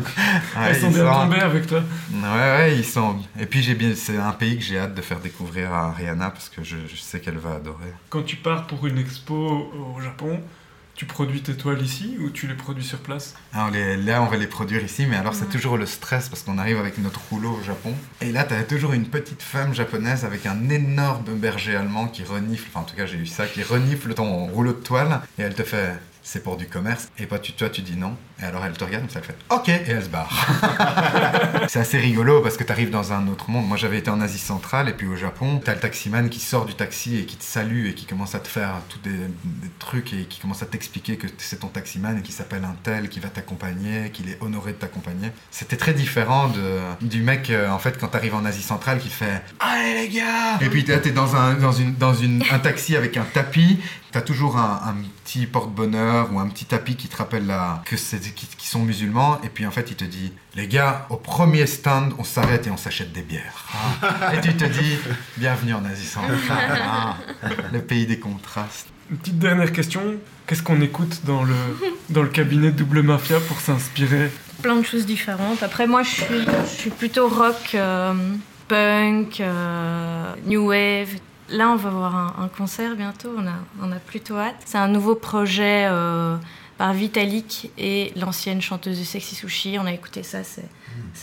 ils 0.69 0.77
sont 0.77 0.91
bien 0.91 1.13
tombés 1.13 1.41
avec 1.41 1.67
toi. 1.67 1.83
Ouais, 2.13 2.29
ouais, 2.29 2.77
ils 2.77 2.85
sont. 2.85 3.17
Et 3.39 3.47
puis 3.47 3.63
j'ai 3.63 3.75
bien, 3.75 3.95
c'est 3.95 4.19
un 4.19 4.33
pays 4.33 4.57
que 4.59 4.65
j'ai 4.65 4.79
hâte 4.79 4.95
de 4.95 5.03
faire 5.03 5.21
découvrir 5.21 5.73
à 5.73 5.93
Rihanna 5.93 6.31
parce 6.31 6.49
que 6.49 6.63
je, 6.63 6.77
je 6.89 6.97
sais 6.97 7.21
qu'elle 7.21 7.39
va 7.39 7.55
adorer. 7.55 7.93
Quand 8.09 8.23
tu 8.23 8.37
pars 8.37 8.67
pour 8.67 8.87
une 8.87 8.99
expo 8.99 9.35
au 9.35 10.01
Japon, 10.01 10.41
tu 10.95 11.07
produis 11.07 11.43
tes 11.43 11.55
toiles 11.55 11.83
ici 11.83 12.17
ou 12.21 12.31
tu 12.31 12.47
les 12.47 12.55
produis 12.55 12.85
sur 12.85 12.99
place 12.99 13.35
alors 13.53 13.71
Là, 13.73 14.23
on 14.23 14.27
va 14.27 14.37
les 14.37 14.47
produire 14.47 14.83
ici, 14.83 15.07
mais 15.07 15.17
alors 15.17 15.35
c'est 15.35 15.49
toujours 15.49 15.77
le 15.77 15.87
stress 15.87 16.29
parce 16.29 16.43
qu'on 16.43 16.59
arrive 16.59 16.79
avec 16.79 16.99
notre 16.99 17.21
rouleau 17.31 17.59
au 17.61 17.63
Japon. 17.63 17.95
Et 18.21 18.33
là, 18.33 18.45
tu 18.45 18.55
as 18.55 18.63
toujours 18.63 18.93
une 18.93 19.07
petite 19.07 19.43
femme 19.43 19.75
japonaise 19.75 20.25
avec 20.25 20.47
un 20.47 20.69
énorme 20.69 21.35
berger 21.35 21.77
allemand 21.77 22.09
qui 22.09 22.25
renifle, 22.25 22.67
enfin 22.69 22.81
en 22.81 22.85
tout 22.85 22.97
cas 22.97 23.07
j'ai 23.07 23.19
eu 23.19 23.27
ça, 23.27 23.47
qui 23.47 23.63
renifle 23.63 24.15
ton 24.15 24.47
rouleau 24.47 24.73
de 24.73 24.79
toile 24.79 25.21
et 25.39 25.43
elle 25.43 25.55
te 25.55 25.63
fait 25.63 25.95
c'est 26.23 26.43
pour 26.43 26.57
du 26.57 26.67
commerce. 26.67 27.09
Et 27.19 27.27
toi 27.27 27.39
tu, 27.39 27.53
toi, 27.53 27.69
tu 27.69 27.83
dis 27.83 27.97
non. 27.97 28.17
Et 28.41 28.45
alors 28.45 28.65
elle 28.65 28.73
te 28.73 28.85
regarde, 28.85 29.11
ça 29.11 29.21
elle 29.21 29.25
fait 29.25 29.37
OK, 29.51 29.69
et 29.69 29.83
elle 29.87 30.03
se 30.03 30.09
barre. 30.09 30.31
c'est 31.69 31.81
assez 31.81 31.99
rigolo 31.99 32.41
parce 32.41 32.57
que 32.57 32.65
tu 32.65 32.73
arrives 32.73 32.91
dans 32.91 33.13
un 33.13 33.29
autre 33.29 33.51
monde. 33.51 33.67
Moi, 33.67 33.77
j'avais 33.77 33.99
été 33.99 34.11
en 34.11 34.21
Asie 34.21 34.39
centrale 34.39 34.89
et 34.89 34.93
puis 34.93 35.07
au 35.07 35.17
Japon, 35.17 35.61
tu 35.65 35.71
as 35.71 35.75
le 35.75 35.81
taximan 35.81 36.29
qui 36.29 36.41
sort 36.41 36.65
du 36.65 36.75
taxi 36.75 37.19
et 37.19 37.27
qui 37.27 37.37
te 37.37 37.45
salue 37.45 37.87
et 37.87 37.95
qui 37.95 38.07
commence 38.07 38.35
à 38.35 38.41
te 38.41 38.49
faire 38.49 38.75
tous 38.89 38.99
des, 39.01 39.17
trucs 39.79 40.13
et 40.13 40.25
qui 40.25 40.41
commence 40.41 40.63
à 40.63 40.67
t'expliquer 40.67 41.17
que 41.17 41.27
c'est 41.39 41.61
ton 41.61 41.69
taximan 41.69 42.19
et 42.19 42.23
qui 42.23 42.33
s'appelle 42.33 42.65
un 42.65 42.77
tel, 42.83 43.09
qui 43.09 43.21
va 43.21 43.29
t'accompagner, 43.29 44.11
qu'il 44.11 44.29
est 44.29 44.39
honoré 44.41 44.73
de 44.73 44.79
t'accompagner. 44.79 45.31
C'était 45.51 45.77
très 45.77 45.95
différent 45.95 46.49
de, 46.49 46.79
du 47.05 47.23
mec, 47.23 47.51
euh, 47.51 47.69
en 47.71 47.79
fait, 47.79 47.99
quand 47.99 48.09
tu 48.09 48.17
arrives 48.17 48.35
en 48.35 48.45
Asie 48.45 48.63
centrale, 48.63 48.99
qui 48.99 49.09
fait 49.09 49.43
Allez 49.61 49.95
les 49.95 50.09
gars 50.09 50.59
Et 50.61 50.69
puis 50.69 50.85
là, 50.85 50.99
tu 50.99 51.09
es 51.09 51.13
dans, 51.13 51.37
un, 51.37 51.55
dans, 51.55 51.73
une, 51.73 51.95
dans 51.95 52.15
une, 52.15 52.43
un 52.51 52.59
taxi 52.59 52.97
avec 52.97 53.17
un 53.17 53.25
tapis 53.25 53.79
tu 54.13 54.19
as 54.19 54.23
toujours 54.23 54.59
un, 54.59 54.95
petit 55.25 55.47
porte-bonheur 55.47 56.29
ou 56.33 56.39
un 56.39 56.49
petit 56.49 56.67
tapis 56.67 56.97
qui 56.97 57.09
te 57.09 57.17
rappelle 57.17 57.47
la, 57.47 57.83
que 57.87 57.97
c'est 57.97 58.21
qui, 58.35 58.67
sont 58.67 58.81
musulmans 58.81 59.41
et 59.43 59.49
puis 59.49 59.67
en 59.67 59.71
fait 59.71 59.91
il 59.91 59.97
te 59.97 60.05
dit 60.05 60.33
les 60.55 60.67
gars 60.67 61.07
au 61.11 61.17
premier 61.17 61.67
stand 61.67 62.15
on 62.19 62.25
s'arrête 62.25 62.67
et 62.67 62.71
on 62.71 62.77
s'achète 62.77 63.13
des 63.13 63.23
bières. 63.23 63.67
Et 64.35 64.41
tu 64.41 64.55
te 64.55 64.65
dis 64.65 64.99
bienvenue 65.37 65.75
en 65.75 65.85
Asie 65.85 66.07
centrale. 66.07 66.39
Ah, 66.51 67.17
le 67.73 67.81
pays 67.81 68.07
des 68.07 68.19
contrastes. 68.19 68.89
Une 69.11 69.17
petite 69.17 69.39
dernière 69.39 69.73
question. 69.73 70.03
Qu'est-ce 70.47 70.63
qu'on 70.63 70.81
écoute 70.81 71.23
dans 71.25 71.43
le 71.43 71.55
dans 72.11 72.23
le 72.23 72.29
cabinet 72.29 72.71
Double 72.71 73.03
Mafia 73.03 73.41
pour 73.41 73.61
s'inspirer? 73.61 74.31
Plein 74.63 74.77
de 74.77 74.85
choses 74.85 75.07
différentes. 75.07 75.63
Après 75.63 75.87
moi 75.87 76.03
je 76.03 76.11
suis 76.11 76.45
je 76.65 76.81
suis 76.81 76.91
plutôt 76.91 77.29
rock 77.29 77.75
euh, 77.75 78.15
punk 78.69 79.41
euh, 79.41 80.35
new 80.47 80.69
wave 80.69 81.19
Là, 81.53 81.69
on 81.69 81.77
va 81.77 81.91
voir 81.91 82.41
un, 82.41 82.49
concert 82.49 82.97
bientôt, 82.97 83.31
on 83.81 83.93
a, 83.93 83.97
plutôt 83.97 84.37
hâte. 84.37 84.57
C'est 84.65 84.79
un 84.79 84.89
nouveau 84.89 85.15
projet 85.15 85.87
euh, 85.89 86.37
par 86.79 86.95
Vitalik 86.95 87.71
et 87.77 88.13
l'ancienne 88.17 88.63
chanteuse 88.63 88.99
de 88.99 89.05
Sexy 89.05 89.35
Sushi. 89.35 89.77
On 89.79 89.85
a 89.85 89.93
écouté 89.93 90.23
ça, 90.23 90.39
c'est, 90.43 90.65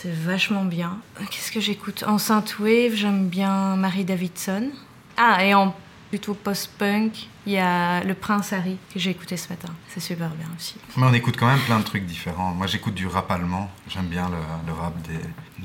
vachement 0.04 0.64
bien. 0.64 0.98
Qu'est-ce 1.30 1.50
que 1.50 1.60
j'écoute? 1.60 2.04
En 2.06 2.16
Wave, 2.60 2.94
j'aime 2.94 3.26
bien 3.28 3.74
Marie 3.76 4.04
Davidson. 4.04 4.70
Ah, 5.16 5.44
et 5.44 5.52
en 5.52 5.74
plutôt 6.10 6.34
post-punk, 6.34 7.28
Il 7.50 7.54
y 7.54 7.58
a 7.58 8.04
Le 8.04 8.14
Prince 8.14 8.52
Harry 8.52 8.78
que 8.94 9.00
j'ai 9.00 9.10
écouté 9.10 9.36
ce 9.36 9.48
matin. 9.48 9.70
C'est 9.88 9.98
super 9.98 10.28
bien 10.28 10.46
aussi. 10.56 10.76
Mais 10.96 11.04
on 11.04 11.12
écoute 11.12 11.34
quand 11.36 11.48
même 11.48 11.58
plein 11.58 11.80
de 11.80 11.84
trucs 11.84 12.06
différents. 12.06 12.54
Moi, 12.54 12.68
j'écoute 12.68 12.94
du 12.94 13.08
rap 13.08 13.28
allemand. 13.28 13.68
J'aime 13.88 14.06
bien 14.06 14.28
le, 14.28 14.36
le 14.68 14.72
rap 14.72 14.94
des, 15.02 15.18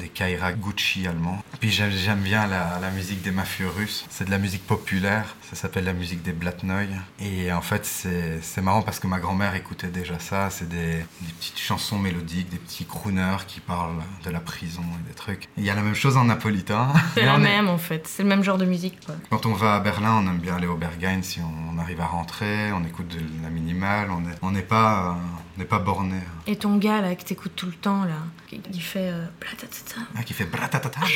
des 0.03 0.09
Kaira 0.09 0.53
Gucci 0.53 1.05
allemands. 1.05 1.43
Puis 1.59 1.69
j'aime 1.69 2.21
bien 2.21 2.47
la, 2.47 2.79
la 2.81 2.89
musique 2.89 3.21
des 3.21 3.29
mafieux 3.29 3.69
russes. 3.69 4.03
C'est 4.09 4.25
de 4.25 4.31
la 4.31 4.39
musique 4.39 4.65
populaire. 4.65 5.35
Ça 5.47 5.55
s'appelle 5.55 5.83
la 5.83 5.93
musique 5.93 6.23
des 6.23 6.31
Blatnoy. 6.33 6.87
Et 7.19 7.53
en 7.53 7.61
fait, 7.61 7.85
c'est 7.85 8.61
marrant 8.63 8.81
parce 8.81 8.99
que 8.99 9.05
ma 9.05 9.19
grand-mère 9.19 9.53
écoutait 9.53 9.89
déjà 9.89 10.17
ça. 10.17 10.49
C'est 10.49 10.67
des, 10.67 10.93
des 11.21 11.33
petites 11.39 11.59
chansons 11.59 11.99
mélodiques, 11.99 12.49
des 12.49 12.57
petits 12.57 12.85
crooners 12.85 13.45
qui 13.47 13.59
parlent 13.59 14.01
de 14.23 14.31
la 14.31 14.39
prison 14.39 14.81
et 15.03 15.07
des 15.07 15.13
trucs. 15.13 15.49
Il 15.55 15.63
y 15.63 15.69
a 15.69 15.75
la 15.75 15.83
même 15.83 15.93
chose 15.93 16.17
en 16.17 16.23
napolitain. 16.25 16.91
C'est 17.13 17.25
la 17.25 17.35
est- 17.35 17.37
même 17.37 17.67
en 17.69 17.77
fait. 17.77 18.07
C'est 18.07 18.23
le 18.23 18.29
même 18.29 18.43
genre 18.43 18.57
de 18.57 18.65
musique. 18.65 19.05
Quoi. 19.05 19.13
Quand 19.29 19.45
on 19.45 19.53
va 19.53 19.75
à 19.75 19.79
Berlin, 19.79 20.13
on 20.23 20.27
aime 20.27 20.39
bien 20.39 20.55
aller 20.55 20.65
au 20.65 20.77
Berghain 20.77 21.21
si 21.21 21.39
on 21.41 21.74
arrive 21.79 22.01
à 22.01 22.07
rentrer, 22.07 22.71
on 22.71 22.83
écoute 22.85 23.07
de 23.07 23.21
la 23.43 23.49
minimale, 23.49 24.09
on 24.11 24.21
n'est 24.21 24.35
on 24.41 24.51
n'est 24.51 24.61
pas, 24.61 25.09
euh, 25.09 25.13
on 25.55 25.59
n'est 25.59 25.65
pas 25.65 25.79
borné. 25.79 26.19
Et 26.47 26.55
ton 26.57 26.77
gars 26.77 27.01
là 27.01 27.15
que 27.15 27.23
t'écoutes 27.23 27.55
tout 27.55 27.65
le 27.67 27.71
temps 27.73 28.03
là, 28.03 28.17
qui 28.47 28.59
qui 28.59 28.81
fait 28.81 29.09
euh, 29.11 29.25
blatatata. 29.39 30.01
Ah, 30.17 30.23
qui 30.23 30.33
fait 30.33 30.45
bratatata. 30.45 30.99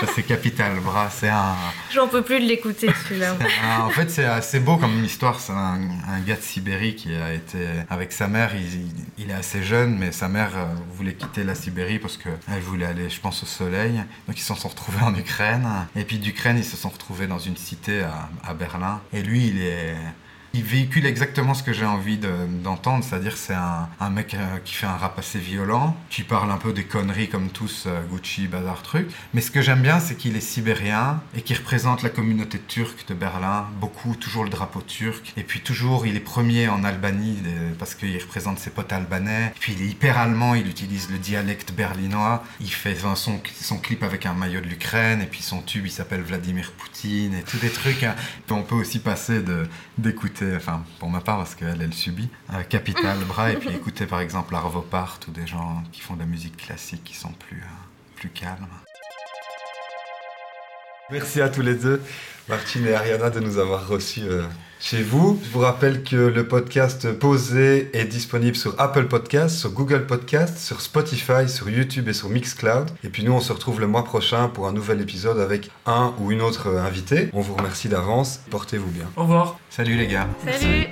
Ça 0.00 0.06
c'est 0.12 0.24
Capital 0.24 0.80
Bra, 0.80 1.08
c'est 1.08 1.28
un, 1.28 1.54
J'en 1.92 2.08
peux 2.08 2.22
plus 2.22 2.40
de 2.40 2.46
l'écouter 2.46 2.88
celui-là. 3.06 3.36
un- 3.64 3.82
En 3.84 3.90
fait 3.90 4.10
c'est 4.10 4.24
assez 4.24 4.58
beau 4.58 4.76
comme 4.76 5.04
histoire, 5.04 5.38
c'est 5.38 5.52
un, 5.52 5.78
un 6.08 6.20
gars 6.26 6.34
de 6.34 6.40
Sibérie 6.40 6.96
qui 6.96 7.14
a 7.14 7.32
été 7.32 7.58
avec 7.88 8.10
sa 8.10 8.26
mère, 8.26 8.56
il, 8.56 8.90
il 9.18 9.30
est 9.30 9.34
assez 9.34 9.62
jeune, 9.62 9.96
mais 9.96 10.10
sa 10.10 10.26
mère 10.28 10.50
euh, 10.56 10.64
voulait 10.96 11.14
quitter 11.14 11.44
la 11.44 11.54
Sibérie 11.54 12.00
parce 12.00 12.16
qu'elle 12.16 12.60
voulait 12.62 12.86
aller, 12.86 13.08
je 13.08 13.20
pense, 13.20 13.44
au 13.44 13.46
soleil. 13.46 14.02
Donc 14.26 14.36
ils 14.36 14.42
se 14.42 14.52
sont 14.52 14.68
retrouvés 14.68 15.00
en 15.02 15.14
Ukraine, 15.14 15.68
et 15.94 16.04
puis 16.04 16.18
d'Ukraine 16.18 16.58
ils 16.58 16.64
se 16.64 16.76
sont 16.76 16.88
retrouvés 16.88 17.28
dans 17.28 17.38
une 17.38 17.56
cité 17.56 18.02
à, 18.02 18.28
à 18.44 18.52
Berlin. 18.54 19.00
Et 19.12 19.22
lui 19.22 19.46
il 19.46 19.62
est... 19.62 19.94
Il 20.56 20.62
véhicule 20.62 21.04
exactement 21.04 21.52
ce 21.52 21.64
que 21.64 21.72
j'ai 21.72 21.84
envie 21.84 22.16
de- 22.16 22.30
d'entendre, 22.62 23.02
c'est-à-dire 23.02 23.36
c'est 23.36 23.54
un, 23.54 23.88
un 23.98 24.08
mec 24.08 24.34
euh, 24.34 24.58
qui 24.64 24.74
fait 24.74 24.86
un 24.86 24.96
rap 24.96 25.18
assez 25.18 25.40
violent, 25.40 25.96
qui 26.10 26.22
parle 26.22 26.48
un 26.52 26.58
peu 26.58 26.72
des 26.72 26.84
conneries 26.84 27.28
comme 27.28 27.48
tous, 27.48 27.84
euh, 27.88 28.00
Gucci, 28.08 28.46
bazar 28.46 28.80
truc. 28.82 29.08
Mais 29.34 29.40
ce 29.40 29.50
que 29.50 29.60
j'aime 29.60 29.82
bien, 29.82 29.98
c'est 29.98 30.14
qu'il 30.14 30.36
est 30.36 30.40
sibérien 30.40 31.20
et 31.36 31.42
qu'il 31.42 31.56
représente 31.56 32.02
la 32.04 32.08
communauté 32.08 32.60
turque 32.60 33.04
de 33.08 33.14
Berlin, 33.14 33.66
beaucoup, 33.80 34.14
toujours 34.14 34.44
le 34.44 34.50
drapeau 34.50 34.80
turc. 34.80 35.32
Et 35.36 35.42
puis 35.42 35.58
toujours, 35.58 36.06
il 36.06 36.14
est 36.16 36.20
premier 36.20 36.68
en 36.68 36.84
Albanie 36.84 37.32
des- 37.42 37.74
parce 37.76 37.96
qu'il 37.96 38.16
représente 38.22 38.60
ses 38.60 38.70
potes 38.70 38.92
albanais. 38.92 39.52
Puis 39.58 39.72
il 39.76 39.82
est 39.84 39.88
hyper 39.90 40.18
allemand, 40.18 40.54
il 40.54 40.68
utilise 40.68 41.10
le 41.10 41.18
dialecte 41.18 41.72
berlinois. 41.72 42.44
Il 42.60 42.70
fait 42.70 42.96
son, 43.16 43.40
clip 43.78 44.04
avec 44.04 44.24
un 44.24 44.34
maillot 44.34 44.60
de 44.60 44.66
l'Ukraine 44.66 45.20
et 45.20 45.26
puis 45.26 45.42
son 45.42 45.62
tube, 45.62 45.84
il 45.86 45.90
s'appelle 45.90 46.22
Vladimir 46.22 46.70
Poutine 46.78 47.34
et 47.34 47.42
tous 47.42 47.58
des 47.58 47.70
trucs. 47.70 48.04
hein. 48.04 48.14
On 48.50 48.62
peut 48.62 48.76
aussi 48.76 49.00
passer 49.00 49.42
de 49.42 49.66
enfin 50.56 50.82
pour 50.98 51.08
ma 51.10 51.20
part 51.20 51.38
parce 51.38 51.54
qu'elle 51.54 51.80
elle 51.80 51.94
subit, 51.94 52.28
euh, 52.52 52.62
Capital 52.62 53.18
Bra 53.28 53.52
et 53.52 53.56
puis 53.56 53.70
écouter 53.70 54.06
par 54.06 54.20
exemple 54.20 54.54
Arvo 54.54 54.82
Part 54.82 55.20
ou 55.28 55.30
des 55.30 55.46
gens 55.46 55.82
qui 55.92 56.00
font 56.00 56.14
de 56.14 56.20
la 56.20 56.26
musique 56.26 56.56
classique 56.56 57.04
qui 57.04 57.14
sont 57.14 57.32
plus, 57.32 57.58
euh, 57.58 58.16
plus 58.16 58.28
calmes. 58.28 58.66
Merci 61.10 61.42
à 61.42 61.50
tous 61.50 61.60
les 61.60 61.74
deux, 61.74 62.00
Martine 62.48 62.86
et 62.86 62.94
Ariana, 62.94 63.28
de 63.28 63.38
nous 63.38 63.58
avoir 63.58 63.86
reçus 63.86 64.22
euh, 64.22 64.42
chez 64.80 65.02
vous. 65.02 65.38
Je 65.44 65.50
vous 65.50 65.58
rappelle 65.58 66.02
que 66.02 66.16
le 66.16 66.48
podcast 66.48 67.12
Posé 67.12 67.90
est 67.92 68.06
disponible 68.06 68.56
sur 68.56 68.74
Apple 68.80 69.04
Podcast, 69.04 69.54
sur 69.54 69.70
Google 69.72 70.06
Podcast, 70.06 70.56
sur 70.56 70.80
Spotify, 70.80 71.46
sur 71.46 71.68
YouTube 71.68 72.08
et 72.08 72.14
sur 72.14 72.30
Mixcloud. 72.30 72.90
Et 73.04 73.10
puis 73.10 73.22
nous, 73.22 73.32
on 73.32 73.40
se 73.40 73.52
retrouve 73.52 73.80
le 73.80 73.86
mois 73.86 74.04
prochain 74.04 74.48
pour 74.48 74.66
un 74.66 74.72
nouvel 74.72 75.02
épisode 75.02 75.38
avec 75.40 75.70
un 75.84 76.14
ou 76.20 76.32
une 76.32 76.40
autre 76.40 76.68
euh, 76.68 76.82
invité. 76.82 77.28
On 77.34 77.42
vous 77.42 77.54
remercie 77.54 77.88
d'avance. 77.88 78.40
Portez-vous 78.50 78.90
bien. 78.90 79.10
Au 79.16 79.22
revoir. 79.24 79.58
Salut 79.68 79.96
les 79.96 80.06
gars 80.06 80.26
Salut 80.42 80.86